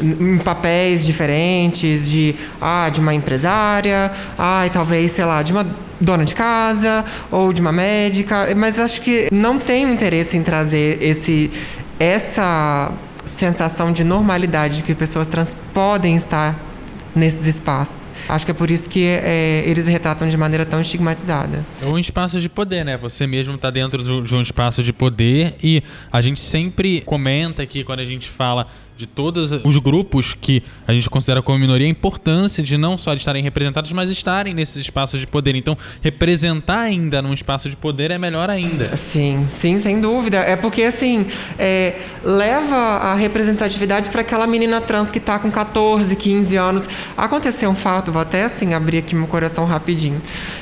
em 0.00 0.38
papéis 0.38 1.04
diferentes 1.04 2.08
de 2.08 2.34
ah 2.60 2.88
de 2.88 3.00
uma 3.00 3.14
empresária 3.14 4.10
ah 4.38 4.66
e 4.66 4.70
talvez 4.70 5.10
sei 5.12 5.24
lá 5.24 5.42
de 5.42 5.52
uma 5.52 5.66
dona 6.00 6.24
de 6.24 6.34
casa 6.34 7.04
ou 7.30 7.52
de 7.52 7.60
uma 7.60 7.72
médica 7.72 8.48
mas 8.56 8.78
acho 8.78 9.00
que 9.02 9.28
não 9.30 9.58
tenho 9.58 9.90
interesse 9.90 10.36
em 10.36 10.42
trazer 10.42 10.98
esse 11.02 11.50
essa 11.98 12.92
sensação 13.24 13.92
de 13.92 14.02
normalidade 14.02 14.82
que 14.82 14.94
pessoas 14.94 15.28
trans 15.28 15.56
podem 15.72 16.16
estar 16.16 16.70
nesses 17.14 17.46
espaços. 17.46 18.08
Acho 18.28 18.44
que 18.44 18.50
é 18.50 18.54
por 18.54 18.70
isso 18.70 18.88
que 18.88 19.04
é, 19.04 19.64
eles 19.66 19.86
retratam 19.86 20.28
de 20.28 20.36
maneira 20.36 20.64
tão 20.64 20.80
estigmatizada. 20.80 21.64
É 21.82 21.86
um 21.86 21.98
espaço 21.98 22.40
de 22.40 22.48
poder, 22.48 22.84
né? 22.84 22.96
Você 22.96 23.26
mesmo 23.26 23.54
está 23.54 23.70
dentro 23.70 24.22
de 24.22 24.34
um 24.34 24.40
espaço 24.40 24.82
de 24.82 24.92
poder 24.92 25.56
e 25.62 25.82
a 26.12 26.20
gente 26.20 26.40
sempre 26.40 27.00
comenta 27.00 27.62
aqui 27.62 27.82
quando 27.84 28.00
a 28.00 28.04
gente 28.04 28.28
fala 28.28 28.66
de 29.00 29.06
todos 29.06 29.50
os 29.50 29.78
grupos 29.78 30.36
que 30.38 30.62
a 30.86 30.92
gente 30.92 31.08
considera 31.08 31.40
como 31.40 31.58
minoria, 31.58 31.86
a 31.86 31.90
importância 31.90 32.62
de 32.62 32.76
não 32.76 32.98
só 32.98 33.14
de 33.14 33.20
estarem 33.20 33.42
representados, 33.42 33.90
mas 33.92 34.10
estarem 34.10 34.52
nesses 34.52 34.76
espaços 34.76 35.18
de 35.18 35.26
poder. 35.26 35.54
Então, 35.54 35.76
representar 36.02 36.80
ainda 36.80 37.22
num 37.22 37.32
espaço 37.32 37.70
de 37.70 37.76
poder 37.76 38.10
é 38.10 38.18
melhor 38.18 38.50
ainda. 38.50 38.94
Sim, 38.96 39.46
sim, 39.48 39.80
sem 39.80 40.02
dúvida. 40.02 40.36
É 40.36 40.54
porque, 40.54 40.82
assim, 40.82 41.24
é, 41.58 41.94
leva 42.22 42.76
a 42.76 43.14
representatividade 43.14 44.10
para 44.10 44.20
aquela 44.20 44.46
menina 44.46 44.82
trans 44.82 45.10
que 45.10 45.16
está 45.16 45.38
com 45.38 45.50
14, 45.50 46.14
15 46.14 46.56
anos. 46.56 46.88
Aconteceu 47.16 47.70
um 47.70 47.74
fato, 47.74 48.12
vou 48.12 48.20
até, 48.20 48.44
assim, 48.44 48.74
abrir 48.74 48.98
aqui 48.98 49.14
meu 49.14 49.26
coração 49.26 49.64
rapidinho. 49.64 50.20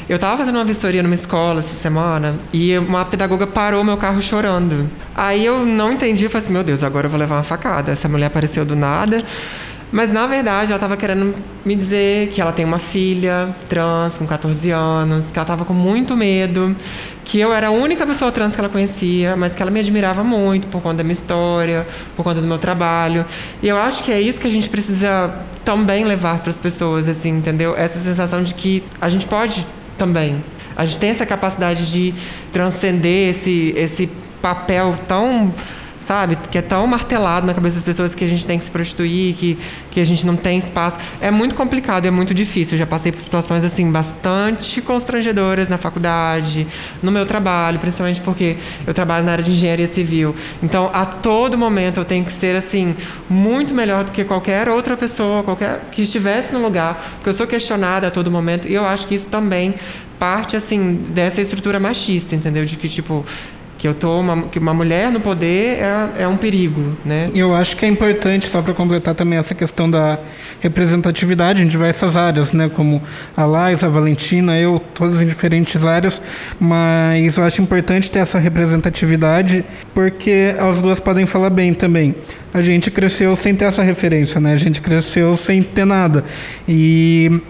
Eu 0.08 0.14
estava 0.14 0.36
fazendo 0.38 0.54
uma 0.54 0.64
vistoria 0.64 1.02
numa 1.02 1.16
escola 1.16 1.58
essa 1.58 1.74
semana 1.74 2.36
e 2.52 2.78
uma 2.78 3.04
pedagoga 3.04 3.48
parou 3.48 3.82
meu 3.82 3.96
carro 3.96 4.22
chorando. 4.22 4.88
Aí 5.14 5.44
eu 5.44 5.66
não 5.66 5.90
entendi, 5.90 6.28
falei 6.28 6.44
assim, 6.44 6.52
meu 6.52 6.62
Deus, 6.62 6.84
agora 6.84 7.06
eu 7.06 7.10
vou 7.10 7.18
levar 7.18 7.34
uma 7.38 7.42
facada. 7.42 7.90
Essa 7.90 8.08
mulher 8.08 8.27
apareceu 8.28 8.64
do 8.64 8.76
nada. 8.76 9.24
Mas 9.90 10.12
na 10.12 10.26
verdade 10.26 10.66
ela 10.70 10.76
estava 10.76 10.96
querendo 10.96 11.34
me 11.64 11.74
dizer 11.74 12.28
que 12.28 12.40
ela 12.40 12.52
tem 12.52 12.64
uma 12.64 12.78
filha 12.78 13.54
trans 13.68 14.16
com 14.18 14.26
14 14.26 14.70
anos, 14.70 15.26
que 15.26 15.38
ela 15.38 15.44
estava 15.44 15.64
com 15.64 15.72
muito 15.72 16.14
medo, 16.14 16.76
que 17.24 17.40
eu 17.40 17.52
era 17.52 17.68
a 17.68 17.70
única 17.70 18.06
pessoa 18.06 18.30
trans 18.30 18.54
que 18.54 18.60
ela 18.60 18.68
conhecia, 18.68 19.34
mas 19.34 19.54
que 19.54 19.62
ela 19.62 19.70
me 19.70 19.80
admirava 19.80 20.22
muito 20.22 20.66
por 20.66 20.82
conta 20.82 20.98
da 20.98 21.04
minha 21.04 21.14
história, 21.14 21.86
por 22.14 22.22
conta 22.22 22.40
do 22.40 22.46
meu 22.46 22.58
trabalho. 22.58 23.24
E 23.62 23.68
eu 23.68 23.78
acho 23.78 24.04
que 24.04 24.12
é 24.12 24.20
isso 24.20 24.38
que 24.38 24.46
a 24.46 24.50
gente 24.50 24.68
precisa 24.68 25.34
também 25.64 26.04
levar 26.04 26.40
para 26.40 26.50
as 26.50 26.58
pessoas, 26.58 27.08
assim, 27.08 27.30
entendeu? 27.30 27.74
Essa 27.76 27.98
sensação 27.98 28.42
de 28.42 28.54
que 28.54 28.84
a 29.00 29.08
gente 29.08 29.26
pode 29.26 29.66
também. 29.96 30.42
A 30.76 30.84
gente 30.84 30.98
tem 30.98 31.10
essa 31.10 31.26
capacidade 31.26 31.90
de 31.90 32.14
transcender 32.52 33.30
esse, 33.30 33.74
esse 33.76 34.08
papel 34.40 34.96
tão 35.08 35.52
sabe? 36.00 36.36
Que 36.50 36.58
é 36.58 36.62
tão 36.62 36.86
martelado 36.86 37.46
na 37.46 37.54
cabeça 37.54 37.76
das 37.76 37.84
pessoas 37.84 38.14
que 38.14 38.24
a 38.24 38.28
gente 38.28 38.46
tem 38.46 38.58
que 38.58 38.64
se 38.64 38.70
prostituir, 38.70 39.34
que, 39.34 39.58
que 39.90 40.00
a 40.00 40.04
gente 40.04 40.26
não 40.26 40.36
tem 40.36 40.58
espaço. 40.58 40.98
É 41.20 41.30
muito 41.30 41.54
complicado, 41.54 42.06
é 42.06 42.10
muito 42.10 42.34
difícil. 42.34 42.74
Eu 42.74 42.80
já 42.80 42.86
passei 42.86 43.12
por 43.12 43.20
situações, 43.20 43.64
assim, 43.64 43.90
bastante 43.90 44.80
constrangedoras 44.80 45.68
na 45.68 45.78
faculdade, 45.78 46.66
no 47.02 47.10
meu 47.10 47.26
trabalho, 47.26 47.78
principalmente 47.78 48.20
porque 48.20 48.56
eu 48.86 48.94
trabalho 48.94 49.24
na 49.24 49.32
área 49.32 49.44
de 49.44 49.50
engenharia 49.50 49.88
civil. 49.88 50.34
Então, 50.62 50.90
a 50.92 51.04
todo 51.06 51.56
momento 51.56 51.98
eu 52.00 52.04
tenho 52.04 52.24
que 52.24 52.32
ser, 52.32 52.56
assim, 52.56 52.94
muito 53.28 53.74
melhor 53.74 54.04
do 54.04 54.12
que 54.12 54.24
qualquer 54.24 54.68
outra 54.68 54.96
pessoa, 54.96 55.42
qualquer 55.42 55.88
que 55.92 56.02
estivesse 56.02 56.52
no 56.52 56.62
lugar, 56.62 57.16
porque 57.16 57.28
eu 57.28 57.34
sou 57.34 57.46
questionada 57.46 58.08
a 58.08 58.10
todo 58.10 58.30
momento 58.30 58.68
e 58.68 58.74
eu 58.74 58.86
acho 58.86 59.06
que 59.06 59.14
isso 59.14 59.28
também 59.28 59.74
parte 60.18 60.56
assim 60.56 60.94
dessa 60.94 61.40
estrutura 61.40 61.78
machista, 61.78 62.34
entendeu? 62.34 62.64
De 62.64 62.76
que 62.76 62.88
tipo 62.88 63.24
que 63.78 63.86
eu 63.86 63.94
tô 63.94 64.20
uma, 64.20 64.42
que 64.42 64.58
uma 64.58 64.74
mulher 64.74 65.12
no 65.12 65.20
poder 65.20 65.78
é, 65.78 66.22
é 66.24 66.28
um 66.28 66.36
perigo, 66.36 66.98
né? 67.04 67.30
Eu 67.32 67.54
acho 67.54 67.76
que 67.76 67.86
é 67.86 67.88
importante 67.88 68.48
só 68.48 68.60
para 68.60 68.74
completar 68.74 69.14
também 69.14 69.38
essa 69.38 69.54
questão 69.54 69.88
da 69.88 70.18
representatividade 70.60 71.62
em 71.62 71.68
diversas 71.68 72.16
áreas, 72.16 72.52
né? 72.52 72.68
Como 72.74 73.00
a 73.36 73.44
Lais, 73.44 73.84
a 73.84 73.88
Valentina, 73.88 74.58
eu, 74.58 74.82
todas 74.92 75.22
em 75.22 75.26
diferentes 75.26 75.84
áreas, 75.84 76.20
mas 76.58 77.38
eu 77.38 77.44
acho 77.44 77.62
importante 77.62 78.10
ter 78.10 78.18
essa 78.18 78.40
representatividade 78.40 79.64
porque 79.94 80.56
as 80.58 80.80
duas 80.80 80.98
podem 80.98 81.24
falar 81.24 81.50
bem 81.50 81.72
também. 81.72 82.16
A 82.52 82.60
gente 82.60 82.90
cresceu 82.90 83.36
sem 83.36 83.54
ter 83.54 83.66
essa 83.66 83.84
referência, 83.84 84.40
né? 84.40 84.54
A 84.54 84.56
gente 84.56 84.80
cresceu 84.80 85.36
sem 85.36 85.62
ter 85.62 85.84
nada 85.84 86.24
e 86.66 87.40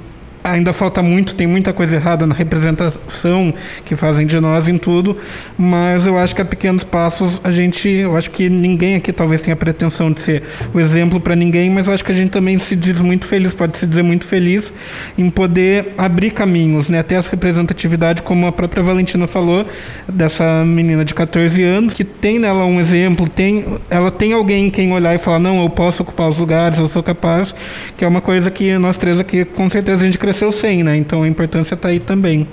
ainda 0.51 0.73
falta 0.73 1.03
muito, 1.03 1.35
tem 1.35 1.47
muita 1.47 1.73
coisa 1.73 1.97
errada 1.97 2.27
na 2.27 2.35
representação 2.35 3.53
que 3.85 3.95
fazem 3.97 4.27
de 4.27 4.39
nós 4.41 4.69
em 4.69 4.79
tudo, 4.79 5.17
mas 5.57 6.07
eu 6.07 6.19
acho 6.19 6.35
que 6.35 6.43
a 6.43 6.45
pequenos 6.45 6.85
passos 6.85 7.41
a 7.45 7.51
gente, 7.51 7.89
eu 7.89 8.17
acho 8.17 8.31
que 8.31 8.49
ninguém 8.49 8.97
aqui 8.97 9.13
talvez 9.13 9.43
tenha 9.43 9.57
pretensão 9.57 10.11
de 10.11 10.21
ser 10.21 10.43
o 10.73 10.81
exemplo 10.81 11.21
para 11.21 11.35
ninguém, 11.35 11.71
mas 11.71 11.87
eu 11.87 11.95
acho 11.95 12.05
que 12.05 12.13
a 12.13 12.15
gente 12.15 12.31
também 12.31 12.59
se 12.59 12.77
diz 12.77 13.01
muito 13.01 13.27
feliz, 13.27 13.55
pode 13.55 13.77
se 13.79 13.87
dizer 13.87 14.03
muito 14.03 14.25
feliz 14.25 14.73
em 15.17 15.29
poder 15.31 15.95
abrir 15.97 16.31
caminhos, 16.31 16.89
né, 16.89 17.01
até 17.01 17.17
essa 17.17 17.31
representatividade 17.31 18.23
como 18.23 18.47
a 18.47 18.53
própria 18.53 18.83
Valentina 18.83 19.27
falou, 19.27 19.67
dessa 20.09 20.65
menina 20.65 21.05
de 21.05 21.15
14 21.15 21.63
anos 21.63 21.95
que 21.95 22.05
tem 22.05 22.39
nela 22.39 22.65
um 22.65 22.81
exemplo, 22.81 23.29
tem, 23.29 23.65
ela 23.91 24.11
tem 24.11 24.33
alguém 24.33 24.67
em 24.67 24.71
quem 24.71 24.93
olhar 24.93 25.15
e 25.15 25.19
falar, 25.19 25.39
não, 25.39 25.63
eu 25.63 25.71
posso 25.71 26.03
ocupar 26.03 26.29
os 26.29 26.39
lugares, 26.39 26.79
eu 26.79 26.89
sou 26.89 27.03
capaz, 27.03 27.55
que 27.97 28.05
é 28.05 28.09
uma 28.09 28.21
coisa 28.21 28.51
que 28.51 28.77
nós 28.79 28.97
três 28.97 29.21
aqui 29.21 29.45
com 29.45 29.69
certeza 29.69 30.03
a 30.03 30.05
gente 30.05 30.19
cresceu 30.19 30.38
sem, 30.53 30.83
né? 30.83 30.97
Então 30.97 31.23
a 31.23 31.29
importância 31.29 31.75
está 31.75 31.89
aí 31.89 31.99
também. 31.99 32.47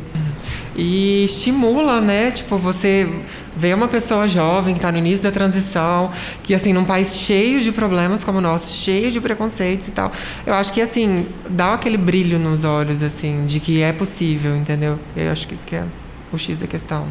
e 0.75 1.23
estimula, 1.25 2.01
né? 2.01 2.31
Tipo, 2.31 2.57
você 2.57 3.07
vê 3.55 3.73
uma 3.73 3.87
pessoa 3.87 4.27
jovem 4.27 4.73
que 4.73 4.79
está 4.79 4.91
no 4.91 4.97
início 4.97 5.23
da 5.23 5.31
transição, 5.31 6.11
que 6.43 6.53
assim, 6.53 6.73
num 6.73 6.83
país 6.83 7.15
cheio 7.15 7.61
de 7.61 7.71
problemas 7.71 8.23
como 8.23 8.39
o 8.39 8.41
nosso, 8.41 8.75
cheio 8.75 9.09
de 9.09 9.21
preconceitos 9.21 9.87
e 9.87 9.91
tal. 9.91 10.11
Eu 10.45 10.53
acho 10.53 10.73
que 10.73 10.81
assim, 10.81 11.25
dá 11.49 11.73
aquele 11.73 11.97
brilho 11.97 12.37
nos 12.37 12.63
olhos, 12.63 13.01
assim, 13.01 13.45
de 13.45 13.59
que 13.59 13.81
é 13.81 13.93
possível, 13.93 14.55
entendeu? 14.55 14.99
Eu 15.15 15.31
acho 15.31 15.47
que 15.47 15.53
isso 15.53 15.65
que 15.65 15.75
é 15.75 15.85
o 16.31 16.37
X 16.37 16.57
da 16.57 16.67
questão. 16.67 17.07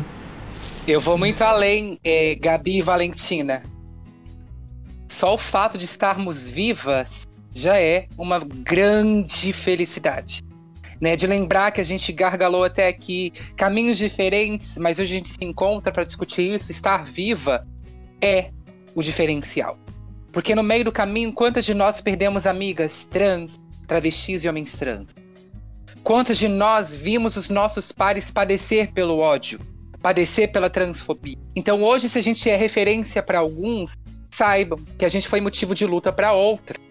Eu 0.87 1.01
vou 1.01 1.17
muito 1.17 1.43
além, 1.43 1.99
eh, 2.05 2.37
Gabi 2.39 2.79
e 2.79 2.83
Valentina. 2.83 3.63
Só 5.09 5.35
o 5.35 5.39
fato 5.39 5.79
de 5.79 5.85
estarmos 5.85 6.47
vivas 6.47 7.23
já 7.55 7.79
é 7.79 8.07
uma 8.19 8.39
grande 8.41 9.53
felicidade. 9.53 10.44
Né, 11.05 11.17
de 11.17 11.27
lembrar 11.27 11.71
que 11.71 11.83
a 11.83 11.85
gente 11.85 12.11
gargalou 12.13 12.65
até 12.65 12.89
aqui 12.89 13.31
caminhos 13.59 13.99
diferentes, 13.99 14.79
mas 14.79 14.99
hoje 14.99 15.13
a 15.13 15.19
gente 15.19 15.29
se 15.29 15.45
encontra 15.45 15.93
para 15.93 16.03
discutir 16.03 16.55
isso. 16.55 16.71
Estar 16.71 17.05
viva 17.05 17.67
é 18.23 18.51
o 18.95 19.03
diferencial. 19.03 19.79
Porque 20.33 20.55
no 20.55 20.63
meio 20.63 20.83
do 20.87 20.91
caminho, 20.91 21.31
quantas 21.31 21.67
de 21.67 21.75
nós 21.75 22.01
perdemos 22.01 22.47
amigas 22.47 23.07
trans, 23.11 23.57
travestis 23.87 24.45
e 24.45 24.49
homens 24.49 24.79
trans? 24.79 25.15
Quantos 26.03 26.39
de 26.39 26.49
nós 26.49 26.95
vimos 26.95 27.37
os 27.37 27.51
nossos 27.51 27.93
pares 27.93 28.31
padecer 28.31 28.91
pelo 28.91 29.19
ódio, 29.19 29.61
padecer 30.01 30.53
pela 30.53 30.71
transfobia? 30.71 31.37
Então 31.55 31.83
hoje, 31.83 32.09
se 32.09 32.19
a 32.19 32.23
gente 32.23 32.49
é 32.49 32.57
referência 32.57 33.23
para 33.23 33.41
alguns, 33.41 33.93
saibam 34.31 34.79
que 34.97 35.05
a 35.05 35.11
gente 35.11 35.29
foi 35.29 35.43
motivo 35.43 35.75
de 35.75 35.85
luta 35.85 36.11
para 36.11 36.33
outra 36.33 36.83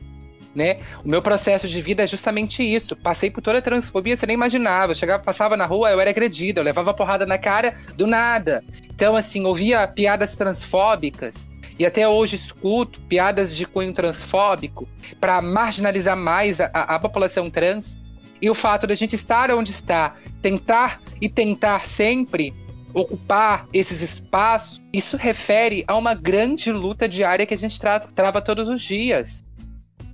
né? 0.55 0.79
O 1.03 1.09
meu 1.09 1.21
processo 1.21 1.67
de 1.67 1.81
vida 1.81 2.03
é 2.03 2.07
justamente 2.07 2.63
isso. 2.63 2.95
Passei 2.95 3.29
por 3.29 3.41
toda 3.41 3.57
a 3.57 3.61
transfobia, 3.61 4.15
você 4.15 4.25
nem 4.25 4.35
imaginava. 4.35 4.91
Eu 4.91 4.95
chegava, 4.95 5.23
passava 5.23 5.57
na 5.57 5.65
rua, 5.65 5.91
eu 5.91 5.99
era 5.99 6.09
agredida, 6.09 6.59
eu 6.59 6.65
levava 6.65 6.93
porrada 6.93 7.25
na 7.25 7.37
cara 7.37 7.73
do 7.95 8.05
nada. 8.05 8.63
Então, 8.93 9.15
assim, 9.15 9.45
ouvia 9.45 9.87
piadas 9.87 10.35
transfóbicas 10.35 11.47
e 11.77 11.85
até 11.85 12.07
hoje 12.07 12.35
escuto 12.35 13.01
piadas 13.01 13.55
de 13.55 13.65
cunho 13.65 13.93
transfóbico 13.93 14.87
para 15.19 15.41
marginalizar 15.41 16.15
mais 16.15 16.59
a, 16.59 16.67
a, 16.67 16.99
população 16.99 17.49
trans. 17.49 17.97
E 18.41 18.49
o 18.49 18.55
fato 18.55 18.85
de 18.85 18.93
a 18.93 18.95
gente 18.95 19.15
estar 19.15 19.49
onde 19.51 19.71
está, 19.71 20.15
tentar 20.41 21.01
e 21.21 21.29
tentar 21.29 21.85
sempre 21.85 22.53
ocupar 22.93 23.67
esses 23.73 24.01
espaços, 24.01 24.81
isso 24.91 25.17
refere 25.17 25.83
a 25.87 25.95
uma 25.95 26.13
grande 26.13 26.71
luta 26.71 27.07
diária 27.09 27.45
que 27.45 27.53
a 27.53 27.57
gente 27.57 27.79
tra 27.79 27.99
trava 27.99 28.41
todos 28.41 28.69
os 28.69 28.81
dias. 28.81 29.43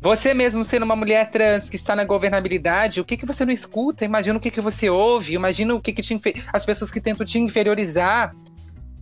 Você 0.02 0.34
mesmo 0.34 0.64
sendo 0.64 0.84
uma 0.84 0.96
mulher 0.96 1.30
trans 1.30 1.70
que 1.70 1.76
está 1.76 1.94
na 1.94 2.06
governabilidade, 2.06 3.02
o 3.02 3.06
que, 3.06 3.18
que 3.18 3.26
você 3.26 3.44
não 3.44 3.52
escuta? 3.52 4.06
Imagina 4.06 4.38
o 4.38 4.40
que, 4.40 4.50
que 4.50 4.62
você 4.62 4.90
ouve, 4.90 5.34
imagina 5.34 5.76
o 5.76 5.82
que, 5.82 5.92
que 5.92 6.02
te 6.02 6.18
as 6.54 6.66
pessoas 6.66 6.90
que 6.90 7.02
tentam 7.02 7.26
te 7.26 7.38
inferiorizar. 7.38 8.34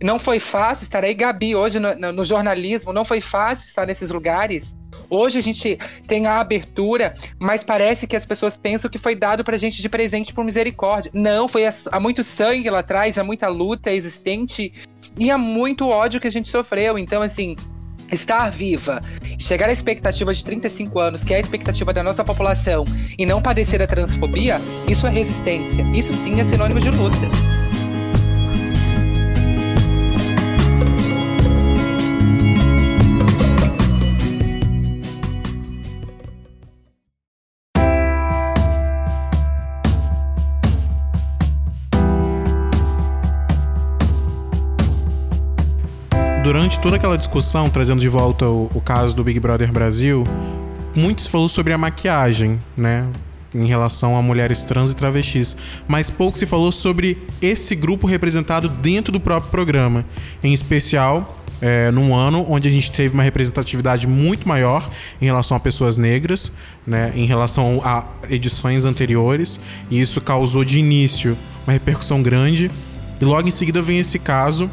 Não 0.02 0.18
foi 0.18 0.40
fácil 0.40 0.84
estar 0.84 1.04
aí, 1.04 1.14
Gabi, 1.14 1.54
hoje 1.54 1.78
no, 1.78 2.12
no, 2.12 2.24
jornalismo, 2.24 2.92
não 2.92 3.04
foi 3.04 3.20
fácil 3.20 3.66
estar 3.66 3.86
nesses 3.86 4.10
lugares. 4.10 4.74
Hoje 5.10 5.38
a 5.38 5.42
gente 5.42 5.78
tem 6.06 6.26
a 6.26 6.40
abertura, 6.40 7.14
mas 7.38 7.64
parece 7.64 8.06
que 8.06 8.16
as 8.16 8.26
pessoas 8.26 8.56
pensam 8.56 8.90
que 8.90 8.98
foi 8.98 9.14
dado 9.14 9.44
pra 9.44 9.58
gente 9.58 9.80
de 9.80 9.88
presente 9.88 10.34
por 10.34 10.44
misericórdia. 10.44 11.10
Não, 11.14 11.48
foi 11.48 11.62
há 11.66 12.00
muito 12.00 12.22
sangue 12.22 12.70
lá 12.70 12.80
atrás, 12.80 13.18
há 13.18 13.24
muita 13.24 13.48
luta 13.48 13.92
existente 13.92 14.72
e 15.16 15.30
há 15.30 15.38
muito 15.38 15.88
ódio 15.88 16.20
que 16.20 16.28
a 16.28 16.32
gente 16.32 16.48
sofreu. 16.48 16.98
Então, 16.98 17.22
assim, 17.22 17.56
estar 18.10 18.50
viva, 18.50 19.00
chegar 19.38 19.68
à 19.68 19.72
expectativa 19.72 20.32
de 20.32 20.44
35 20.44 21.00
anos, 21.00 21.24
que 21.24 21.34
é 21.34 21.36
a 21.36 21.40
expectativa 21.40 21.92
da 21.92 22.02
nossa 22.02 22.24
população, 22.24 22.84
e 23.18 23.26
não 23.26 23.40
padecer 23.40 23.80
a 23.82 23.86
transfobia, 23.86 24.60
isso 24.86 25.06
é 25.06 25.10
resistência. 25.10 25.82
Isso 25.92 26.12
sim 26.12 26.40
é 26.40 26.44
sinônimo 26.44 26.80
de 26.80 26.90
luta. 26.90 27.57
Durante 46.48 46.80
toda 46.80 46.96
aquela 46.96 47.18
discussão, 47.18 47.68
trazendo 47.68 48.00
de 48.00 48.08
volta 48.08 48.46
o, 48.46 48.70
o 48.74 48.80
caso 48.80 49.14
do 49.14 49.22
Big 49.22 49.38
Brother 49.38 49.70
Brasil, 49.70 50.26
muito 50.94 51.20
se 51.20 51.28
falou 51.28 51.46
sobre 51.46 51.74
a 51.74 51.78
maquiagem, 51.78 52.58
né? 52.74 53.06
Em 53.54 53.66
relação 53.66 54.16
a 54.16 54.22
mulheres 54.22 54.64
trans 54.64 54.90
e 54.90 54.96
travestis, 54.96 55.54
mas 55.86 56.10
pouco 56.10 56.38
se 56.38 56.46
falou 56.46 56.72
sobre 56.72 57.18
esse 57.42 57.74
grupo 57.74 58.06
representado 58.06 58.66
dentro 58.66 59.12
do 59.12 59.20
próprio 59.20 59.50
programa. 59.50 60.06
Em 60.42 60.54
especial, 60.54 61.38
é, 61.60 61.90
num 61.90 62.16
ano 62.16 62.46
onde 62.48 62.66
a 62.66 62.72
gente 62.72 62.90
teve 62.92 63.12
uma 63.12 63.22
representatividade 63.22 64.06
muito 64.06 64.48
maior 64.48 64.88
em 65.20 65.26
relação 65.26 65.54
a 65.54 65.60
pessoas 65.60 65.98
negras, 65.98 66.50
né, 66.86 67.12
em 67.14 67.26
relação 67.26 67.82
a 67.84 68.06
edições 68.30 68.86
anteriores, 68.86 69.60
e 69.90 70.00
isso 70.00 70.18
causou 70.18 70.64
de 70.64 70.78
início 70.78 71.36
uma 71.66 71.74
repercussão 71.74 72.22
grande. 72.22 72.70
E 73.20 73.24
logo 73.26 73.46
em 73.46 73.50
seguida 73.50 73.82
vem 73.82 73.98
esse 73.98 74.18
caso 74.18 74.70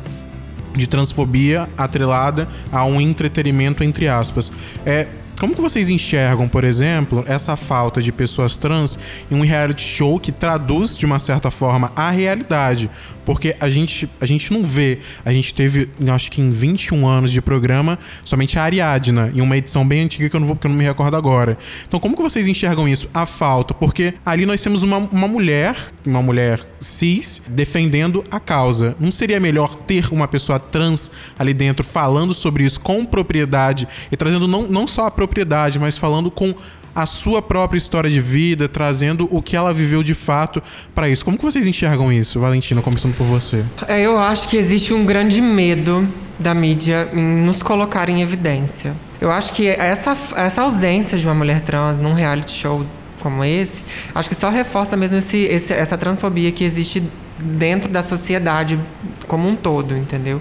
de 0.75 0.87
transfobia 0.87 1.67
atrelada 1.77 2.47
a 2.71 2.85
um 2.85 2.99
entretenimento 2.99 3.83
entre 3.83 4.07
aspas. 4.07 4.51
É, 4.85 5.07
como 5.39 5.53
que 5.53 5.61
vocês 5.61 5.89
enxergam, 5.89 6.47
por 6.47 6.63
exemplo, 6.63 7.23
essa 7.27 7.55
falta 7.55 8.01
de 8.01 8.11
pessoas 8.11 8.55
trans 8.55 8.97
em 9.29 9.35
um 9.35 9.41
reality 9.41 9.83
show 9.83 10.19
que 10.19 10.31
traduz 10.31 10.97
de 10.97 11.05
uma 11.05 11.19
certa 11.19 11.51
forma 11.51 11.91
a 11.95 12.09
realidade? 12.09 12.89
Porque 13.25 13.55
a 13.59 13.69
gente, 13.69 14.07
a 14.21 14.25
gente 14.25 14.53
não 14.53 14.63
vê, 14.63 14.99
a 15.25 15.33
gente 15.33 15.53
teve, 15.53 15.89
acho 16.13 16.31
que 16.31 16.41
em 16.41 16.51
21 16.51 17.07
anos 17.07 17.31
de 17.31 17.41
programa, 17.41 17.97
somente 18.23 18.59
a 18.59 18.63
Ariadna, 18.63 19.31
em 19.33 19.41
uma 19.41 19.57
edição 19.57 19.85
bem 19.85 20.01
antiga 20.01 20.29
que 20.29 20.35
eu 20.35 20.39
não 20.39 20.47
vou 20.47 20.55
porque 20.55 20.67
eu 20.67 20.71
não 20.71 20.77
me 20.77 20.85
recordo 20.85 21.15
agora. 21.17 21.57
Então, 21.87 21.99
como 21.99 22.15
que 22.15 22.21
vocês 22.21 22.47
enxergam 22.47 22.87
isso? 22.87 23.09
A 23.13 23.25
falta, 23.25 23.73
porque 23.73 24.13
ali 24.25 24.45
nós 24.45 24.61
temos 24.61 24.83
uma, 24.83 24.97
uma 24.97 25.27
mulher, 25.27 25.75
uma 26.05 26.21
mulher 26.21 26.59
cis, 26.79 27.41
defendendo 27.49 28.23
a 28.29 28.39
causa. 28.39 28.95
Não 28.99 29.11
seria 29.11 29.39
melhor 29.39 29.75
ter 29.75 30.13
uma 30.13 30.27
pessoa 30.27 30.59
trans 30.59 31.11
ali 31.37 31.53
dentro 31.53 31.83
falando 31.83 32.33
sobre 32.33 32.63
isso 32.63 32.79
com 32.79 33.03
propriedade 33.03 33.87
e 34.11 34.15
trazendo 34.15 34.47
não, 34.47 34.63
não 34.67 34.87
só 34.87 35.07
a 35.07 35.11
propriedade, 35.25 35.79
mas 35.79 35.97
falando 35.97 36.29
com 36.29 36.53
a 36.95 37.05
sua 37.05 37.41
própria 37.41 37.77
história 37.77 38.09
de 38.09 38.21
vida, 38.21 38.69
trazendo 38.69 39.27
o 39.29 39.41
que 39.41 39.55
ela 39.55 39.73
viveu 39.73 40.01
de 40.01 40.13
fato 40.13 40.63
para 40.93 41.09
isso. 41.09 41.25
Como 41.25 41.37
que 41.37 41.43
vocês 41.43 41.65
enxergam 41.65 42.11
isso, 42.11 42.39
Valentina, 42.39 42.81
começando 42.81 43.15
por 43.15 43.25
você? 43.25 43.65
É, 43.87 44.01
eu 44.01 44.17
acho 44.17 44.47
que 44.47 44.55
existe 44.55 44.93
um 44.93 45.05
grande 45.05 45.41
medo 45.41 46.07
da 46.39 46.53
mídia 46.53 47.09
em 47.13 47.43
nos 47.43 47.61
colocar 47.61 48.07
em 48.07 48.21
evidência. 48.21 48.95
Eu 49.19 49.29
acho 49.29 49.51
que 49.53 49.67
essa, 49.67 50.15
essa 50.37 50.61
ausência 50.61 51.17
de 51.17 51.25
uma 51.25 51.35
mulher 51.35 51.61
trans 51.61 51.99
num 51.99 52.13
reality 52.13 52.51
show 52.51 52.85
como 53.21 53.43
esse, 53.43 53.83
acho 54.13 54.29
que 54.29 54.35
só 54.35 54.49
reforça 54.49 54.95
mesmo 54.95 55.17
esse, 55.17 55.37
esse, 55.45 55.73
essa 55.73 55.97
transfobia 55.97 56.51
que 56.51 56.63
existe 56.63 57.01
dentro 57.43 57.89
da 57.89 58.03
sociedade 58.03 58.79
como 59.27 59.49
um 59.49 59.55
todo, 59.55 59.97
entendeu? 59.97 60.39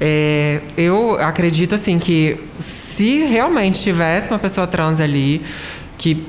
É, 0.00 0.60
eu 0.76 1.16
acredito 1.20 1.74
assim 1.74 1.98
que 1.98 2.38
se 2.98 3.26
realmente 3.26 3.80
tivesse 3.80 4.28
uma 4.28 4.40
pessoa 4.40 4.66
trans 4.66 4.98
ali 4.98 5.40
que 5.96 6.26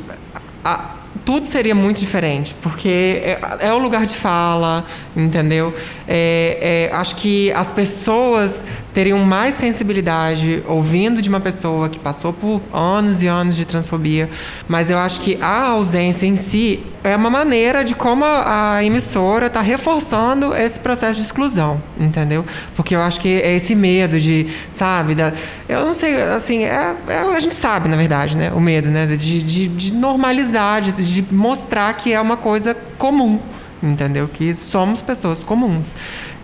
a, 0.63 0.97
tudo 1.25 1.47
seria 1.47 1.73
muito 1.73 1.97
diferente, 1.97 2.55
porque 2.61 3.23
é, 3.23 3.39
é, 3.61 3.73
o 3.73 3.79
lugar 3.79 4.05
de 4.05 4.15
fala, 4.15 4.85
entendeu? 5.15 5.73
É, 6.07 6.89
é, 6.91 6.95
acho 6.95 7.15
que 7.15 7.51
as 7.53 7.71
pessoas 7.71 8.63
teriam 8.99 9.19
mais 9.19 9.55
sensibilidade 9.55 10.61
ouvindo 10.67 11.21
de 11.21 11.29
uma 11.29 11.39
pessoa 11.39 11.87
que 11.87 11.97
passou 11.97 12.33
por 12.33 12.61
anos 12.73 13.23
e 13.23 13.27
anos 13.27 13.55
de 13.55 13.65
transfobia, 13.65 14.29
mas 14.67 14.89
eu 14.89 14.97
acho 14.97 15.21
que 15.21 15.37
a 15.39 15.69
ausência 15.69 16.25
em 16.25 16.35
si 16.35 16.83
é 17.01 17.15
uma 17.15 17.29
maneira 17.29 17.81
de 17.81 17.95
como 17.95 18.25
a 18.25 18.83
emissora 18.83 19.45
está 19.45 19.61
reforçando 19.61 20.53
esse 20.53 20.81
processo 20.81 21.15
de 21.15 21.21
exclusão, 21.21 21.81
entendeu? 21.97 22.45
Porque 22.75 22.93
eu 22.93 22.99
acho 22.99 23.21
que 23.21 23.41
é 23.41 23.55
esse 23.55 23.73
medo 23.73 24.19
de, 24.19 24.47
sabe, 24.69 25.15
da, 25.15 25.31
eu 25.69 25.85
não 25.85 25.93
sei, 25.93 26.21
assim, 26.21 26.65
é, 26.65 26.93
é, 27.07 27.19
a 27.19 27.39
gente 27.39 27.55
sabe, 27.55 27.87
na 27.87 27.95
verdade, 27.95 28.35
né? 28.35 28.51
O 28.53 28.59
medo, 28.59 28.89
né? 28.89 29.05
De, 29.05 29.41
de, 29.41 29.67
de 29.69 29.93
normalizar, 29.93 30.81
de, 30.81 30.91
de 30.91 31.33
mostrar 31.33 31.93
que 31.93 32.11
é 32.11 32.19
uma 32.19 32.35
coisa 32.35 32.75
comum 32.97 33.39
entendeu? 33.81 34.27
Que 34.27 34.55
somos 34.55 35.01
pessoas 35.01 35.43
comuns. 35.43 35.95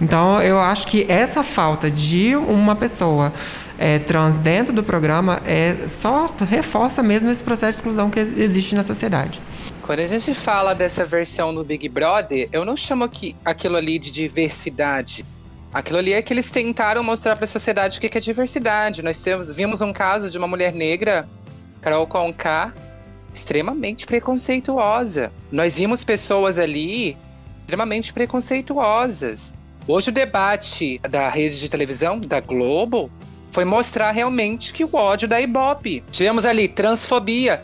Então, 0.01 0.41
eu 0.41 0.57
acho 0.57 0.87
que 0.87 1.05
essa 1.09 1.43
falta 1.43 1.89
de 1.89 2.35
uma 2.35 2.75
pessoa 2.75 3.33
é, 3.77 3.99
trans 3.99 4.37
dentro 4.37 4.73
do 4.73 4.83
programa 4.83 5.41
é 5.45 5.87
só 5.87 6.33
reforça 6.47 7.03
mesmo 7.03 7.29
esse 7.29 7.43
processo 7.43 7.71
de 7.71 7.75
exclusão 7.77 8.09
que 8.09 8.19
existe 8.19 8.75
na 8.75 8.83
sociedade. 8.83 9.41
Quando 9.81 9.99
a 9.99 10.07
gente 10.07 10.33
fala 10.33 10.73
dessa 10.73 11.05
versão 11.05 11.53
do 11.53 11.63
Big 11.63 11.87
Brother, 11.89 12.49
eu 12.51 12.65
não 12.65 12.75
chamo 12.75 13.07
que 13.07 13.35
aquilo 13.45 13.77
ali 13.77 13.99
de 13.99 14.11
diversidade. 14.11 15.23
Aquilo 15.71 15.99
ali 15.99 16.13
é 16.13 16.21
que 16.21 16.33
eles 16.33 16.49
tentaram 16.49 17.03
mostrar 17.03 17.35
para 17.35 17.45
a 17.45 17.47
sociedade 17.47 17.97
o 17.97 18.01
que 18.01 18.17
é 18.17 18.21
diversidade. 18.21 19.03
Nós 19.03 19.19
temos, 19.19 19.51
vimos 19.51 19.81
um 19.81 19.91
caso 19.91 20.29
de 20.29 20.37
uma 20.37 20.47
mulher 20.47 20.73
negra, 20.73 21.27
Carol 21.81 22.07
Conká, 22.07 22.73
extremamente 23.33 24.07
preconceituosa. 24.07 25.31
Nós 25.51 25.75
vimos 25.75 26.03
pessoas 26.03 26.57
ali 26.57 27.17
extremamente 27.65 28.13
preconceituosas. 28.13 29.51
Hoje 29.87 30.09
o 30.09 30.13
debate 30.13 30.99
da 30.99 31.29
rede 31.29 31.59
de 31.59 31.67
televisão, 31.67 32.19
da 32.19 32.39
Globo, 32.39 33.11
foi 33.51 33.65
mostrar 33.65 34.11
realmente 34.11 34.71
que 34.71 34.83
o 34.83 34.89
ódio 34.93 35.27
da 35.27 35.41
Ibope. 35.41 36.03
Tivemos 36.11 36.45
ali 36.45 36.67
transfobia, 36.67 37.63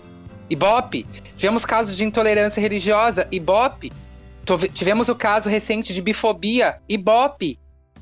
Ibope. 0.50 1.06
Tivemos 1.36 1.66
casos 1.66 1.96
de 1.96 2.04
intolerância 2.04 2.60
religiosa, 2.60 3.28
Ibope. 3.32 3.92
Tivemos 4.74 5.08
o 5.08 5.16
caso 5.16 5.50
recente 5.50 5.94
de 5.94 6.02
bifobia, 6.02 6.80
Ibope. 6.90 7.60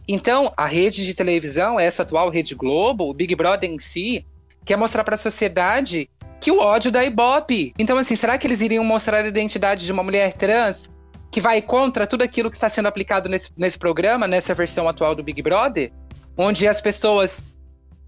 Então, 0.08 0.52
a 0.56 0.66
rede 0.66 1.06
de 1.06 1.14
televisão, 1.14 1.80
essa 1.80 2.04
atual 2.04 2.30
Rede 2.30 2.56
Globo, 2.56 3.10
o 3.10 3.14
Big 3.14 3.36
Brother 3.36 3.70
em 3.70 3.78
si, 3.78 4.26
quer 4.66 4.78
mostrar 4.78 5.04
para 5.04 5.16
a 5.16 5.18
sociedade 5.18 6.10
que 6.40 6.52
o 6.52 6.60
ódio 6.60 6.92
da 6.92 7.04
Ibope. 7.04 7.74
Então, 7.78 7.98
assim, 7.98 8.16
será 8.16 8.38
que 8.38 8.48
eles 8.48 8.62
iriam 8.62 8.84
mostrar 8.84 9.18
a 9.18 9.28
identidade 9.28 9.86
de 9.86 9.92
uma 9.92 10.02
mulher 10.02 10.34
trans 10.34 10.90
que 11.32 11.42
vai 11.42 11.62
contra 11.62 12.08
tudo 12.08 12.24
aquilo 12.24 12.50
que 12.50 12.56
está 12.56 12.70
sendo 12.70 12.88
aplicado 12.88 13.30
nesse, 13.30 13.52
nesse 13.56 13.78
programa, 13.78 14.28
nessa 14.28 14.54
versão 14.54 14.88
atual 14.88 15.16
do 15.16 15.24
Big 15.24 15.42
Brother? 15.42 15.92
Onde 16.38 16.68
as 16.68 16.82
pessoas 16.82 17.44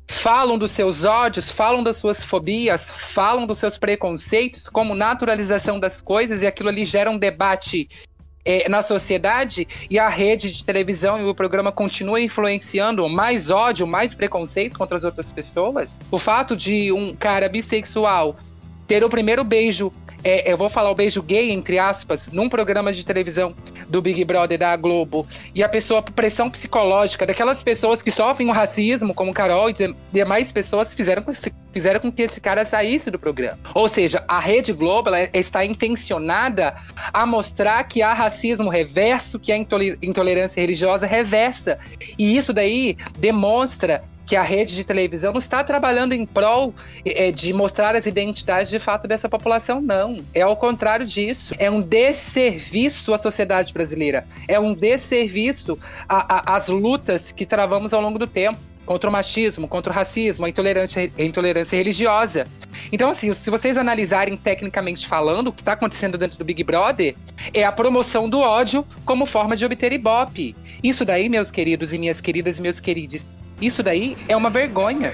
falam 0.08 0.58
dos 0.58 0.72
seus 0.72 1.04
ódios, 1.04 1.50
falam 1.50 1.84
das 1.84 1.98
suas 1.98 2.24
fobias, 2.24 2.92
falam 2.92 3.46
dos 3.46 3.60
seus 3.60 3.78
preconceitos 3.78 4.68
como 4.68 4.94
naturalização 4.94 5.80
das 5.80 6.02
coisas 6.02 6.42
e 6.42 6.48
aquilo 6.48 6.70
ali 6.70 6.84
gera 6.84 7.10
um 7.10 7.18
debate 7.18 7.88
é, 8.44 8.68
na 8.68 8.82
sociedade 8.82 9.68
e 9.90 10.00
a 10.00 10.10
rede 10.10 10.52
de 10.52 10.64
televisão 10.64 11.20
e 11.20 11.24
o 11.24 11.36
programa 11.36 11.72
continua 11.72 12.20
influenciando 12.20 13.08
mais 13.08 13.50
ódio, 13.50 13.88
mais 13.88 14.14
preconceito 14.14 14.78
contra 14.78 14.98
as 14.98 15.04
outras 15.04 15.32
pessoas. 15.32 16.00
O 16.10 16.18
fato 16.18 16.56
de 16.56 16.92
um 16.92 17.16
cara 17.16 17.48
bissexual 17.48 18.36
ter 18.92 19.06
o 19.06 19.10
primeiro 19.10 19.42
beijo 19.46 19.90
é, 20.24 20.52
eu 20.52 20.58
vou 20.58 20.70
falar 20.70 20.92
o 20.92 20.96
beijo 20.96 21.22
gay, 21.24 21.52
entre 21.52 21.80
aspas, 21.80 22.30
num 22.32 22.48
programa 22.48 22.94
de 22.94 23.06
televisão 23.06 23.56
do 23.88 24.02
Big 24.02 24.24
Brother 24.24 24.58
da 24.58 24.76
Globo, 24.76 25.26
e 25.56 25.64
a 25.64 25.70
pessoa, 25.70 26.02
pressão 26.02 26.50
psicológica 26.50 27.26
daquelas 27.26 27.64
pessoas 27.64 28.02
que 28.02 28.12
sofrem 28.12 28.48
o 28.48 28.52
racismo, 28.52 29.14
como 29.14 29.34
Carol 29.34 29.70
e 29.70 29.76
demais 30.12 30.52
pessoas, 30.52 30.94
fizeram 30.94 31.24
com, 31.24 31.32
fizeram 31.72 32.00
com 32.00 32.12
que 32.12 32.22
esse 32.22 32.40
cara 32.40 32.64
saísse 32.66 33.10
do 33.10 33.18
programa. 33.18 33.58
Ou 33.74 33.90
seja, 33.90 34.24
a 34.28 34.40
Rede 34.40 34.74
Globo 34.74 35.10
está 35.34 35.66
intencionada 35.66 36.76
a 37.12 37.26
mostrar 37.26 37.84
que 37.86 38.02
há 38.04 38.14
racismo 38.14 38.70
reverso, 38.70 39.40
que 39.40 39.52
há 39.52 39.58
intolerância 39.58 40.62
religiosa 40.62 41.08
reversa. 41.08 41.80
E 42.18 42.38
isso 42.38 42.54
daí 42.54 42.96
demonstra 43.18 44.04
que 44.26 44.36
a 44.36 44.44
rede 44.44 44.76
de 44.76 44.84
televisão 44.84 45.34
não 45.34 45.40
está 45.40 45.64
trabalhando 45.64 46.14
em 46.14 46.26
prol 46.26 46.74
é, 47.06 47.32
de 47.32 47.54
mostrar 47.54 47.96
as 47.96 48.06
identidades 48.06 48.70
de 48.70 48.80
fato 48.80 49.08
dessa 49.08 49.28
população, 49.28 49.82
não. 49.82 50.20
É 50.34 50.42
ao 50.42 50.56
contrário 50.56 51.06
disso. 51.06 51.54
É 51.58 51.70
um 51.70 51.82
desserviço 51.82 53.14
à 53.14 53.18
sociedade 53.18 53.74
brasileira. 53.74 54.26
É 54.48 54.60
um 54.60 54.74
desserviço 54.74 55.78
às 56.08 56.68
lutas 56.68 57.32
que 57.32 57.46
travamos 57.46 57.94
ao 57.94 58.02
longo 58.02 58.20
do 58.20 58.28
tempo 58.28 58.60
contra 58.86 59.10
o 59.10 59.14
machismo, 59.14 59.68
contra 59.68 59.92
o 59.92 59.96
racismo, 59.96 60.46
a 60.46 60.50
intolerância, 60.50 61.12
a 61.18 61.24
intolerância 61.24 61.78
religiosa. 61.78 62.48
Então, 62.92 63.12
assim, 63.12 63.34
se 63.34 63.50
vocês 63.50 63.78
analisarem 63.78 64.36
tecnicamente 64.36 65.08
falando, 65.08 65.48
o 65.48 65.54
que 65.54 65.62
está 65.62 65.74
acontecendo 65.74 66.18
dentro 66.18 66.38
do 66.38 66.44
Big 66.44 66.64
Brother 66.64 67.16
é 67.54 67.64
a 67.64 67.72
promoção 67.72 68.30
do 68.30 68.40
ódio 68.40 68.86
como 69.06 69.26
forma 69.26 69.56
de 69.56 69.64
obter 69.64 69.94
ibope. 69.94 70.56
Isso 70.84 71.06
daí, 71.06 71.30
meus 71.30 71.52
queridos 71.52 71.94
e 71.94 71.98
minhas 71.98 72.20
queridas 72.20 72.58
e 72.58 72.62
meus 72.62 72.80
queridos, 72.80 73.26
isso 73.62 73.84
daí 73.84 74.18
é 74.28 74.36
uma 74.36 74.50
vergonha, 74.50 75.14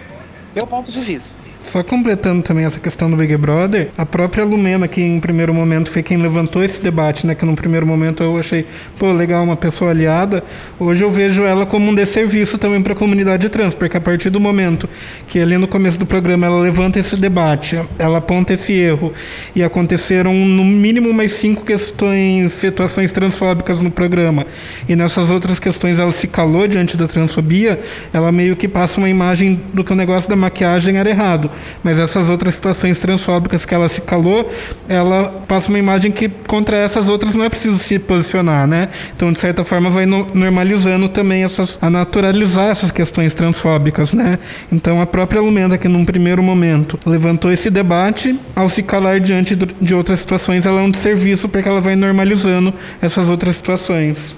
meu 0.55 0.65
ponto 0.65 0.91
de 0.91 1.01
vista. 1.01 1.46
Só 1.67 1.83
completando 1.83 2.41
também 2.41 2.63
essa 2.63 2.79
questão 2.79 3.11
do 3.11 3.17
Big 3.17 3.35
Brother, 3.35 3.89
a 3.97 4.05
própria 4.05 4.45
Lumena, 4.45 4.87
que 4.87 5.01
em 5.01 5.19
primeiro 5.19 5.53
momento 5.53 5.91
foi 5.91 6.01
quem 6.01 6.15
levantou 6.15 6.63
esse 6.63 6.81
debate, 6.81 7.27
né? 7.27 7.35
Que 7.35 7.43
no 7.43 7.57
primeiro 7.57 7.85
momento 7.85 8.23
eu 8.23 8.39
achei, 8.39 8.65
pô, 8.97 9.11
legal, 9.11 9.43
uma 9.43 9.57
pessoa 9.57 9.91
aliada. 9.91 10.45
Hoje 10.79 11.03
eu 11.03 11.11
vejo 11.11 11.43
ela 11.43 11.65
como 11.65 11.91
um 11.91 11.93
desserviço 11.93 12.57
também 12.57 12.81
para 12.81 12.93
a 12.93 12.95
comunidade 12.95 13.49
trans, 13.49 13.75
porque 13.75 13.97
a 13.97 13.99
partir 13.99 14.29
do 14.29 14.39
momento 14.39 14.87
que 15.27 15.41
ali 15.41 15.57
no 15.57 15.67
começo 15.67 15.99
do 15.99 16.05
programa 16.05 16.45
ela 16.45 16.61
levanta 16.61 16.99
esse 16.99 17.17
debate, 17.17 17.77
ela 17.99 18.19
aponta 18.19 18.53
esse 18.53 18.71
erro, 18.71 19.11
e 19.53 19.61
aconteceram 19.61 20.33
no 20.33 20.63
mínimo 20.63 21.13
mais 21.13 21.33
cinco 21.33 21.65
questões, 21.65 22.53
situações 22.53 23.11
transfóbicas 23.11 23.81
no 23.81 23.91
programa, 23.91 24.47
e 24.87 24.95
nessas 24.95 25.29
outras 25.29 25.59
questões 25.59 25.99
ela 25.99 26.11
se 26.11 26.27
calou 26.27 26.65
diante 26.65 26.95
da 26.95 27.09
transfobia, 27.09 27.77
ela 28.13 28.31
meio 28.31 28.55
que 28.55 28.69
passa 28.69 29.01
uma 29.01 29.09
imagem 29.09 29.61
do 29.73 29.83
que 29.83 29.91
o 29.91 29.95
negócio 29.97 30.29
da 30.29 30.35
maquiagem 30.37 30.97
era 30.97 31.09
errado. 31.09 31.51
Mas 31.83 31.99
essas 31.99 32.29
outras 32.29 32.55
situações 32.55 32.97
transfóbicas 32.97 33.65
que 33.65 33.73
ela 33.73 33.89
se 33.89 34.01
calou, 34.01 34.49
ela 34.87 35.29
passa 35.47 35.69
uma 35.69 35.79
imagem 35.79 36.11
que 36.11 36.29
contra 36.29 36.77
essas 36.77 37.07
outras 37.07 37.35
não 37.35 37.43
é 37.43 37.49
preciso 37.49 37.77
se 37.77 37.99
posicionar, 37.99 38.67
né? 38.67 38.89
Então, 39.15 39.31
de 39.31 39.39
certa 39.39 39.63
forma, 39.63 39.89
vai 39.89 40.05
no, 40.05 40.27
normalizando 40.33 41.09
também 41.09 41.43
essas, 41.43 41.77
a 41.81 41.89
naturalizar 41.89 42.67
essas 42.67 42.91
questões 42.91 43.33
transfóbicas, 43.33 44.13
né? 44.13 44.39
Então, 44.71 45.01
a 45.01 45.05
própria 45.05 45.41
Lumenda, 45.41 45.77
que 45.77 45.87
num 45.87 46.05
primeiro 46.05 46.41
momento 46.41 46.99
levantou 47.05 47.51
esse 47.51 47.69
debate, 47.69 48.37
ao 48.55 48.69
se 48.69 48.83
calar 48.83 49.19
diante 49.19 49.55
de 49.55 49.95
outras 49.95 50.19
situações, 50.19 50.65
ela 50.65 50.81
é 50.81 50.83
um 50.83 50.93
serviço 50.93 51.47
porque 51.49 51.67
ela 51.67 51.81
vai 51.81 51.95
normalizando 51.95 52.73
essas 53.01 53.29
outras 53.29 53.55
situações. 53.55 54.35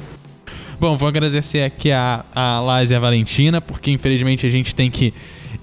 Bom, 0.80 0.96
vou 0.96 1.10
agradecer 1.10 1.64
aqui 1.64 1.92
a, 1.92 2.24
a 2.34 2.62
Lázia 2.62 2.96
e 2.96 2.98
a 2.98 3.00
Valentina, 3.02 3.60
porque 3.60 3.92
infelizmente 3.92 4.48
a 4.48 4.50
gente 4.50 4.74
tem 4.74 4.90
que 4.90 5.14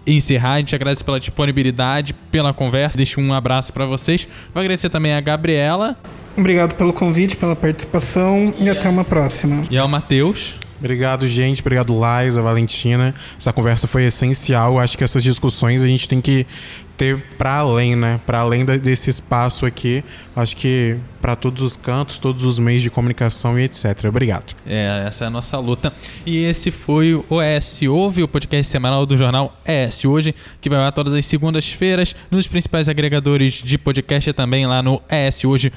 encerrar. 0.06 0.54
A 0.54 0.58
gente 0.58 0.74
agradece 0.74 1.02
pela 1.02 1.18
disponibilidade, 1.18 2.14
pela 2.30 2.52
conversa. 2.52 2.96
Deixo 2.96 3.20
um 3.20 3.32
abraço 3.32 3.72
para 3.72 3.86
vocês. 3.86 4.28
Vou 4.54 4.60
agradecer 4.60 4.88
também 4.88 5.14
a 5.14 5.20
Gabriela. 5.20 5.96
Obrigado 6.36 6.74
pelo 6.74 6.92
convite, 6.92 7.36
pela 7.36 7.56
participação 7.56 8.54
e, 8.58 8.64
e 8.64 8.70
até 8.70 8.88
uma 8.88 9.04
próxima. 9.04 9.64
E 9.70 9.78
ao 9.78 9.88
Matheus. 9.88 10.56
Obrigado, 10.78 11.26
gente. 11.26 11.62
Obrigado, 11.62 11.94
Liza, 11.94 12.42
Valentina. 12.42 13.14
Essa 13.38 13.52
conversa 13.52 13.86
foi 13.86 14.04
essencial. 14.04 14.78
Acho 14.78 14.96
que 14.98 15.02
essas 15.02 15.22
discussões 15.22 15.82
a 15.82 15.88
gente 15.88 16.06
tem 16.06 16.20
que 16.20 16.46
ter 16.96 17.20
para 17.36 17.58
além, 17.58 17.94
né? 17.94 18.20
Para 18.26 18.40
além 18.40 18.64
desse 18.64 19.10
espaço 19.10 19.66
aqui, 19.66 20.02
acho 20.34 20.56
que 20.56 20.98
para 21.26 21.34
todos 21.34 21.60
os 21.60 21.76
cantos, 21.76 22.20
todos 22.20 22.44
os 22.44 22.56
meios 22.58 22.82
de 22.82 22.88
comunicação 22.88 23.58
e 23.58 23.64
etc. 23.64 24.04
Obrigado. 24.08 24.54
É, 24.64 25.04
essa 25.08 25.24
é 25.24 25.26
a 25.26 25.30
nossa 25.30 25.58
luta. 25.58 25.92
E 26.24 26.44
esse 26.44 26.70
foi 26.70 27.14
o 27.14 27.42
ES 27.42 27.82
Ouve, 27.82 28.22
o 28.22 28.28
podcast 28.28 28.70
semanal 28.70 29.04
do 29.04 29.16
jornal 29.16 29.52
ES 29.66 30.04
Hoje, 30.04 30.34
que 30.60 30.68
vai 30.68 30.78
lá 30.78 30.92
todas 30.92 31.14
as 31.14 31.26
segundas-feiras 31.26 32.14
nos 32.30 32.46
principais 32.46 32.88
agregadores 32.88 33.54
de 33.54 33.76
podcast 33.76 34.30
e 34.30 34.32
também 34.32 34.66
lá 34.66 34.80
no 34.82 35.02
eshoje.com.br. 35.10 35.72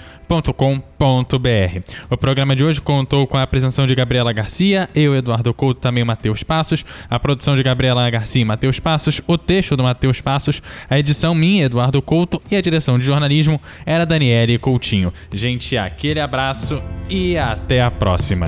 O 2.11 2.17
programa 2.17 2.55
de 2.55 2.63
hoje 2.63 2.79
contou 2.79 3.25
com 3.25 3.37
a 3.37 3.41
apresentação 3.41 3.87
de 3.87 3.95
Gabriela 3.95 4.31
Garcia, 4.31 4.87
eu, 4.93 5.15
Eduardo 5.15 5.51
Couto, 5.51 5.79
também 5.79 6.03
Matheus 6.03 6.43
Passos, 6.43 6.85
a 7.09 7.19
produção 7.19 7.55
de 7.55 7.63
Gabriela 7.63 8.07
Garcia 8.11 8.43
e 8.43 8.45
Matheus 8.45 8.79
Passos, 8.79 9.19
o 9.25 9.35
texto 9.35 9.75
do 9.75 9.81
Matheus 9.81 10.21
Passos, 10.21 10.61
a 10.87 10.99
edição 11.09 11.33
minha, 11.33 11.65
Eduardo 11.65 12.01
Couto, 12.03 12.39
e 12.51 12.55
a 12.55 12.61
direção 12.61 12.99
de 12.99 13.05
jornalismo 13.05 13.59
era 13.83 14.05
Daniele 14.05 14.59
Coutinho. 14.59 15.11
Gente, 15.33 15.75
aquele 15.75 16.19
abraço 16.19 16.81
e 17.09 17.35
até 17.35 17.81
a 17.81 17.89
próxima. 17.89 18.47